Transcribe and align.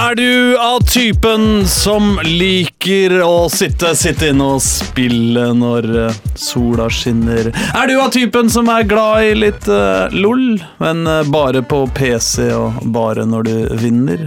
Er 0.00 0.14
du 0.14 0.58
av 0.58 0.80
typen 0.80 1.66
som 1.68 2.14
liker 2.24 3.18
å 3.20 3.50
sitte, 3.52 3.90
sitte 3.98 4.30
inne 4.32 4.46
og 4.54 4.62
spille 4.64 5.50
når 5.52 5.88
eh, 6.06 6.20
sola 6.40 6.86
skinner? 6.88 7.50
Er 7.52 7.90
du 7.90 7.98
av 8.00 8.08
typen 8.14 8.48
som 8.48 8.70
er 8.72 8.88
glad 8.88 9.26
i 9.28 9.34
litt 9.36 9.68
uh, 9.68 10.08
LOL, 10.16 10.56
men 10.80 11.04
eh, 11.04 11.28
bare 11.28 11.60
på 11.60 11.82
PC 11.98 12.48
og 12.56 12.80
bare 12.96 13.28
når 13.28 13.50
du 13.50 13.54
vinner? 13.84 14.24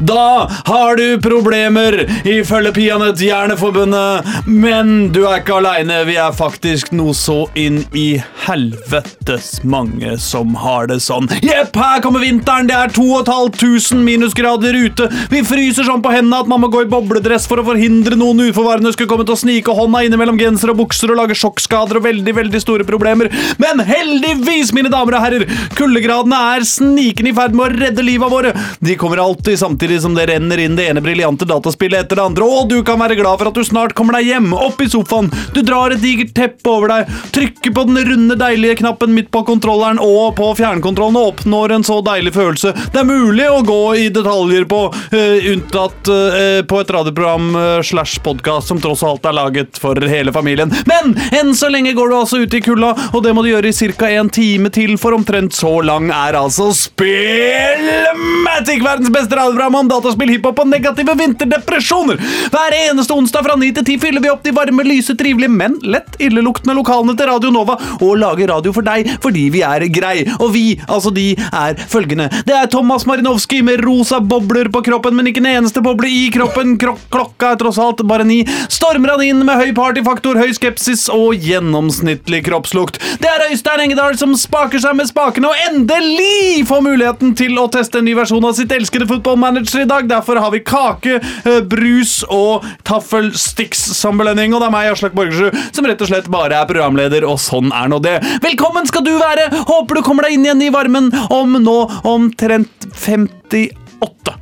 Da 0.00 0.48
har 0.66 0.96
du 0.96 1.20
problemer, 1.22 2.02
ifølge 2.28 2.72
Peanøtt 2.76 3.22
Hjerneforbundet. 3.22 4.28
Men 4.46 5.12
du 5.14 5.22
er 5.26 5.40
ikke 5.40 5.58
aleine. 5.60 6.02
Vi 6.08 6.16
er 6.20 6.34
faktisk 6.36 6.92
noe 6.96 7.14
så 7.16 7.44
inn 7.58 7.82
i 7.96 8.16
helvetes 8.46 9.54
mange 9.64 10.16
som 10.22 10.56
har 10.62 10.88
det 10.90 11.00
sånn. 11.04 11.28
Jepp, 11.44 11.76
her 11.78 12.02
kommer 12.04 12.24
vinteren. 12.24 12.68
Det 12.70 12.76
er 12.76 12.92
2500 12.94 14.02
minusgrader 14.06 14.76
ute. 14.76 15.08
Vi 15.32 15.42
fryser 15.46 15.86
sånn 15.88 16.02
på 16.04 16.12
hendene 16.14 16.42
at 16.42 16.50
man 16.50 16.62
må 16.62 16.70
gå 16.72 16.84
i 16.84 16.90
bobledress 16.90 17.48
for 17.50 17.62
å 17.62 17.66
forhindre 17.66 18.18
noen 18.18 18.44
uforvarende 18.48 18.92
skulle 18.94 19.10
komme 19.10 19.26
til 19.28 19.36
å 19.36 19.42
snike 19.42 19.76
hånda 19.76 20.04
innimellom 20.06 20.40
genser 20.40 20.72
og 20.72 20.82
bukser 20.82 21.12
og 21.12 21.20
lage 21.22 21.36
sjokkskader 21.38 22.00
og 22.00 22.06
veldig, 22.06 22.36
veldig 22.38 22.62
store 22.62 22.86
problemer. 22.88 23.30
Men 23.62 23.82
heldigvis, 23.86 24.72
mine 24.76 24.92
damer 24.92 25.18
og 25.18 25.26
herrer, 25.26 25.46
kuldegradene 25.78 26.40
er 26.56 26.66
snikende 26.68 27.32
i 27.32 27.36
ferd 27.36 27.56
med 27.56 27.66
å 27.66 27.82
redde 27.86 28.06
livet 28.06 28.32
våre. 28.32 28.54
De 28.82 28.96
kommer 29.00 29.22
alltid 29.22 29.61
samtidig 29.62 30.00
som 30.02 30.14
det 30.16 30.26
renner 30.30 30.58
inn 30.58 30.76
det 30.78 30.88
ene 30.90 31.02
briljante 31.04 31.46
dataspillet 31.46 32.04
etter 32.04 32.18
det 32.18 32.26
andre, 32.26 32.46
og 32.46 32.68
du 32.70 32.80
kan 32.86 32.98
være 33.00 33.16
glad 33.18 33.38
for 33.38 33.50
at 33.50 33.58
du 33.58 33.62
snart 33.66 33.94
kommer 33.98 34.18
deg 34.18 34.24
hjem, 34.32 34.50
opp 34.56 34.80
i 34.82 34.88
sofaen, 34.90 35.30
du 35.54 35.60
drar 35.62 35.94
et 35.94 36.02
digert 36.02 36.34
teppe 36.34 36.70
over 36.70 36.90
deg, 36.90 37.12
trykker 37.34 37.74
på 37.76 37.82
den 37.88 37.98
runde, 38.08 38.38
deilige 38.40 38.80
knappen 38.82 39.14
midt 39.14 39.30
på 39.34 39.44
kontrolleren 39.46 40.00
og 40.02 40.34
på 40.38 40.46
fjernkontrollen 40.58 41.18
og 41.20 41.28
oppnår 41.34 41.76
en 41.76 41.86
så 41.86 42.00
deilig 42.04 42.32
følelse. 42.34 42.72
Det 42.92 43.02
er 43.02 43.08
mulig 43.08 43.46
å 43.50 43.62
gå 43.66 43.82
i 44.00 44.08
detaljer 44.14 44.64
på, 44.70 44.80
uh, 44.90 45.38
unntatt 45.52 46.10
uh, 46.10 46.60
på 46.66 46.80
et 46.82 46.92
radioprogram 46.96 47.46
uh, 47.54 47.62
slash 47.86 48.14
podkast 48.24 48.66
som 48.72 48.78
tross 48.82 49.04
alt 49.06 49.26
er 49.28 49.38
laget 49.38 49.78
for 49.80 49.94
hele 50.10 50.34
familien. 50.34 50.70
Men 50.88 51.04
enn 51.34 51.54
så 51.58 51.66
lenge 51.72 51.94
går 51.96 52.06
du 52.10 52.14
altså 52.18 52.36
ut 52.42 52.54
i 52.56 52.62
kulda, 52.64 52.90
og 53.12 53.20
det 53.24 53.32
må 53.36 53.40
du 53.44 53.50
gjøre 53.52 53.70
i 53.70 53.74
ca. 53.94 54.06
en 54.10 54.30
time 54.32 54.68
til, 54.74 54.96
for 55.00 55.10
omtrent 55.16 55.52
så 55.54 55.80
lang 55.86 56.10
er 56.10 56.34
altså 56.38 56.70
Spillmatic, 56.76 58.80
verdens 58.82 59.12
beste 59.14 59.36
radioprogram 59.52 59.74
om 59.74 59.88
dataspill, 59.88 60.30
hiphop 60.32 60.60
og 60.62 60.68
negative 60.68 61.14
vinterdepresjoner. 61.18 62.20
Hver 62.52 62.76
eneste 62.76 63.14
onsdag 63.14 63.44
fra 63.44 63.56
9 63.58 63.70
til 63.76 63.84
10 63.84 63.98
fyller 64.02 64.22
vi 64.24 64.30
opp 64.32 64.42
de 64.44 64.52
varme, 64.54 64.84
lyse, 64.86 65.14
trivelige, 65.18 65.50
men 65.52 65.78
lett 65.82 66.16
illeluktende 66.22 66.74
lokalene 66.76 67.16
til 67.18 67.28
Radio 67.28 67.50
Nova 67.52 67.76
og 68.00 68.16
lager 68.20 68.48
radio 68.52 68.72
for 68.72 68.84
deg 68.86 69.08
fordi 69.22 69.48
vi 69.52 69.62
er 69.66 69.84
grei. 69.92 70.24
Og 70.40 70.52
vi, 70.54 70.64
altså 70.88 71.12
de, 71.14 71.32
er 71.52 71.76
følgende. 71.76 72.28
Det 72.46 72.54
er 72.56 72.70
Thomas 72.70 73.06
Marinovskij 73.06 73.62
med 73.66 73.82
rosa 73.84 74.20
bobler 74.20 74.70
på 74.72 74.82
kroppen, 74.86 75.16
men 75.16 75.28
ikke 75.28 75.42
en 75.42 75.50
eneste 75.52 75.82
boble 75.84 76.08
i 76.08 76.28
kroppen. 76.32 76.76
Krok 76.80 77.02
klokka 77.12 77.52
er 77.52 77.60
tross 77.60 77.80
alt 77.82 78.02
bare 78.08 78.26
ni. 78.26 78.42
Stormer 78.72 79.14
han 79.14 79.24
inn 79.26 79.44
med 79.46 79.60
høy 79.60 79.72
partyfaktor, 79.76 80.38
høy 80.40 80.52
skepsis 80.56 81.08
og 81.12 81.36
gjennomsnittlig 81.42 82.42
kroppslukt. 82.48 83.00
Det 83.22 83.28
er 83.30 83.46
Øystein 83.50 83.84
Engedal 83.86 84.16
som 84.20 84.34
spaker 84.38 84.82
seg 84.82 84.96
med 84.98 85.10
spakene 85.10 85.50
og 85.50 85.64
endelig 85.68 86.64
får 86.68 86.84
muligheten 86.84 87.36
til 87.38 87.58
å 87.60 87.68
teste 87.72 88.00
en 88.00 88.08
ny 88.08 88.16
versjon 88.16 88.44
av 88.46 88.56
sitt 88.56 88.72
elskede 88.74 89.08
fotballmanager 89.42 89.80
i 89.80 89.84
dag. 89.84 90.08
Derfor 90.08 90.36
har 90.36 90.50
vi 90.50 90.60
kake, 90.60 91.20
eh, 91.44 91.60
brus 91.60 92.22
og 92.28 92.64
taffelsticks 92.84 93.78
som 93.78 94.18
belønning. 94.18 94.54
Og 94.54 94.60
det 94.60 94.68
er 94.68 94.70
meg, 94.70 94.92
Aslak 94.92 95.12
Borgersrud, 95.12 95.74
som 95.74 95.84
rett 95.84 96.00
og 96.00 96.08
slett 96.08 96.30
bare 96.30 96.52
er 96.54 96.66
programleder, 96.66 97.26
og 97.26 97.38
sånn 97.38 97.72
er 97.72 97.88
nå 97.88 98.00
det. 98.02 98.20
Velkommen 98.42 98.86
skal 98.86 99.02
du 99.04 99.18
være! 99.18 99.50
Håper 99.66 99.94
du 99.94 100.02
kommer 100.02 100.22
deg 100.22 100.34
inn 100.34 100.46
igjen 100.46 100.62
i 100.62 100.70
varmen 100.70 101.10
om 101.30 101.52
nå 101.52 101.78
omtrent 102.04 102.90
58 102.94 104.38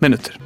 minutter. 0.00 0.45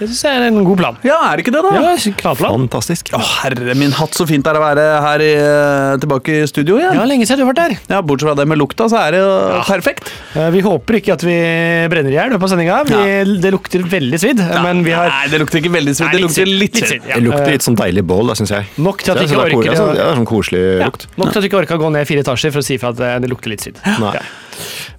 Ja. 0.00 0.06
Det 0.06 0.08
syns 0.08 0.22
jeg 0.24 0.40
er 0.40 0.46
en 0.48 0.64
god 0.64 0.78
plan. 0.80 0.96
Ja, 1.04 1.16
er 1.28 1.36
det 1.36 1.44
ikke 1.44 1.52
det, 1.52 1.60
da? 1.66 1.70
Ja, 1.76 2.12
knallplan. 2.22 2.54
Fantastisk. 2.64 3.10
Å, 3.12 3.20
herre 3.42 3.74
min 3.76 3.92
hatt, 3.92 4.16
så 4.16 4.24
fint 4.28 4.42
det 4.46 4.50
er 4.54 4.58
å 4.58 4.62
være 4.64 4.84
her 5.04 5.24
i, 5.24 5.30
eh, 5.36 5.96
tilbake 6.00 6.38
i 6.40 6.46
studio 6.48 6.78
igjen. 6.80 6.96
Ja, 6.96 7.04
lenge 7.04 7.26
siden 7.28 7.42
du 7.42 7.44
har 7.44 7.52
vært 7.52 7.60
der. 7.60 7.76
Ja, 7.92 8.00
Bortsett 8.00 8.30
fra 8.30 8.34
det 8.40 8.46
med 8.48 8.58
lukta, 8.58 8.88
så 8.88 8.96
er 9.02 9.12
det 9.12 9.20
jo 9.20 9.30
perfekt. 9.68 10.08
Eh, 10.34 10.48
Vi 10.50 10.62
håper 10.64 10.98
ikke 11.00 11.12
at 11.18 11.22
vi 11.28 11.36
brenner 11.92 12.10
i 12.10 12.16
hjel 12.16 12.32
på 12.40 12.48
sendinga. 12.50 12.80
Ja. 12.88 13.04
Det 13.44 13.52
lukter 13.52 13.84
veldig 13.84 14.18
svidd, 14.24 14.40
men 14.64 14.82
vi 14.86 14.96
har 14.96 15.08
Nei, 15.12 15.28
det 15.28 15.40
lukter 15.44 15.60
ikke 15.60 15.74
veldig 15.76 15.94
svidd. 16.00 16.12
Det 16.16 16.24
lukter 16.24 16.46
litt 16.48 16.74
litt 16.80 16.86
svidd. 16.88 17.04
ja. 17.08 17.16
Det 17.20 17.24
lukter 17.28 17.50
litt 17.52 17.62
sånn 17.68 17.76
deilig 17.76 18.04
bål, 18.08 18.26
da, 18.32 18.34
syns 18.40 18.50
jeg. 18.56 18.66
Nok 18.78 19.02
til 19.04 19.12
at 19.12 19.20
du 19.20 19.26
vi 19.26 19.28
ikke 19.28 19.36
sånn, 19.36 19.58
orker 19.60 19.70
det 19.70 19.76
er 19.76 19.80
sånn, 19.84 20.16
sånn 20.22 20.30
koselig 20.32 20.62
lukt. 20.86 21.06
Nok 21.20 21.32
til 21.32 21.38
at 21.38 21.42
vi 21.44 21.48
ikke 21.52 21.60
orker 21.60 21.76
å 21.76 21.82
gå 21.84 21.92
ned 21.92 22.08
fire 22.08 22.24
etasjer 22.24 22.52
for 22.54 22.60
å 22.64 22.64
si 22.64 22.78
ifra 22.80 22.94
at 22.94 23.00
eh, 23.04 23.18
det 23.20 23.28
lukter 23.30 23.52
litt 23.52 23.60
svidd. 23.60 23.76
Nei. 24.00 24.16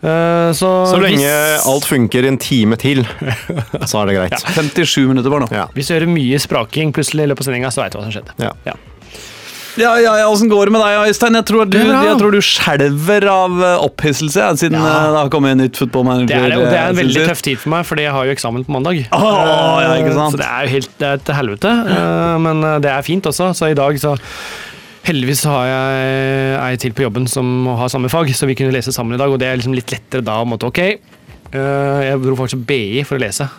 Ja. 0.01 0.11
Eh, 0.11 0.51
Så, 0.57 0.69
Så 0.91 0.99
lenge 1.01 1.25
hvis, 1.25 1.65
alt 1.71 1.85
funker 1.87 2.27
en 2.27 2.37
time 2.41 2.75
til, 2.81 3.03
så 3.89 4.01
er 4.03 4.11
det 4.11 4.15
greit. 4.19 4.45
57 4.57 5.07
minutter 5.07 5.29
bare 5.31 5.45
nå. 5.45 5.51
Ja. 5.55 5.67
hvis 5.75 5.87
du 5.91 5.95
hører 5.97 6.09
mye 6.11 6.39
spraking 6.41 6.91
plutselig 6.95 7.23
i 7.27 7.31
løpet 7.31 7.45
av 7.45 7.51
sendinga, 7.51 7.71
så 7.73 7.83
veit 7.85 7.93
du 7.93 7.99
hva 8.01 8.07
som 8.09 8.15
skjedde. 8.17 8.37
Ja. 8.41 8.53
Ja. 8.67 8.77
Ja, 9.79 9.93
ja, 10.03 10.17
ja, 10.19 10.25
Åssen 10.27 10.49
går 10.51 10.67
det 10.67 10.73
med 10.75 10.81
deg, 10.83 10.97
Øystein? 11.07 11.35
Jeg 11.39 11.45
tror 11.47 11.69
du, 11.71 11.77
jeg 11.79 12.15
tror 12.19 12.33
du 12.35 12.41
skjelver 12.43 13.23
av 13.31 13.53
eh, 13.63 13.83
opphisselse 13.85 14.49
siden 14.59 14.75
Ja. 14.75 14.81
eh, 14.83 15.05
det 15.13 15.21
har 15.21 15.29
kommet 15.31 15.53
en 15.55 15.61
nytt 15.63 15.79
footballmanager. 15.79 16.27
Det 16.27 16.35
er, 16.35 16.49
det, 16.51 16.57
og 16.59 16.65
det 16.67 16.79
er 16.81 16.89
en 16.91 16.99
veldig 16.99 17.23
tøff 17.29 17.43
tid 17.47 17.61
for 17.61 17.71
meg, 17.71 17.85
fordi 17.87 18.03
jeg 18.03 18.11
har 18.11 18.27
jo 18.27 18.33
eksamen 18.35 18.65
på 18.67 18.75
mandag. 18.75 18.99
Åh, 19.15 19.77
ja, 19.85 19.93
ikke 20.01 20.11
sant? 20.17 20.35
Så 20.35 20.41
det 20.43 20.49
er 20.49 20.67
jo 20.67 20.73
helt 20.75 21.23
til 21.23 21.39
helvete. 21.39 21.71
Men 22.43 22.61
det 22.83 22.91
er 22.91 23.07
fint 23.07 23.31
også, 23.31 23.53
så 23.55 23.71
i 23.71 23.77
dag 23.79 23.95
så 24.03 24.17
Heldigvis 25.01 25.41
har 25.49 25.65
jeg 25.65 26.57
ei 26.61 26.75
til 26.81 26.93
på 26.93 27.05
jobben 27.07 27.25
som 27.29 27.65
har 27.79 27.89
samme 27.89 28.09
fag, 28.11 28.29
så 28.37 28.45
vi 28.49 28.55
kunne 28.57 28.73
lese 28.75 28.93
sammen 28.93 29.17
i 29.17 29.21
dag. 29.21 29.31
Og 29.33 29.39
det 29.41 29.49
er 29.49 29.57
liksom 29.57 29.73
litt 29.73 29.89
lettere 29.93 30.21
da. 30.25 30.37
Måtte, 30.45 30.69
ok, 30.69 30.81
eh, 30.83 32.01
Jeg 32.05 32.21
dro 32.21 32.35
faktisk 32.37 32.61
på 32.61 32.69
BI 32.69 33.01
for 33.07 33.17
å 33.17 33.23
lese. 33.23 33.49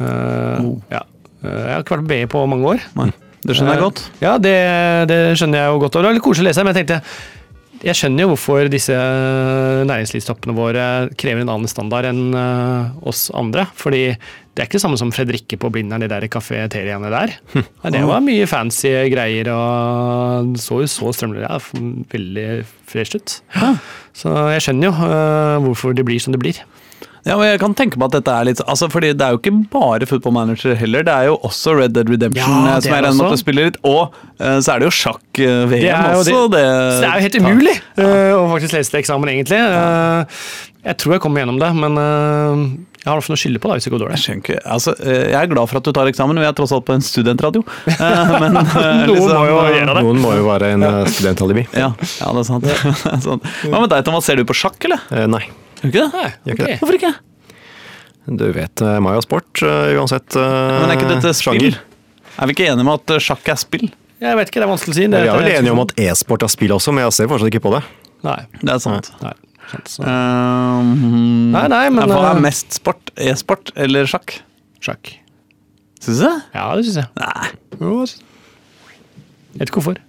Uh, 0.00 0.74
ja. 0.92 1.04
Eh, 1.40 1.48
Jeg 1.48 1.72
har 1.72 1.84
ikke 1.84 1.96
vært 1.96 2.04
på 2.04 2.10
BI 2.10 2.26
på 2.34 2.42
mange 2.50 2.74
år. 2.74 2.82
Nei, 2.98 3.08
det 3.46 3.56
skjønner 3.56 3.78
jeg 3.78 3.84
godt. 3.86 4.02
Ja, 4.20 4.34
det, 4.42 4.56
det 5.08 5.20
skjønner 5.38 5.62
jeg 5.62 5.70
jo 5.70 5.80
godt. 5.86 5.94
Og 5.96 6.02
det 6.02 6.10
var 6.10 6.18
litt 6.18 6.26
koselig 6.26 6.46
å 6.46 6.50
lese, 6.50 6.66
men 6.66 6.74
jeg 6.74 6.82
tenkte 6.82 7.00
jeg 7.84 7.98
skjønner 7.98 8.24
jo 8.24 8.32
hvorfor 8.32 8.70
disse 8.72 8.96
næringslivstoppene 9.88 10.54
våre 10.56 10.84
krever 11.18 11.44
en 11.44 11.52
annen 11.52 11.70
standard 11.70 12.08
enn 12.08 12.36
eh, 12.36 13.06
oss 13.06 13.26
andre. 13.36 13.66
Fordi 13.76 14.02
det 14.56 14.62
er 14.62 14.68
ikke 14.68 14.78
det 14.78 14.84
samme 14.86 14.98
som 15.00 15.12
Fredrikke 15.12 15.58
på 15.60 15.70
Blindern, 15.72 16.04
de 16.04 16.08
der 16.08 16.24
kafeteriaene 16.32 17.10
der. 17.12 17.34
Det 17.92 18.04
var 18.08 18.24
mye 18.24 18.46
fancy 18.48 18.88
greier 19.12 19.50
og 19.52 20.54
det 20.54 20.62
så 20.64 20.80
jo 20.80 20.88
så 20.90 21.12
strømlig 21.12 21.44
ja, 21.44 21.58
veldig 22.14 22.48
fresh 22.88 23.18
ut. 23.18 23.36
Så 24.16 24.32
jeg 24.54 24.64
skjønner 24.64 24.88
jo 24.88 25.10
eh, 25.10 25.58
hvorfor 25.66 25.96
det 25.96 26.06
blir 26.08 26.22
som 26.22 26.32
det 26.32 26.40
blir. 26.40 26.62
Ja, 27.26 27.34
men 27.36 27.48
jeg 27.50 27.58
kan 27.58 27.74
tenke 27.74 27.98
meg 27.98 28.06
at 28.12 28.20
dette 28.20 28.30
er 28.38 28.44
litt 28.46 28.60
altså, 28.62 28.86
fordi 28.92 29.08
Det 29.18 29.24
er 29.26 29.34
jo 29.34 29.40
ikke 29.40 29.52
bare 29.72 30.06
Football 30.06 30.32
Manager 30.36 30.76
heller, 30.78 31.02
det 31.08 31.12
er 31.12 31.24
jo 31.26 31.36
også 31.48 31.74
Red 31.80 31.96
Dead 31.96 32.08
Redemption 32.12 32.46
Ja, 32.46 32.76
eh, 32.76 32.80
som 32.84 32.92
er 32.92 33.00
jeg 33.00 33.04
regner 33.08 33.18
med 33.18 33.26
at 33.26 33.34
du 33.34 33.42
spiller 33.42 33.68
litt. 33.70 33.80
Og 33.82 34.14
uh, 34.38 34.58
så 34.62 34.76
er 34.76 34.78
det 34.84 34.86
jo 34.86 34.94
sjakk-VM 34.94 35.74
Det 35.74 35.90
er 35.90 36.14
også. 36.14 36.46
det- 36.54 36.56
Det, 36.56 36.64
Så 36.94 37.00
det 37.02 37.10
er 37.10 37.16
jo 37.18 37.26
helt 37.26 37.38
umulig 37.42 37.76
eh, 37.98 38.32
å 38.38 38.44
faktisk 38.54 38.72
lese 38.78 38.90
til 38.94 39.00
eksamen, 39.02 39.28
egentlig. 39.34 39.58
Eh, 39.58 40.40
jeg 40.86 40.96
tror 41.02 41.16
jeg 41.16 41.20
kommer 41.24 41.42
gjennom 41.42 41.58
det, 41.58 41.70
men 41.74 41.98
eh, 41.98 42.62
jeg 43.02 43.10
har 43.10 43.18
noe 43.18 43.34
å 43.34 43.40
skylde 43.42 43.58
på 43.62 43.68
da, 43.70 43.74
hvis 43.78 43.84
det 43.86 43.92
går 43.92 44.00
Jeg 44.06 44.06
dårlig. 44.06 44.38
ikke, 44.38 44.56
altså, 44.76 44.94
eh, 45.02 45.26
jeg 45.32 45.40
er 45.42 45.50
glad 45.50 45.68
for 45.70 45.78
at 45.82 45.84
du 45.86 45.92
tar 45.98 46.06
eksamen, 46.10 46.38
vi 46.38 46.46
er 46.46 46.54
tross 46.58 46.72
alt 46.74 46.86
på 46.86 46.94
en 46.94 47.02
studentradio. 47.02 47.64
Eh, 47.90 48.40
Men, 48.40 48.54
noen, 48.54 49.06
Noen 49.10 49.34
må 49.34 49.44
jo 49.50 49.58
gjøre 49.74 49.94
det. 49.98 50.02
Noen 50.06 50.22
må 50.22 50.32
jo 50.38 50.46
være 50.46 50.72
en 50.78 50.82
eh, 50.86 51.02
studentalibi. 51.10 51.66
Ja, 51.74 51.90
ja, 51.98 52.32
det 52.32 52.42
er 52.42 52.48
sant. 52.54 52.66
Er. 52.70 53.70
Hva 53.70 53.80
med 53.82 53.90
deg, 53.90 54.04
Thomas? 54.06 54.24
Ser 54.30 54.36
du 54.38 54.44
på 54.46 54.54
sjakk, 54.54 54.78
eller? 54.86 55.02
Eh, 55.10 55.26
Nei. 55.26 55.42
Gjør 55.82 55.90
ikke 55.90 56.02
det? 56.02 56.08
Nei, 56.12 56.28
okay. 56.30 56.52
ikke 56.52 56.66
det. 56.66 56.78
Hvorfor 56.80 56.98
ikke? 57.00 57.12
Du 58.26 58.46
vet 58.56 58.82
eh, 58.82 58.96
meg 59.04 59.20
og 59.20 59.22
sport, 59.22 59.62
eh, 59.62 59.92
uansett 59.94 60.34
eh, 60.34 60.80
Men 60.80 60.90
er 60.90 60.96
ikke 60.98 61.10
dette 61.12 61.32
spill? 61.36 61.60
sjanger. 61.60 61.78
Er 62.36 62.48
vi 62.50 62.56
ikke 62.56 62.66
enige 62.72 62.84
om 62.84 62.92
at 62.96 63.14
sjakk 63.22 63.50
er 63.52 63.60
spill? 63.60 63.86
Jeg 64.16 64.38
vet 64.38 64.50
ikke, 64.50 64.62
det 64.62 64.66
er 64.66 64.72
vanskelig 64.72 64.94
å 64.94 64.96
si. 64.96 65.04
Vi 65.12 65.20
er 65.20 65.38
vel 65.38 65.50
enige 65.52 65.74
om 65.74 65.82
at 65.84 65.92
e-sport 66.00 66.44
er 66.46 66.50
spill 66.52 66.72
også, 66.74 66.94
men 66.96 67.04
jeg 67.04 67.14
ser 67.18 67.28
fortsatt 67.30 67.52
ikke 67.52 67.62
på 67.66 67.72
det. 67.76 67.82
Nei. 68.24 68.38
Det 68.62 68.72
er 68.72 68.80
sant. 68.82 69.12
nei. 69.22 69.34
sant, 69.70 69.92
Um, 70.06 71.50
Nei, 71.52 71.64
nei, 71.72 71.84
men, 71.90 72.06
Hva 72.06 72.30
er 72.32 72.40
mest 72.40 72.76
sport? 72.78 73.10
E-sport 73.18 73.72
eller 73.76 74.08
sjakk? 74.08 74.38
Sjakk. 74.84 75.10
Syns 76.00 76.20
du 76.20 76.24
det? 76.26 76.34
Ja, 76.54 76.66
det 76.78 76.86
syns 76.86 77.00
jeg. 77.02 77.10
Nei. 77.18 77.50
Jo, 77.80 77.92
jeg 78.06 79.60
Vet 79.60 79.70
ikke 79.70 79.80
hvorfor. 79.80 80.00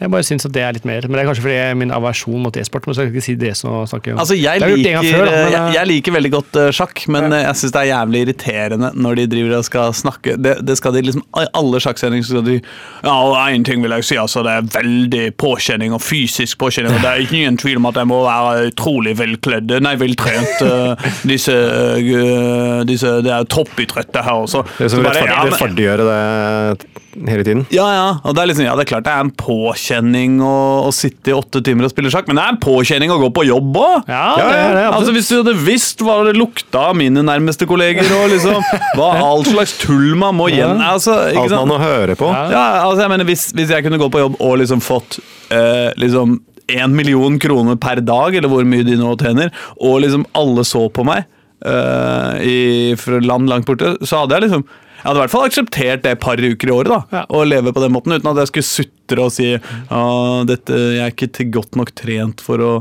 Jeg 0.00 0.10
bare 0.14 0.24
syns 0.24 0.46
at 0.48 0.52
det 0.54 0.62
er 0.64 0.72
litt 0.72 0.86
mer. 0.88 1.04
Men 1.04 1.18
det 1.18 1.22
er 1.22 1.26
kanskje 1.28 1.42
fordi 1.44 1.56
jeg 1.58 1.72
er 1.74 1.76
min 1.76 1.90
aversjon 1.92 2.40
mot 2.40 2.56
e-sport. 2.56 2.86
Men 2.88 2.94
så 2.94 3.02
skal 3.02 3.10
jeg 3.10 3.14
ikke 3.18 3.24
si 3.26 3.34
det 3.40 3.50
som 3.58 3.74
snakker 3.90 4.14
om 4.14 4.22
Altså, 4.22 4.36
jeg 4.38 4.62
jeg 4.62 4.76
liker, 4.80 5.02
før, 5.04 5.24
da, 5.28 5.32
men, 5.34 5.52
jeg, 5.52 5.74
jeg 5.76 5.88
liker 5.90 6.14
veldig 6.16 6.30
godt 6.32 6.58
eh, 6.62 6.68
sjakk, 6.76 7.02
men 7.12 7.26
ja. 7.28 7.40
jeg 7.44 7.58
syns 7.60 7.74
det 7.74 7.80
er 7.82 7.88
jævlig 7.90 8.22
irriterende 8.24 8.90
når 8.96 9.20
de 9.20 9.26
driver 9.34 9.56
og 9.58 9.66
skal 9.68 9.92
snakke 9.96 10.36
Det, 10.40 10.54
det 10.66 10.76
skal 10.80 10.96
de 10.96 11.02
liksom 11.04 11.26
alle 11.60 11.82
sjakksendinger 11.84 12.28
skal 12.30 12.46
de 12.46 12.56
Ja, 12.60 13.12
og 13.12 13.36
én 13.42 13.64
ting 13.66 13.84
vil 13.84 13.92
jeg 13.98 14.08
si, 14.08 14.16
altså. 14.20 14.44
Det 14.46 14.54
er 14.56 14.70
veldig 14.78 15.24
påkjenning 15.40 15.92
og 15.96 16.00
fysisk 16.04 16.60
påkjenning. 16.62 16.96
Og 16.96 17.04
det 17.04 17.10
er 17.12 17.26
ingen 17.26 17.60
tvil 17.60 17.80
om 17.82 17.90
at 17.90 18.00
jeg 18.00 18.08
må 18.08 18.22
være 18.24 18.70
utrolig 18.72 19.14
velkledd, 19.20 19.76
nei, 19.84 19.94
veltrent. 20.00 20.64
eh, 20.64 21.10
disse, 21.28 21.52
eh, 22.00 22.80
disse 22.88 23.12
Det 23.24 23.32
er 23.36 23.44
toppidrett, 23.52 24.12
det 24.16 24.24
her 24.24 24.46
også. 24.46 24.64
Det 24.78 24.88
er 24.88 24.88
Så 24.88 24.96
som 24.96 25.04
bare, 25.04 25.26
ja, 25.28 25.44
men- 25.44 25.52
rettferdiggjøre 25.52 26.08
det 26.08 27.00
hele 27.26 27.44
tiden. 27.46 27.64
ja, 27.74 27.86
ja, 27.94 28.08
og 28.22 28.34
det 28.36 28.42
er 28.42 28.48
liksom, 28.50 28.64
ja, 28.64 28.74
det 28.78 28.84
er 28.84 28.90
klart 28.92 29.06
det 29.06 29.12
er 29.12 29.24
en 29.24 29.32
påkjenning 29.34 30.36
å, 30.44 30.52
å 30.86 30.92
sitte 30.94 31.32
i 31.32 31.34
åtte 31.36 31.62
timer 31.66 31.88
og 31.88 31.92
spille 31.92 32.12
sjakk, 32.12 32.28
men 32.30 32.38
det 32.38 32.44
er 32.44 32.52
en 32.54 32.60
påkjenning 32.62 33.10
å 33.14 33.18
gå 33.22 33.30
på 33.34 33.44
jobb 33.48 33.78
òg! 33.80 34.10
Ja, 34.10 34.26
Ja, 34.38 34.50
ja. 34.78 34.90
Altså. 34.94 35.14
Hvis 35.16 35.30
du 35.30 35.40
hadde 35.40 35.54
visst 35.66 36.04
hva 36.06 36.20
det 36.28 36.36
lukta 36.38 36.86
av 36.90 36.98
mine 36.98 37.24
nærmeste 37.26 37.66
kolleger, 37.70 38.06
og 38.20 38.30
liksom 38.34 38.60
hva 38.98 39.08
all 39.30 39.42
slags 39.48 39.74
tull 39.82 40.14
man 40.20 40.36
må 40.38 40.50
gjennom 40.52 40.80
altså, 40.86 41.16
ikke 41.32 41.46
Alt 41.48 41.54
sant? 41.56 41.70
må 41.72 41.80
høre 41.82 42.16
på. 42.18 42.28
Ja. 42.30 42.46
Ja, 42.54 42.62
altså 42.84 43.04
jeg 43.04 43.12
mener 43.14 43.28
hvis, 43.28 43.48
hvis 43.56 43.74
jeg 43.74 43.86
kunne 43.86 43.98
gå 44.00 44.08
på 44.12 44.22
jobb 44.22 44.38
og 44.38 44.56
liksom 44.62 44.82
fått 44.84 45.18
eh, 45.50 45.90
liksom 46.00 46.38
én 46.70 46.94
million 46.94 47.34
kroner 47.42 47.74
per 47.82 47.98
dag, 48.06 48.34
eller 48.38 48.50
hvor 48.52 48.62
mye 48.68 48.86
de 48.86 48.94
nå 49.00 49.16
tjener, 49.18 49.50
og 49.82 50.00
liksom 50.04 50.22
alle 50.38 50.62
så 50.68 50.84
på 50.94 51.02
meg 51.08 51.24
eh, 51.66 52.36
i, 52.46 52.58
fra 53.00 53.18
land 53.24 53.50
langt 53.50 53.66
borte, 53.66 53.96
så 54.06 54.22
hadde 54.22 54.38
jeg 54.38 54.46
liksom 54.46 54.64
jeg 55.00 55.08
hadde 55.08 55.16
i 55.16 55.22
hvert 55.24 55.32
fall 55.32 55.46
akseptert 55.48 56.02
det 56.04 56.10
et 56.12 56.20
par 56.20 56.36
uker 56.36 56.68
i 56.68 56.74
året. 56.74 56.90
da, 56.92 57.20
Ja. 57.20 57.26
Å 57.32 57.44
leve 57.48 57.72
på 57.72 57.80
den 57.80 57.94
måten, 57.94 58.12
uten 58.12 58.30
at 58.30 58.42
jeg 58.42 58.50
skulle 58.52 58.68
sutre 58.68 59.24
og 59.24 59.32
si 59.32 59.54
at 59.56 60.72
jeg 60.76 61.00
er 61.00 61.14
ikke 61.14 61.32
til 61.32 61.48
godt 61.56 61.78
nok 61.80 61.94
trent 61.96 62.44
for 62.44 62.60
å 62.60 62.72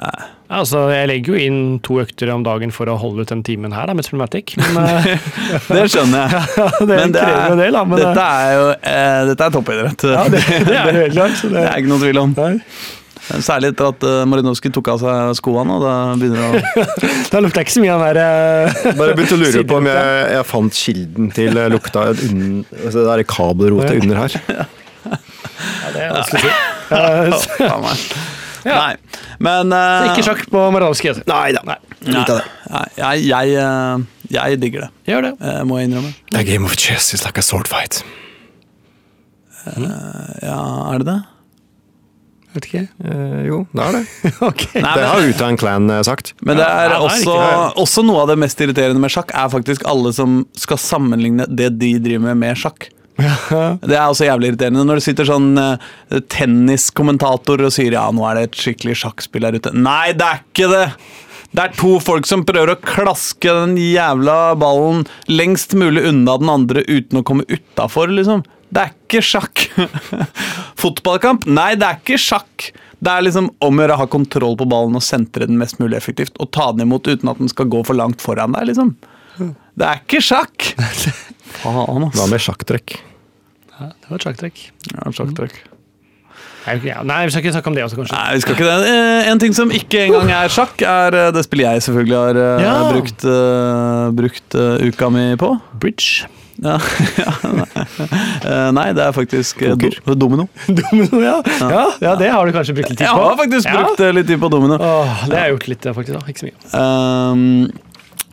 Ja, 0.00 0.60
altså, 0.62 0.86
jeg 0.94 1.08
legger 1.10 1.34
jo 1.34 1.40
inn 1.42 1.58
to 1.84 1.98
økter 2.00 2.30
om 2.32 2.44
dagen 2.46 2.70
for 2.72 2.88
å 2.88 2.94
holde 2.96 3.26
ut 3.26 3.32
den 3.32 3.42
timen 3.44 3.74
her 3.74 3.90
da, 3.90 3.94
med 3.94 4.06
Problematic. 4.06 4.54
Men 4.56 4.78
eh, 4.86 5.26
Det 5.76 5.82
skjønner 5.92 6.30
jeg. 6.30 6.46
det 6.88 6.94
Men 6.94 7.12
det 7.12 7.26
er, 7.26 7.56
del, 7.58 7.74
da. 7.74 7.82
Men, 7.84 8.00
dette 8.00 8.24
eh, 8.24 8.46
er 8.46 8.54
jo 8.54 8.70
eh, 8.70 9.18
dette 9.32 9.50
er 9.50 9.58
toppidrett. 9.58 10.06
ja, 10.14 10.24
det, 10.30 10.40
det 10.70 10.78
er 10.78 11.02
helt 11.02 11.18
klart. 11.18 11.42
Det 11.42 11.52
det, 11.58 11.66
er 11.66 11.82
ikke 11.82 11.92
noe 11.92 12.02
tvil 12.06 12.22
om. 12.22 12.34
Nei. 12.38 12.54
Særlig 13.44 13.72
etter 13.74 13.90
at 13.92 14.06
uh, 14.06 14.22
Marinowski 14.28 14.72
tok 14.74 14.90
av 14.94 15.02
seg 15.02 15.36
skoene. 15.38 15.76
og 15.76 15.84
Da 15.84 15.94
begynner 16.18 16.40
det 16.40 16.48
å 16.48 16.86
Da 17.30 17.42
jeg 17.44 17.66
ikke 17.66 17.76
så 17.76 17.84
mye 17.84 17.94
av 17.94 18.04
den 18.04 18.18
der 18.18 18.20
uh, 18.24 18.90
Bare 18.98 19.14
begynte 19.18 19.36
å 19.36 19.40
lure 19.42 19.64
på 19.68 19.78
om 19.78 19.88
jeg, 19.90 20.18
jeg 20.34 20.48
fant 20.50 20.80
kilden 20.80 21.30
til 21.36 21.60
eh, 21.60 21.70
lukta 21.70 22.08
un, 22.10 22.42
altså 22.80 22.96
det 22.98 23.06
der 23.12 23.24
kabelrotet 23.36 24.04
under 24.04 24.24
her. 24.24 24.38
Ja, 25.60 25.88
det 25.92 26.02
er 26.06 26.12
vanskelig 26.14 26.48
å 26.48 27.40
si. 27.42 27.58
Eh. 27.60 28.38
Ja. 28.64 28.76
Nei, 28.76 29.24
men 29.40 29.72
uh, 29.72 30.10
Ikke 30.10 30.24
sjakk 30.24 30.42
på 30.52 30.62
Maranowski. 30.74 31.12
Altså. 31.12 31.24
Nei 31.28 31.52
da. 31.56 31.62
Nei. 31.68 31.76
Nei, 32.04 32.24
nei, 32.24 32.82
jeg, 32.96 33.26
jeg, 33.28 33.54
eh, 33.60 34.30
jeg 34.34 34.60
digger 34.60 34.86
det, 34.86 34.90
Gjør 35.08 35.26
det. 35.28 35.32
Uh, 35.40 35.60
må 35.68 35.80
jeg 35.80 35.90
innrømme. 35.90 36.12
A 36.36 36.44
game 36.46 36.68
of 36.68 36.76
chess 36.80 37.12
is 37.16 37.24
like 37.24 37.40
a 37.40 37.44
sword 37.44 37.68
fight. 37.70 38.02
Ja, 39.60 40.60
er 40.90 41.02
det 41.02 41.08
det? 41.08 41.18
Vet 42.54 42.66
ikke. 42.66 42.84
Eh, 43.06 43.40
jo, 43.46 43.60
det 43.76 43.84
er 43.86 43.98
det. 43.98 44.04
okay. 44.50 44.82
Nei, 44.82 44.94
Det 44.98 45.08
har 45.12 45.28
Utan 45.32 45.58
Clan 45.60 45.90
eh, 45.90 46.02
sagt. 46.06 46.32
men 46.42 46.58
det 46.58 46.66
er 46.66 46.90
Ja, 46.90 46.96
nei, 46.96 47.02
også, 47.06 47.20
ikke 47.24 47.50
det. 47.50 47.82
også 47.84 48.06
noe 48.06 48.24
av 48.24 48.32
det 48.32 48.38
mest 48.42 48.64
irriterende 48.64 49.02
med 49.02 49.12
sjakk, 49.14 49.34
er 49.34 49.52
faktisk 49.52 49.84
alle 49.90 50.12
som 50.16 50.40
skal 50.58 50.80
sammenligne 50.82 51.46
det 51.46 51.72
de 51.78 51.92
driver 52.02 52.30
med, 52.30 52.40
med 52.42 52.58
sjakk. 52.58 52.90
Det 53.20 53.96
er 53.96 54.06
også 54.08 54.24
jævlig 54.24 54.52
irriterende 54.54 54.82
når 54.88 54.96
det 54.96 55.04
sitter 55.04 55.26
sånn 55.28 55.50
uh, 55.60 56.20
tenniskommentator 56.32 57.60
og 57.66 57.74
sier 57.74 57.92
ja, 57.92 58.06
nå 58.14 58.24
er 58.24 58.38
det 58.38 58.44
et 58.46 58.60
skikkelig 58.62 58.94
sjakkspill 59.02 59.44
her 59.44 59.58
ute. 59.60 59.72
Nei, 59.76 60.14
det 60.16 60.24
er 60.24 60.40
ikke 60.40 60.70
det! 60.72 60.86
Det 61.50 61.64
er 61.64 61.72
to 61.74 61.96
folk 61.98 62.28
som 62.30 62.44
prøver 62.46 62.76
å 62.76 62.78
klaske 62.78 63.50
den 63.50 63.74
jævla 63.76 64.54
ballen 64.58 65.02
lengst 65.28 65.74
mulig 65.74 66.04
unna 66.06 66.36
den 66.38 66.52
andre 66.52 66.84
uten 66.86 67.20
å 67.20 67.24
komme 67.26 67.42
utafor, 67.50 68.12
liksom. 68.14 68.44
Det 68.70 68.82
er 68.84 68.92
ikke 68.94 69.22
sjakk. 69.26 69.64
Fotballkamp? 70.80 71.46
Nei, 71.50 71.72
det 71.78 71.86
er 71.88 71.98
ikke 72.00 72.18
sjakk. 72.20 72.70
Det 73.00 73.10
er 73.14 73.24
liksom 73.24 73.48
om 73.64 73.78
å 73.80 73.82
gjøre 73.84 73.96
å 73.96 74.00
ha 74.02 74.06
kontroll 74.12 74.56
på 74.60 74.66
ballen 74.68 74.98
og 74.98 75.02
sentre 75.04 75.46
den 75.48 75.56
mest 75.60 75.78
mulig 75.80 75.96
effektivt. 75.98 76.34
Og 76.42 76.50
ta 76.54 76.68
den 76.74 76.84
imot 76.86 77.08
uten 77.08 77.30
at 77.32 77.40
den 77.40 77.48
skal 77.50 77.68
gå 77.72 77.80
for 77.88 77.96
langt 77.98 78.22
foran 78.22 78.52
deg, 78.56 78.68
liksom. 78.70 78.94
Det 79.40 79.86
er 79.88 80.02
ikke 80.02 80.20
sjakk! 80.22 80.72
Faen, 81.62 82.04
ass. 82.06 82.16
Hva 82.18 82.26
med 82.30 82.42
sjakktrekk? 82.44 82.98
Ja, 83.80 83.88
det 83.90 84.10
var 84.10 84.18
et 84.20 84.26
sjakktrekk. 84.28 84.64
Ja, 84.92 85.12
sjakktrekk. 85.16 85.58
Nei, 86.66 86.74
ja. 86.84 87.00
Nei, 87.08 87.22
vi 87.24 87.32
skal 87.32 87.40
ikke 87.40 87.54
snakke 87.56 87.70
om 87.72 87.76
det 87.78 87.86
også, 87.86 87.96
kanskje. 88.02 88.18
Nei, 88.20 88.34
vi 88.36 88.42
skal 88.44 88.58
ikke 88.58 88.66
det. 88.68 88.90
Eh, 88.92 89.30
En 89.32 89.40
ting 89.40 89.54
som 89.56 89.70
ikke 89.72 90.02
engang 90.04 90.28
er 90.36 90.52
sjakk, 90.52 90.82
er 90.84 91.16
eh, 91.16 91.30
det 91.32 91.46
spillet 91.46 91.78
jeg 91.78 91.86
selvfølgelig 91.88 92.18
har 92.20 92.40
eh, 92.42 92.66
Ja. 92.66 92.74
brukt, 92.92 93.24
brukt 94.20 94.58
uka 94.90 95.08
mi 95.14 95.24
på. 95.40 95.54
Bridge. 95.80 96.28
Ja, 96.60 96.76
ja, 97.22 97.34
nei. 97.56 97.66
Eh, 98.44 98.94
det 98.96 99.04
er 99.06 99.12
faktisk 99.16 99.62
eh, 99.64 99.74
Poker. 99.74 100.00
do, 100.06 100.16
domino. 100.26 100.48
Domino, 100.80 101.20
ja. 101.24 101.36
ja. 101.60 101.84
Ja, 102.04 102.16
det 102.20 102.30
har 102.32 102.46
du 102.46 102.56
kanskje 102.56 102.76
brukt 102.76 102.92
litt 102.92 102.98
tid 103.00 103.06
på? 103.06 103.12
Jeg 103.12 103.28
har 103.30 103.38
faktisk 103.40 103.70
brukt 103.74 104.02
eh, 104.04 104.14
litt 104.16 104.28
tid 104.28 104.40
på 104.42 104.50
domino. 104.52 104.76
Åh, 104.80 105.22
det 105.30 105.38
har 105.38 105.48
jeg 105.48 105.56
gjort 105.56 105.70
litt, 105.74 105.92
faktisk. 106.00 106.18
da. 106.18 106.26
Ikke 106.28 106.42
så 106.44 106.50
mye. 106.50 106.58
Um, 106.76 107.88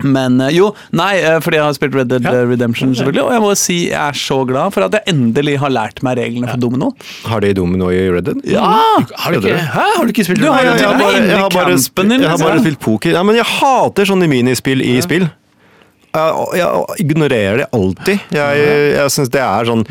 men 0.06 0.38
eh, 0.46 0.52
jo, 0.54 0.70
nei, 0.94 1.16
eh, 1.26 1.40
fordi 1.42 1.58
jeg 1.58 1.66
har 1.66 1.78
spilt 1.78 1.96
Red 1.98 2.12
Dead 2.12 2.28
Ja. 2.28 2.44
Redemption, 2.46 2.94
selvfølgelig. 2.98 3.24
Og 3.24 3.34
jeg 3.34 3.44
må 3.46 3.54
si 3.58 3.78
jeg 3.88 3.98
er 3.98 4.20
så 4.20 4.42
glad 4.50 4.76
for 4.76 4.86
at 4.86 5.00
jeg 5.00 5.14
endelig 5.14 5.58
har 5.64 5.74
lært 5.74 6.04
meg 6.06 6.20
reglene 6.20 6.52
for 6.52 6.62
domino. 6.62 6.92
Har 7.26 7.42
de 7.46 7.54
domino 7.58 7.90
i 7.94 8.04
Red 8.14 8.30
Dead? 8.30 8.44
Ja! 8.52 8.68
Har 9.24 9.34
du 9.34 9.40
ikke, 9.42 9.58
hæ? 9.58 9.88
Har 9.96 10.06
du 10.06 10.14
ikke 10.14 10.28
spilt 10.28 10.44
Du 10.44 10.52
har 10.52 10.62
jeg, 10.62 10.76
jeg, 10.76 10.86
jeg, 10.86 11.02
bare, 11.02 11.18
jeg 11.18 11.42
har 11.42 11.50
bare, 11.56 11.74
din, 12.04 12.22
jeg 12.22 12.30
har 12.30 12.44
bare 12.44 12.62
spilt 12.62 12.82
poker. 12.84 13.18
Ja, 13.18 13.26
men 13.26 13.40
jeg 13.40 13.48
hater 13.58 14.10
sånne 14.12 14.30
minispill 14.30 14.86
i 14.86 15.00
spill. 15.06 15.30
Jeg, 16.15 16.45
jeg 16.57 17.01
ignorerer 17.04 17.57
det 17.62 17.68
alltid. 17.75 18.19
Jeg, 18.33 18.62
jeg 18.95 19.12
synes 19.13 19.30
det 19.33 19.42
er 19.44 19.68
sånn 19.69 19.83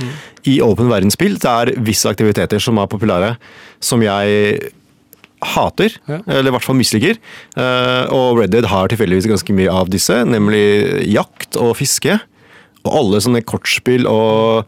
I 0.49 0.57
åpen 0.65 0.89
verdensspill 0.91 1.37
det 1.43 1.51
er 1.53 1.71
visse 1.87 2.09
aktiviteter 2.11 2.63
som 2.63 2.79
er 2.83 2.89
populære, 2.91 3.35
som 3.85 4.03
jeg 4.03 4.73
hater, 5.47 5.93
Ja. 6.09 6.19
eller 6.27 6.49
i 6.51 6.55
hvert 6.57 6.65
fall 6.65 6.79
misliker. 6.79 7.19
Eh, 7.61 8.05
og 8.15 8.39
Red 8.41 8.51
Dead 8.55 8.65
har 8.73 8.89
tilfeldigvis 8.89 9.29
ganske 9.31 9.55
mye 9.55 9.71
av 9.71 9.91
disse, 9.93 10.17
nemlig 10.27 11.05
jakt 11.13 11.59
og 11.61 11.77
fiske. 11.79 12.17
Og 12.87 12.93
alle 13.03 13.21
sånne 13.23 13.43
kortspill 13.47 14.07
og, 14.11 14.65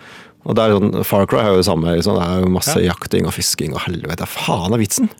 og 0.48 0.56
det 0.56 0.64
er 0.64 0.72
sånn, 0.78 1.04
Far 1.04 1.26
Cry 1.28 1.42
er 1.44 1.50
jo 1.52 1.60
det 1.60 1.66
samme. 1.68 1.92
Liksom. 1.98 2.16
Det 2.16 2.24
er 2.26 2.40
jo 2.46 2.50
masse 2.54 2.80
jakting 2.80 3.26
og 3.28 3.34
fisking 3.36 3.74
og 3.76 3.82
helvete. 3.84 4.24
Faen 4.32 4.72
er 4.72 4.80
vitsen! 4.80 5.10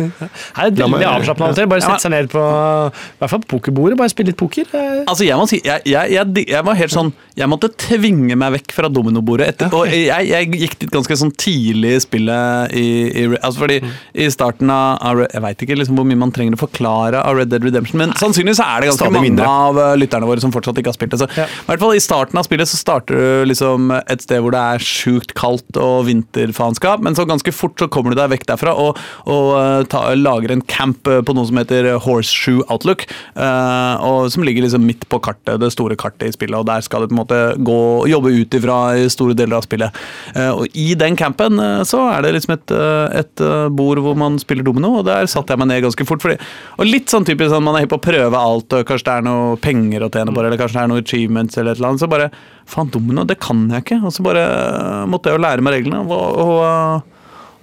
Her 0.00 0.70
er 0.70 0.70
det 0.72 0.80
veldig 0.80 1.04
avslappende 1.04 1.50
av 1.50 1.52
og 1.52 1.56
til. 1.58 1.66
Bare 1.68 1.80
Ja. 1.82 1.88
sette 1.90 2.06
seg 2.06 2.12
ned 2.14 2.28
på 2.32 2.40
i 2.40 3.18
hvert 3.20 3.30
fall 3.34 3.42
på 3.44 3.50
pokerbordet, 3.58 3.98
bare 4.00 4.08
spille 4.12 4.30
litt 4.32 4.38
poker. 4.40 4.64
Eh, 4.72 5.02
Altså, 5.10 5.24
jeg 5.26 5.36
må 5.36 5.44
si, 5.50 5.58
jeg, 5.64 5.82
jeg, 5.84 6.12
jeg, 6.14 6.44
jeg 6.48 6.64
var 6.64 6.74
helt 6.78 6.92
sånn 6.92 7.10
Jeg 7.36 7.48
måtte 7.48 7.68
tvinge 7.80 8.36
meg 8.40 8.52
vekk 8.56 8.72
fra 8.76 8.88
dominobordet. 8.92 9.48
Etter, 9.52 9.74
og 9.76 9.88
jeg, 9.92 10.28
jeg 10.30 10.48
gikk 10.62 10.78
dit 10.80 10.90
ganske 10.94 11.16
sånn 11.20 11.32
tidlig 11.40 11.92
i 11.98 12.00
spillet. 12.04 12.72
I, 12.76 12.86
i, 13.10 13.24
altså 13.40 13.62
fordi 13.66 13.78
I 14.14 14.28
starten 14.32 14.70
av, 14.72 15.20
Jeg 15.26 15.42
veit 15.44 15.64
ikke 15.66 15.76
liksom 15.80 15.96
hvor 16.00 16.08
mye 16.08 16.20
man 16.20 16.32
trenger 16.32 16.56
å 16.56 16.62
forklare 16.64 17.20
av 17.20 17.36
Red 17.36 17.50
Dead 17.52 17.64
Redemption, 17.68 18.00
men 18.00 18.12
sannsynligvis 18.20 18.60
er 18.64 18.80
det 18.86 18.90
ganske 18.92 19.04
Stadig 19.04 19.20
mange 19.20 19.44
av 19.52 19.78
eh, 19.84 19.94
lytterne 20.00 20.28
våre 20.28 20.40
som 20.40 20.52
fortsatt 20.54 20.78
ikke 20.80 20.92
har 20.94 20.96
spilt 20.96 21.12
det. 21.16 21.20
Så, 21.24 21.28
Ja. 21.36 21.44
i 21.44 21.68
hvert 21.68 21.80
fall 21.84 21.94
I 21.96 22.00
starten 22.04 22.38
av 22.40 22.44
spillet 22.48 22.68
så 22.72 22.76
starter 22.80 23.20
du 23.20 23.44
liksom 23.52 23.90
et 24.00 24.22
sted 24.24 24.40
hvor 24.40 24.52
det 24.54 24.60
er 24.60 24.69
sjukt 24.78 25.34
kaldt 25.34 25.76
og 25.80 26.06
vinterfaenskap, 26.06 27.02
men 27.02 27.16
så 27.18 27.26
ganske 27.28 27.52
fort 27.54 27.80
så 27.80 27.88
kommer 27.90 28.14
du 28.14 28.20
deg 28.20 28.30
vekk 28.30 28.46
derfra 28.52 28.74
og, 28.78 28.98
og 29.26 29.48
eh, 29.58 29.82
ta, 29.90 30.04
lager 30.14 30.54
en 30.54 30.62
camp 30.70 31.08
eh, 31.10 31.20
på 31.26 31.34
noe 31.36 31.48
som 31.48 31.58
heter 31.58 31.90
Horseshoe 32.04 32.62
Outlook, 32.70 33.06
eh, 33.34 34.06
og 34.06 34.30
som 34.32 34.46
ligger 34.46 34.66
liksom 34.66 34.86
midt 34.86 35.06
på 35.10 35.20
kartet, 35.24 35.58
det 35.62 35.72
store 35.74 35.98
kartet 36.00 36.28
i 36.28 36.36
spillet, 36.36 36.58
og 36.60 36.68
der 36.70 36.84
skal 36.86 37.02
du 37.02 37.10
på 37.10 37.16
en 37.16 37.22
måte 37.22 37.40
gå 37.66 37.80
jobbe 38.10 38.32
ut 38.36 38.58
ifra 38.60 38.78
i 39.00 39.08
store 39.12 39.36
deler 39.38 39.58
av 39.58 39.66
spillet. 39.66 40.00
Eh, 40.36 40.50
og 40.52 40.78
I 40.78 40.94
den 40.98 41.18
campen 41.18 41.58
eh, 41.60 41.82
så 41.88 42.04
er 42.12 42.24
det 42.24 42.34
liksom 42.36 42.54
et, 42.56 42.76
eh, 42.76 43.18
et 43.24 43.44
eh, 43.44 43.66
bord 43.80 44.00
hvor 44.04 44.18
man 44.18 44.38
spiller 44.42 44.66
domino, 44.66 44.94
og 45.00 45.08
der 45.08 45.28
satte 45.30 45.54
jeg 45.54 45.62
meg 45.62 45.72
ned 45.72 45.84
ganske 45.86 46.06
fort. 46.08 46.22
Fordi, 46.22 46.38
og 46.78 46.88
litt 46.88 47.12
sånn 47.12 47.26
typisk 47.28 47.54
sånn 47.54 47.66
man 47.66 47.78
er 47.78 47.86
hypp 47.86 47.94
på 47.96 48.00
å 48.00 48.06
prøve 48.10 48.44
alt, 48.50 48.72
og 48.76 48.86
kanskje 48.88 49.08
det 49.10 49.18
er 49.18 49.26
noe 49.26 49.58
penger 49.60 50.06
å 50.06 50.12
tjene 50.12 50.34
på 50.34 50.40
det, 50.40 50.50
eller 50.50 50.62
kanskje 50.62 50.78
det 50.78 50.84
er 50.84 50.92
noe 50.92 51.04
achievements 51.04 51.60
eller 51.60 51.74
et 51.74 51.80
eller 51.80 51.92
annet, 51.92 52.04
så 52.04 52.10
bare 52.10 52.30
faen, 52.66 52.90
domino, 52.92 53.24
det 53.24 53.38
kan 53.40 53.66
jeg 53.70 53.84
ikke. 53.86 54.00
Og 54.04 54.12
så 54.12 54.22
bare 54.26 54.44
eh, 54.44 55.06
måtte 55.10 55.30
jeg 55.30 55.38
jo 55.38 55.44
lære 55.46 55.64
meg 55.64 55.78
reglene. 55.78 56.02
Og, 56.06 56.40
og 56.44 56.56
eh, 56.64 57.18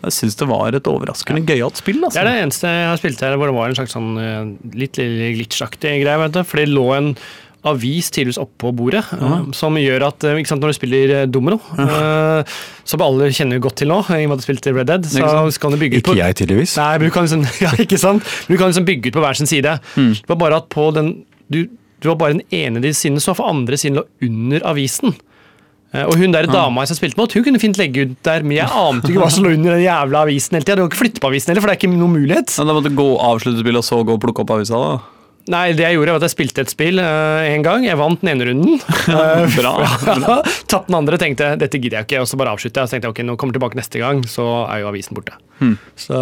jeg 0.07 0.13
syns 0.13 0.35
det 0.39 0.47
var 0.49 0.75
et 0.77 0.87
overraskende 0.91 1.41
gøyalt 1.47 1.79
spill. 1.81 1.99
Det 2.03 2.11
Altså. 2.11 2.21
er 2.21 2.29
det 2.31 2.37
eneste 2.45 2.69
jeg 2.69 2.87
har 2.91 3.01
spilt 3.01 3.21
her 3.25 3.35
hvor 3.39 3.49
det 3.49 3.57
var 3.57 3.71
en 3.73 3.79
slags 3.81 3.95
sånn 3.97 4.13
eh, 4.21 4.53
litt 4.77 4.97
lille 5.01 5.33
glitchaktig 5.39 5.97
greie. 6.03 6.21
vet 6.25 6.37
du. 6.37 6.43
For 6.47 6.61
det 6.61 6.69
lå 6.71 6.87
en 6.97 7.11
avis 7.67 8.07
tydeligvis 8.13 8.37
oppå 8.39 8.69
bordet, 8.77 9.01
eh, 9.17 9.47
som 9.57 9.75
gjør 9.75 10.05
at 10.07 10.23
ikke 10.29 10.47
sant, 10.47 10.61
når 10.63 10.71
du 10.71 10.75
spiller 10.77 11.11
eh, 11.17 11.23
domino, 11.27 11.57
eh, 11.81 12.53
som 12.87 13.01
alle 13.03 13.27
kjenner 13.35 13.59
godt 13.59 13.79
til 13.81 13.89
nå, 13.91 13.97
i 14.13 14.21
og 14.23 14.29
med 14.29 14.37
at 14.37 14.43
du 14.43 14.45
spilte 14.45 14.71
Red 14.77 14.87
Dead, 14.87 15.09
så 15.09 15.31
skal 15.51 15.73
du 15.73 15.79
bygge 15.81 15.99
ut 15.99 16.05
på... 16.07 16.13
Ikke 16.15 16.21
jeg, 16.29 16.37
tydeligvis. 16.43 16.77
Nei, 16.79 16.91
men 17.01 17.09
du 17.09 17.13
kan 17.17 17.25
liksom, 17.27 17.43
ja, 17.65 17.73
ikke 17.83 17.99
sant? 17.99 18.23
Men 18.47 18.55
Du 18.55 18.61
kan 18.61 18.71
liksom 18.71 18.87
bygge 18.87 19.09
ut 19.11 19.17
på 19.17 19.25
hver 19.25 19.35
sin 19.41 19.49
side. 19.49 19.73
Det 19.97 20.29
var 20.31 20.39
bare 20.45 20.61
at 20.61 20.69
på 20.71 20.85
den 20.95 21.09
du, 21.51 21.65
du 22.01 22.09
var 22.11 22.19
bare 22.21 22.37
den 22.37 22.45
ene 22.53 22.81
de 22.83 22.91
sidene, 22.93 23.21
så 23.23 23.33
for 23.37 23.49
andre 23.49 23.77
siden 23.79 23.97
lå 23.99 24.05
under 24.27 24.65
avisen. 24.69 25.15
Eh, 25.93 26.03
Og 26.05 26.15
hun 26.19 26.31
der 26.35 26.45
dama 26.51 26.83
jeg 26.85 26.97
spilte 26.99 27.17
mot, 27.17 27.33
hun 27.33 27.43
kunne 27.45 27.59
fint 27.61 27.77
legge 27.79 28.05
ut 28.05 28.15
der, 28.27 28.43
men 28.43 28.57
jeg 28.59 28.69
ante 28.69 29.09
ikke 29.09 29.23
hva 29.23 29.31
som 29.33 29.47
lå 29.47 29.53
under 29.55 29.77
den 29.77 29.85
jævla 29.85 30.25
avisen 30.27 30.57
hele 30.57 30.65
tida. 30.67 30.75
Du 30.77 30.83
kan 30.85 30.91
ikke 30.91 31.03
flytte 31.03 31.23
på 31.23 31.31
avisen 31.31 31.51
heller, 31.53 31.63
for 31.63 31.71
det 31.71 31.77
er 31.77 31.81
ikke 31.81 31.93
noen 31.95 32.17
mulighet. 32.19 32.53
Men 32.59 32.67
da 32.69 32.75
måtte 32.77 32.91
du 32.91 32.99
gå 32.99 33.07
avslutte 33.17 33.63
spillet 33.63 33.81
og 33.81 33.87
så 33.87 34.01
gå 34.05 34.17
og 34.17 34.21
plukke 34.21 34.43
opp 34.43 34.57
avisa? 34.57 34.81
da 34.83 35.16
Nei, 35.53 35.71
det 35.77 35.85
jeg 35.85 35.97
gjorde 35.97 36.15
var 36.15 36.21
at 36.21 36.27
jeg 36.27 36.35
spilte 36.35 36.63
et 36.65 36.71
spill 36.73 37.01
én 37.01 37.57
en 37.57 37.65
gang. 37.65 37.85
Jeg 37.87 37.99
vant 37.99 38.21
den 38.23 38.33
ene 38.33 38.49
runden. 38.49 38.79
Eh, 39.07 39.55
Bra. 39.59 39.73
Tatt 40.71 40.89
den 40.89 40.99
andre, 40.99 41.19
tenkte 41.21 41.53
dette 41.59 41.79
gidder 41.79 42.01
jeg 42.01 42.09
ikke, 42.09 42.23
og 42.23 42.29
så 42.31 42.39
bare 42.39 42.55
avslutter 42.55 42.83
jeg. 42.83 42.89
Så 42.89 42.97
tenkte 42.97 43.09
jeg 43.11 43.15
ok, 43.15 43.25
nå 43.27 43.37
kommer 43.39 43.55
jeg 43.55 43.61
tilbake 43.61 43.79
neste 43.79 44.03
gang, 44.03 44.23
så 44.29 44.47
er 44.67 44.83
jo 44.83 44.91
avisen 44.91 45.17
borte. 45.17 45.37
Så 45.97 46.17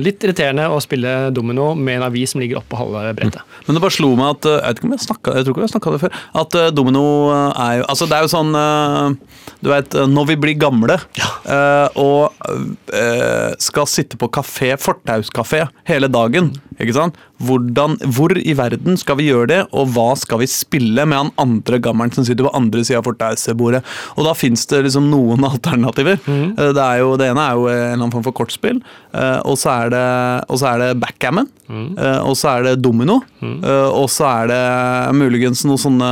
litt 0.00 0.22
irriterende 0.24 0.64
å 0.72 0.78
spille 0.80 1.12
domino 1.36 1.74
med 1.76 1.98
en 1.98 2.06
avis 2.06 2.32
som 2.32 2.40
ligger 2.40 2.60
oppå 2.62 2.78
halve 2.80 3.02
brettet. 3.18 3.42
Men 3.66 3.76
det 3.76 3.82
bare 3.84 3.92
slo 3.92 4.14
meg 4.16 4.38
at 4.38 4.48
eh, 4.48 4.56
Jeg 4.56 4.78
vet 4.78 4.80
ikke 4.80 5.04
snakket, 5.04 5.34
jeg 5.36 5.46
tror 5.46 5.54
ikke 5.56 5.64
jeg 5.66 5.72
snakka 5.74 5.92
det 5.94 6.00
før. 6.04 6.16
At 6.42 6.56
eh, 6.56 6.70
domino 6.72 7.04
eh, 7.34 7.60
er 7.66 7.74
jo 7.80 7.86
Altså, 7.90 8.08
det 8.08 8.16
er 8.16 8.24
jo 8.24 8.32
sånn 8.32 8.56
eh, 8.56 9.36
Du 9.60 9.70
eh, 9.74 9.98
når 10.14 10.30
vi 10.32 10.38
blir 10.46 10.56
gamle 10.60 10.96
eh, 10.96 12.00
og 12.00 12.48
eh, 12.96 13.52
skal 13.60 13.88
sitte 13.90 14.16
på 14.20 14.30
kafé, 14.32 14.72
fortauskafé, 14.80 15.66
hele 15.90 16.08
dagen, 16.12 16.54
ikke 16.80 16.96
sant? 16.96 17.18
Hvordan, 17.40 17.96
hvor 18.16 18.34
i 18.36 18.52
verden 18.56 18.98
skal 19.00 19.16
vi 19.20 19.30
gjøre 19.30 19.48
det, 19.48 19.60
og 19.72 19.92
hva 19.94 20.10
skal 20.18 20.42
vi 20.42 20.48
spille 20.50 21.06
med 21.08 21.16
han 21.16 21.30
andre 21.40 21.78
gammelen 21.80 22.12
som 22.12 22.26
sitter 22.26 22.44
på 22.46 22.52
andre 22.56 22.84
sida 22.84 23.00
av 23.00 23.06
fortausbordet? 23.08 23.80
Og 24.16 24.26
da 24.28 24.34
fins 24.36 24.66
det 24.70 24.82
liksom 24.88 25.08
noen 25.12 25.46
alternativer. 25.50 26.20
Mm. 26.26 26.56
Det, 26.58 26.84
er 26.84 27.00
jo, 27.02 27.14
det 27.20 27.30
ene 27.32 27.46
er 27.46 27.56
jo 27.56 27.68
en 27.70 27.78
eller 27.78 27.96
annen 28.00 28.14
form 28.16 28.26
for 28.26 28.36
kortspill, 28.42 28.82
eh, 29.14 29.38
og 29.48 29.56
så 29.60 29.72
er 29.76 29.94
det, 29.94 30.04
og 30.50 30.60
så 30.60 30.74
er 30.74 30.84
det 30.84 30.92
backgammon, 31.04 31.48
Mm. 31.70 31.92
og 32.26 32.32
så 32.34 32.48
er 32.50 32.64
det 32.64 32.80
domino, 32.82 33.20
mm. 33.38 33.60
og 33.94 34.08
så 34.10 34.24
er 34.26 34.48
det 34.50 35.14
muligens 35.14 35.60
noen 35.62 35.78
sånne 35.78 36.08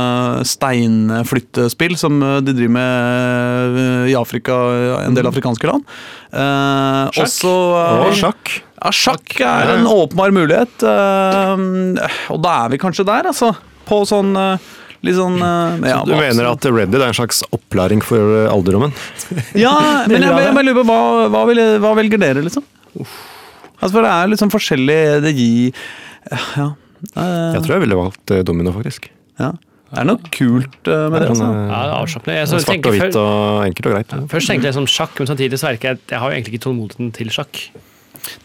steinflyttespill 0.47 1.97
som 1.99 2.15
de 2.45 2.53
driver 2.55 2.71
med 2.77 4.07
i 4.07 4.15
Afrika, 4.15 4.55
en 5.03 5.17
del 5.17 5.27
afrikanske 5.27 5.67
land. 5.67 5.83
Sjakk. 6.31 7.25
Også, 7.25 7.51
Og 8.07 8.15
sjakk. 8.21 8.53
Ja, 8.79 8.91
sjakk 8.95 9.39
er 9.43 9.73
en 9.77 9.87
åpenbar 9.89 10.31
mulighet, 10.35 10.83
eh, 10.87 12.19
og 12.33 12.41
da 12.43 12.53
er 12.65 12.69
vi 12.75 12.79
kanskje 12.81 13.05
der, 13.07 13.29
altså. 13.31 13.53
På 13.89 14.03
sånn 14.07 14.35
eh, 14.37 14.67
litt 15.05 15.15
sånn 15.17 15.37
ja, 15.39 16.01
så 16.03 16.09
Du 16.09 16.13
mener 16.19 16.49
at 16.51 16.65
Reddit 16.69 16.99
er 16.99 17.07
en 17.07 17.15
slags 17.17 17.39
opplæring 17.55 18.01
for 18.05 18.19
eh, 18.43 18.51
alderdommen? 18.51 18.91
Ja, 19.57 19.73
men 20.09 20.19
jeg, 20.21 20.27
jeg, 20.29 20.51
jeg 20.51 20.67
lurer 20.69 20.81
på 20.81 20.85
hva, 20.91 20.99
hva, 21.33 21.45
vil, 21.49 21.63
hva 21.81 21.93
velger 21.97 22.21
dere, 22.21 22.43
liksom? 22.45 22.65
Altså, 23.79 23.93
for 23.95 24.03
det 24.03 24.11
er 24.11 24.29
liksom 24.33 24.49
forskjellig 24.51 24.99
Det 25.23 25.31
gir 25.37 25.81
Ja. 26.57 26.65
eh, 27.15 27.55
Jeg 27.55 27.63
tror 27.63 27.73
jeg 27.77 27.83
ville 27.85 27.99
valgt 27.99 28.33
eh, 28.35 28.43
domino, 28.47 28.75
faktisk. 28.75 29.09
ja. 29.39 29.53
Det 29.89 29.97
er 30.03 30.05
noe 30.05 30.19
kult 30.29 30.85
eh, 30.85 31.05
med 31.09 31.23
det. 31.23 31.27
Sånn, 31.33 31.39
Altså. 31.39 31.45
eh, 31.49 31.69
Ja, 31.71 31.77
det 31.81 31.89
er 31.89 31.93
avslappende. 31.97 32.33
Jeg 32.37 32.49
så 32.51 32.57
Svart 32.59 32.67
tenker 32.75 32.91
og 32.91 32.97
hvitt 32.99 33.15
og 33.17 33.61
enkelt 33.65 33.87
og 33.89 33.93
greit. 33.95 34.11
Først 34.29 34.51
tenkte 34.51 34.67
jeg 34.69 34.75
som 34.75 34.85
sjakk, 34.85 35.15
men 35.17 35.29
samtidig 35.31 35.57
så 35.57 35.71
jeg 35.73 35.79
at 35.95 36.11
jeg 36.13 36.19
har 36.21 36.29
jo 36.29 36.35
egentlig 36.37 36.53
ikke 36.53 36.65
tålmodigheten 36.67 37.09
til 37.15 37.31
sjakk. 37.33 37.61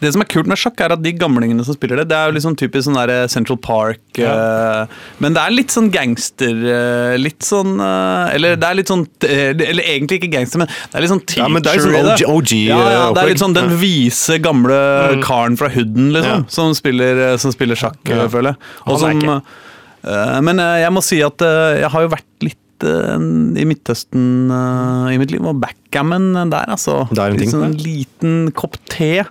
Det 0.01 0.11
som 0.13 0.23
er 0.23 0.29
kult 0.31 0.47
med 0.49 0.59
sjakk, 0.59 0.79
er 0.81 0.93
at 0.95 1.01
de 1.03 1.11
gamlingene 1.15 1.65
som 1.67 1.75
spiller 1.77 2.01
det, 2.01 2.07
det 2.11 2.17
er 2.17 2.29
jo 2.31 2.35
liksom 2.37 2.55
typisk 2.59 2.87
sånn 2.87 2.97
der 2.99 3.27
Central 3.31 3.57
Park 3.61 4.19
eh, 4.19 4.85
Men 5.23 5.35
det 5.35 5.41
er 5.43 5.55
litt 5.55 5.73
sånn 5.73 5.89
gangster 5.93 6.53
uh, 6.65 7.13
Litt 7.19 7.45
sånn 7.45 7.75
uh, 7.81 8.31
Eller 8.35 8.55
det 8.59 8.69
er 8.69 8.79
litt 8.79 8.91
sånn 8.91 9.05
eh, 9.27 9.51
Eller 9.53 9.83
egentlig 9.95 10.19
ikke 10.21 10.31
gangster, 10.37 10.63
men 10.63 10.69
det 10.71 10.97
er 10.99 11.05
litt 11.05 11.13
sånn 11.13 11.23
teacher 11.25 11.45
Ja, 11.45 11.51
men 11.53 11.65
det 11.65 11.73
er 11.75 11.83
sånn. 11.85 11.99
OG 12.01 12.25
OG, 12.31 12.53
Ja, 12.69 12.79
ja, 12.95 13.05
det 13.15 13.23
er 13.23 13.31
litt 13.33 13.43
sånn 13.43 13.55
den 13.55 13.71
vise, 13.81 14.39
gamle 14.43 14.79
karen 15.25 15.55
fra 15.59 15.69
hooden, 15.73 16.11
liksom, 16.15 16.43
Ja. 16.45 16.51
som, 16.51 16.73
spiller, 16.77 17.21
eh, 17.31 17.37
som 17.41 17.53
spiller 17.55 17.77
sjakk, 17.79 17.99
Ja. 18.09 18.23
eh, 18.23 18.29
føler 18.31 18.53
jeg. 18.55 18.57
Og 18.91 18.99
som, 19.01 19.25
eh, 19.29 20.39
men 20.45 20.59
eh, 20.59 20.81
jeg 20.83 20.93
må 20.95 21.03
si 21.05 21.21
at 21.25 21.41
eh, 21.45 21.81
jeg 21.83 21.91
har 21.93 22.05
jo 22.05 22.11
vært 22.13 22.45
litt 22.45 22.85
eh, 22.85 23.15
i 23.61 23.65
Midtøsten 23.67 24.51
uh, 24.51 25.07
i 25.13 25.17
mitt 25.21 25.31
liv, 25.31 25.43
og 25.47 25.59
backgammon 25.63 26.33
der, 26.51 26.67
altså. 26.75 27.05
Det 27.11 27.21
er 27.23 27.31
en 27.35 27.39
ting. 27.39 27.51
Sånn 27.53 27.69
en 27.69 27.77
liten 27.79 28.35
kopp 28.57 28.75
te. 28.91 29.23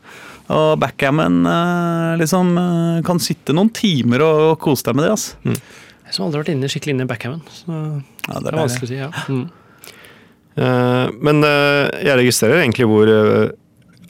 Og 0.52 0.74
backgammon 0.82 1.38
eh, 1.48 2.12
liksom 2.20 2.50
eh, 2.60 2.98
kan 3.06 3.20
sitte 3.22 3.54
noen 3.56 3.70
timer 3.72 4.20
og 4.26 4.58
kose 4.60 4.84
deg 4.88 4.98
med 4.98 5.06
det. 5.06 5.14
altså. 5.14 5.56
Jeg 6.04 6.12
som 6.16 6.26
aldri 6.26 6.36
har 6.38 6.44
vært 6.44 6.52
inne 6.52 6.68
skikkelig 6.68 6.94
inne 6.96 7.06
i 7.06 7.10
backgammon. 7.10 7.40
Så 7.48 7.72
Ja, 8.28 8.40
det 8.40 8.50
er 8.52 8.58
vanskelig 8.60 8.88
å 8.88 8.92
si, 8.92 8.98
ja. 9.00 9.10
Mm. 9.28 9.44
Eh, 10.54 11.06
Men 11.24 11.42
jeg 11.48 12.18
registrerer 12.20 12.60
egentlig 12.62 12.88
hvor 12.90 13.08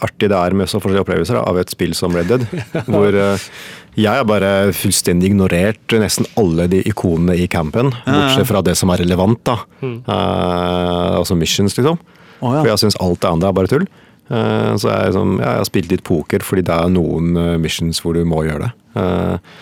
artig 0.04 0.28
det 0.28 0.36
er 0.36 0.56
med 0.58 0.68
så 0.68 0.80
forskjellige 0.82 1.04
opplevelser 1.06 1.38
da, 1.38 1.44
av 1.48 1.58
et 1.62 1.70
spill 1.70 1.94
som 1.96 2.12
Red 2.16 2.26
Dead. 2.32 2.42
hvor 2.90 3.14
jeg 3.94 4.10
har 4.10 4.26
bare 4.26 4.72
fullstendig 4.74 5.30
ignorert 5.30 5.94
nesten 6.02 6.26
alle 6.40 6.66
de 6.72 6.80
ikonene 6.90 7.36
i 7.38 7.46
campen, 7.46 7.92
bortsett 8.04 8.48
fra 8.50 8.60
det 8.66 8.74
som 8.80 8.90
er 8.90 9.04
relevant. 9.04 9.38
da. 9.46 9.54
Eh, 9.86 11.12
altså 11.20 11.38
missions, 11.38 11.78
liksom. 11.78 12.00
Oh, 12.42 12.50
ja. 12.50 12.64
For 12.64 12.72
jeg 12.72 12.82
syns 12.82 12.98
alt 13.00 13.22
det 13.22 13.30
andre 13.30 13.52
er 13.52 13.56
bare 13.56 13.70
tull. 13.70 13.86
Eh, 14.32 14.72
så 14.80 14.88
jeg, 14.88 15.10
liksom, 15.10 15.38
jeg 15.42 15.50
har 15.50 15.68
spilt 15.68 15.92
litt 15.92 16.04
poker 16.06 16.44
fordi 16.44 16.64
det 16.64 16.74
er 16.74 16.92
noen 16.92 17.34
eh, 17.36 17.56
missions 17.60 18.00
hvor 18.04 18.16
du 18.16 18.24
må 18.28 18.44
gjøre 18.46 18.68
det. 18.68 18.72
Eh, 19.00 19.58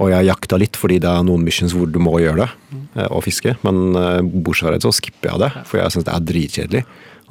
og 0.00 0.10
jeg 0.12 0.28
jakta 0.30 0.58
litt 0.60 0.78
fordi 0.78 1.00
det 1.02 1.10
er 1.10 1.24
noen 1.26 1.44
missions 1.46 1.74
hvor 1.76 1.90
du 1.90 1.98
må 2.02 2.14
gjøre 2.22 2.44
det, 2.46 3.08
og 3.10 3.24
fiske. 3.26 3.56
Men 3.66 3.90
bortsett 4.30 4.68
fra 4.68 4.72
det 4.72 4.84
så 4.84 4.92
skipper 4.94 5.32
jeg 5.32 5.42
det, 5.42 5.48
for 5.66 5.80
jeg 5.80 5.92
syns 5.92 6.06
det 6.06 6.12
er 6.14 6.28
dritkjedelig. 6.28 6.82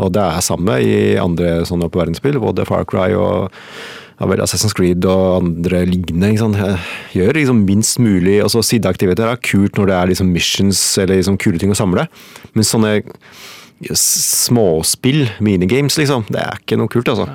Og 0.03 0.11
det 0.13 0.25
er 0.25 0.43
samme 0.43 0.75
i 0.83 0.97
andre 1.17 1.63
sånne 1.65 1.87
oppbevaringsspill, 1.87 2.37
både 2.43 2.67
Far 2.67 2.83
Cry 2.87 3.15
og 3.17 3.55
ja, 4.19 4.27
vel, 4.27 4.43
Assassin's 4.43 4.75
Creed 4.75 5.07
og 5.07 5.39
andre 5.39 5.85
lignende. 5.87 6.33
Liksom. 6.35 6.57
Gjør 7.15 7.39
liksom 7.39 7.63
minst 7.63 8.03
mulig 8.03 8.35
altså 8.43 8.61
Sideaktiviteter 8.67 9.31
er 9.31 9.41
kult 9.49 9.79
når 9.79 9.89
det 9.89 9.97
er 9.97 10.11
liksom 10.11 10.35
missions 10.35 10.83
eller 10.99 11.23
liksom 11.23 11.39
kule 11.41 11.63
ting 11.63 11.71
å 11.73 11.79
samle, 11.79 12.09
men 12.53 12.67
sånne 12.67 12.99
småspill, 13.95 15.27
minigames, 15.43 15.97
liksom, 15.99 16.25
det 16.33 16.41
er 16.43 16.59
ikke 16.59 16.79
noe 16.79 16.91
kult, 16.91 17.11
altså. 17.11 17.29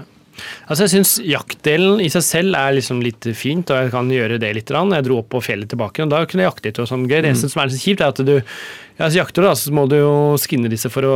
Altså, 0.67 0.85
jeg 0.85 0.93
syns 0.97 1.13
jaktdelen 1.23 2.01
i 2.03 2.09
seg 2.11 2.25
selv 2.27 2.57
er 2.59 2.75
liksom 2.79 3.03
litt 3.05 3.27
fint, 3.39 3.71
og 3.71 3.85
jeg 3.85 3.93
kan 3.93 4.09
gjøre 4.11 4.41
det 4.43 4.51
litt. 4.57 4.73
Jeg 4.75 5.07
dro 5.07 5.21
opp 5.21 5.29
på 5.35 5.43
fjellet 5.45 5.71
tilbake, 5.71 6.03
og 6.03 6.11
da 6.11 6.25
kunne 6.27 6.45
jeg 6.45 6.51
jakte 6.51 6.71
litt. 6.71 6.81
og 6.83 6.89
sånn 6.91 7.05
gøy. 7.07 7.21
Det 7.21 7.31
eneste 7.31 7.53
som 7.53 7.63
er 7.63 7.71
litt 7.71 7.85
kjipt, 7.85 8.03
er 8.03 8.15
at 8.15 8.25
du 8.27 8.35
ja, 8.95 9.09
så 9.11 9.19
jakter 9.19 9.43
du, 9.43 9.49
da, 9.49 9.55
så 9.59 9.73
må 9.75 9.89
du 9.91 9.97
jo 9.99 10.11
skinne 10.39 10.71
disse 10.71 10.87
for 10.93 11.07
å 11.09 11.15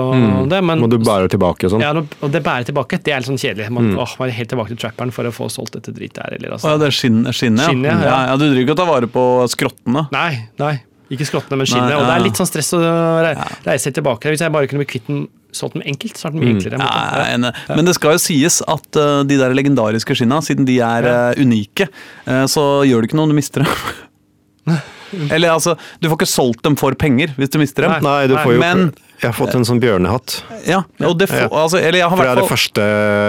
det, 0.50 0.58
men 0.66 0.80
Må 0.82 0.88
du 0.90 0.96
bære 0.98 1.30
tilbake 1.30 1.68
og 1.68 1.76
sånn. 1.76 1.84
ja, 1.84 1.92
og 1.94 2.32
det 2.34 2.40
bærer 2.42 2.66
tilbake, 2.66 2.98
det 3.06 3.14
er 3.14 3.22
litt 3.22 3.30
sånn 3.30 3.38
kjedelig. 3.38 3.68
Man, 3.74 3.92
åh, 3.94 4.16
man 4.18 4.32
er 4.32 4.34
helt 4.34 4.50
tilbake 4.50 4.74
til 4.74 4.80
trapperen 4.82 5.14
for 5.14 5.28
å 5.28 5.34
få 5.34 5.46
solgt 5.52 5.76
dette 5.78 5.94
dritet 5.94 6.18
her. 6.24 6.34
Eller, 6.40 6.50
Å 6.50 6.58
altså. 6.58 6.72
ja, 6.72 6.80
det 6.82 6.88
er 6.90 6.96
skinn, 6.98 7.22
skinnet, 7.30 7.62
ja. 7.62 7.78
Ja. 7.86 7.96
ja. 8.02 8.18
ja. 8.32 8.36
Du 8.40 8.48
driver 8.48 8.64
ikke 8.64 8.74
og 8.74 8.80
tar 8.82 8.90
vare 8.90 9.10
på 9.14 9.24
skrottene. 9.54 10.08
Nei, 10.14 10.30
nei. 10.58 10.74
Ikke 11.14 11.24
skrottene, 11.28 11.56
men 11.60 11.68
skinnet. 11.68 11.88
Nei, 11.88 11.96
Og 11.96 12.04
det 12.04 12.14
er 12.14 12.24
litt 12.26 12.38
sånn 12.38 12.48
stress 12.48 12.74
å 12.76 12.80
re 13.24 13.32
reise 13.64 13.92
tilbake. 13.96 14.32
Hvis 14.32 14.44
jeg 14.44 14.52
bare 14.52 14.68
kunne 14.68 14.84
bli 14.84 14.90
kvitt 14.90 15.08
den 15.08 15.26
solgt 15.56 15.78
den 15.78 15.86
enkelt, 15.88 16.18
så 16.18 16.28
er 16.28 16.34
den 16.34 16.42
mye 16.42 16.52
enklere. 16.56 16.80
Ja, 16.82 17.22
jeg 17.24 17.38
er. 17.38 17.62
Men 17.72 17.88
det 17.88 17.94
skal 17.96 18.18
jo 18.18 18.20
sies 18.20 18.60
at 18.68 19.00
uh, 19.00 19.22
de 19.24 19.38
der 19.40 19.56
legendariske 19.56 20.18
skinna, 20.18 20.42
siden 20.44 20.68
de 20.68 20.76
er 20.84 21.08
uh, 21.08 21.40
unike, 21.40 21.88
uh, 22.28 22.44
så 22.50 22.68
gjør 22.88 23.02
det 23.02 23.10
ikke 23.10 23.20
noe 23.20 23.30
om 23.30 23.32
du 23.32 23.38
mister 23.38 23.64
dem. 23.64 24.78
Eller 25.30 25.48
altså, 25.54 25.76
du 26.00 26.08
får 26.08 26.18
ikke 26.20 26.28
solgt 26.30 26.62
dem 26.66 26.76
for 26.76 26.94
penger 26.98 27.34
hvis 27.38 27.50
du 27.50 27.58
mister 27.58 27.86
dem. 27.86 28.02
Nei. 28.04 28.26
Du 28.26 28.36
får 28.36 28.54
jo 28.54 28.58
Men- 28.60 28.90
Jeg 29.18 29.32
har 29.32 29.34
fått 29.34 29.54
en 29.58 29.64
sånn 29.66 29.80
bjørnehatt. 29.82 30.42
Ja, 30.64 30.84
og 31.02 31.18
det 31.18 31.26
får, 31.28 31.40
Ja. 31.40 31.48
altså, 31.50 31.78
eller 31.82 31.98
jeg 31.98 32.08
har 32.08 32.16
For 32.16 32.22
det 32.22 32.30
er 32.30 32.38
det 32.38 32.50
første 32.52 32.82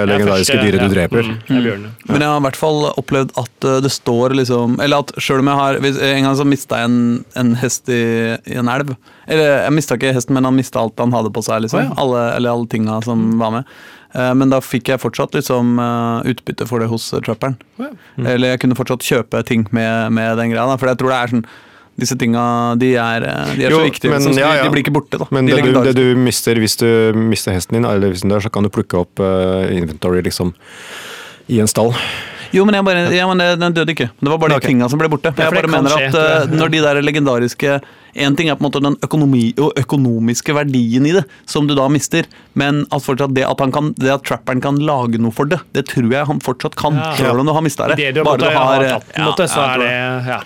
legendariske 0.06 0.58
dyret 0.62 0.84
du 0.84 0.94
dreper. 0.94 1.24
Mm, 1.50 1.66
er. 1.66 1.78
Men 2.12 2.22
jeg 2.22 2.30
har 2.30 2.38
i 2.38 2.44
hvert 2.46 2.56
fall 2.60 2.94
opplevd 2.94 3.32
at 3.42 3.66
eh, 3.66 3.80
det 3.82 3.90
står 3.92 4.36
liksom 4.38 4.76
Eller 4.84 5.00
at 5.00 5.14
sjøl 5.18 5.40
om 5.40 5.48
jeg 5.50 5.56
har 5.58 5.80
hvis, 5.82 5.98
En 6.00 6.24
gang 6.28 6.36
så 6.38 6.46
mista 6.46 6.78
jeg 6.78 6.86
en, 6.92 7.26
en 7.36 7.56
hest 7.56 7.90
i, 7.90 8.38
i 8.46 8.54
en 8.62 8.70
elv. 8.70 8.96
Eller 9.28 9.64
jeg 9.66 9.74
mista 9.74 9.96
ikke 9.98 10.14
hesten, 10.14 10.34
men 10.38 10.46
han 10.46 10.56
mista 10.56 10.80
alt 10.80 11.00
han 11.02 11.12
hadde 11.12 11.32
på 11.34 11.42
seg. 11.44 11.64
liksom 11.66 11.80
Oh, 11.80 11.84
ja. 11.90 11.94
alle, 11.98 12.36
Eller 12.36 12.50
alle 12.52 12.68
tinga 12.68 13.00
som 13.04 13.40
var 13.40 13.52
med. 13.52 13.66
Eh, 14.14 14.34
Men 14.38 14.50
da 14.54 14.60
fikk 14.62 14.90
jeg 14.94 15.00
fortsatt 15.02 15.34
liksom 15.34 15.80
eh, 15.82 16.30
utbytte 16.36 16.68
for 16.70 16.80
det 16.80 16.90
hos 16.90 17.10
trapperen. 17.26 17.58
Oh, 17.80 17.88
ja. 17.90 18.30
Eller 18.36 18.54
jeg 18.54 18.60
kunne 18.62 18.78
fortsatt 18.78 19.02
kjøpe 19.02 19.42
ting 19.44 19.66
med, 19.72 20.12
med 20.14 20.38
den 20.38 20.52
greia. 20.54 20.78
For 20.78 20.86
jeg 20.94 20.98
tror 21.02 21.10
det 21.10 21.18
er 21.18 21.34
sånn 21.34 21.46
Disse 22.00 22.18
tinga 22.20 22.44
de 22.80 22.94
er, 22.96 23.26
eh, 23.28 23.54
de 23.58 23.68
er 23.68 23.76
Jo, 23.76 23.82
så 23.82 23.90
viktige. 23.90 24.14
men 24.14 24.24
så 24.24 24.34
ja, 24.38 24.54
ja. 24.60 24.64
de 24.64 24.74
blir 24.74 24.86
ikke 24.86 24.96
borte. 24.96 25.20
da 25.20 25.28
Men 25.36 25.50
de 25.50 25.58
det 25.58 25.74
du, 25.74 25.80
det 25.90 25.96
du 25.98 26.20
mister 26.20 26.60
hvis 26.62 26.78
du 26.80 26.88
mister 27.16 27.56
hesten 27.56 27.80
din, 27.80 27.88
eller 27.90 28.14
hvis 28.14 28.24
den 28.26 28.34
dør, 28.34 28.44
så 28.46 28.52
kan 28.54 28.66
du 28.66 28.72
plukke 28.74 29.02
opp 29.04 29.20
uh, 29.20 29.68
inventory 29.74 30.24
liksom 30.26 30.54
i 31.50 31.60
en 31.60 31.68
stall. 31.68 31.94
Jo, 32.54 32.64
men, 32.66 32.80
bare, 32.86 33.10
ja, 33.14 33.28
men 33.30 33.42
den 33.62 33.74
døde 33.74 33.94
ikke. 33.94 34.10
Det 34.10 34.30
var 34.30 34.40
bare 34.42 34.56
de 34.56 34.62
okay. 34.62 34.72
tinga 34.72 34.90
som 34.90 35.02
ble 35.02 35.10
borte. 35.10 35.34
Jeg 35.38 35.54
bare 35.54 35.70
mener 35.70 35.94
at 35.94 36.16
uh, 36.18 36.50
når 36.50 36.72
de 36.74 36.82
der 36.86 37.02
legendariske 37.06 37.80
En 38.16 38.36
ting 38.36 38.50
er 38.50 38.58
på 38.58 38.64
en 38.64 38.68
måte 38.70 38.82
den 38.84 38.98
økonomi, 39.06 39.54
og 39.62 39.78
økonomiske 39.80 40.56
verdien 40.56 41.06
i 41.06 41.14
det, 41.16 41.24
som 41.50 41.68
du 41.70 41.76
da 41.78 41.88
mister, 41.92 42.26
men 42.60 42.86
at 42.90 43.04
fortsatt 43.06 43.36
det 43.36 43.46
at, 43.46 43.60
han 43.62 43.72
kan, 43.76 43.94
det 44.00 44.12
at 44.14 44.26
trapperen 44.26 44.62
kan 44.64 44.80
lage 44.82 45.20
noe 45.22 45.32
for 45.36 45.50
det, 45.50 45.60
det 45.76 45.86
tror 45.92 46.10
jeg 46.12 46.26
han 46.30 46.40
fortsatt 46.44 46.76
kan, 46.80 46.96
Ja. 47.00 47.16
selv 47.16 47.40
om 47.44 47.46
du 47.46 47.54
har 47.54 47.62
mista 47.66 47.88
det. 47.92 47.98
Det 47.98 48.16
du 48.16 48.24
Bare 48.24 48.38
måtte, 48.38 48.50
du 48.50 48.58
har 48.58 48.84
ja, 48.84 48.98
tatt, 48.98 49.14
ja, 49.18 49.48
så 49.48 49.62
jeg 49.62 49.70
er 49.70 49.80
det 49.80 50.30
ja. 50.30 50.40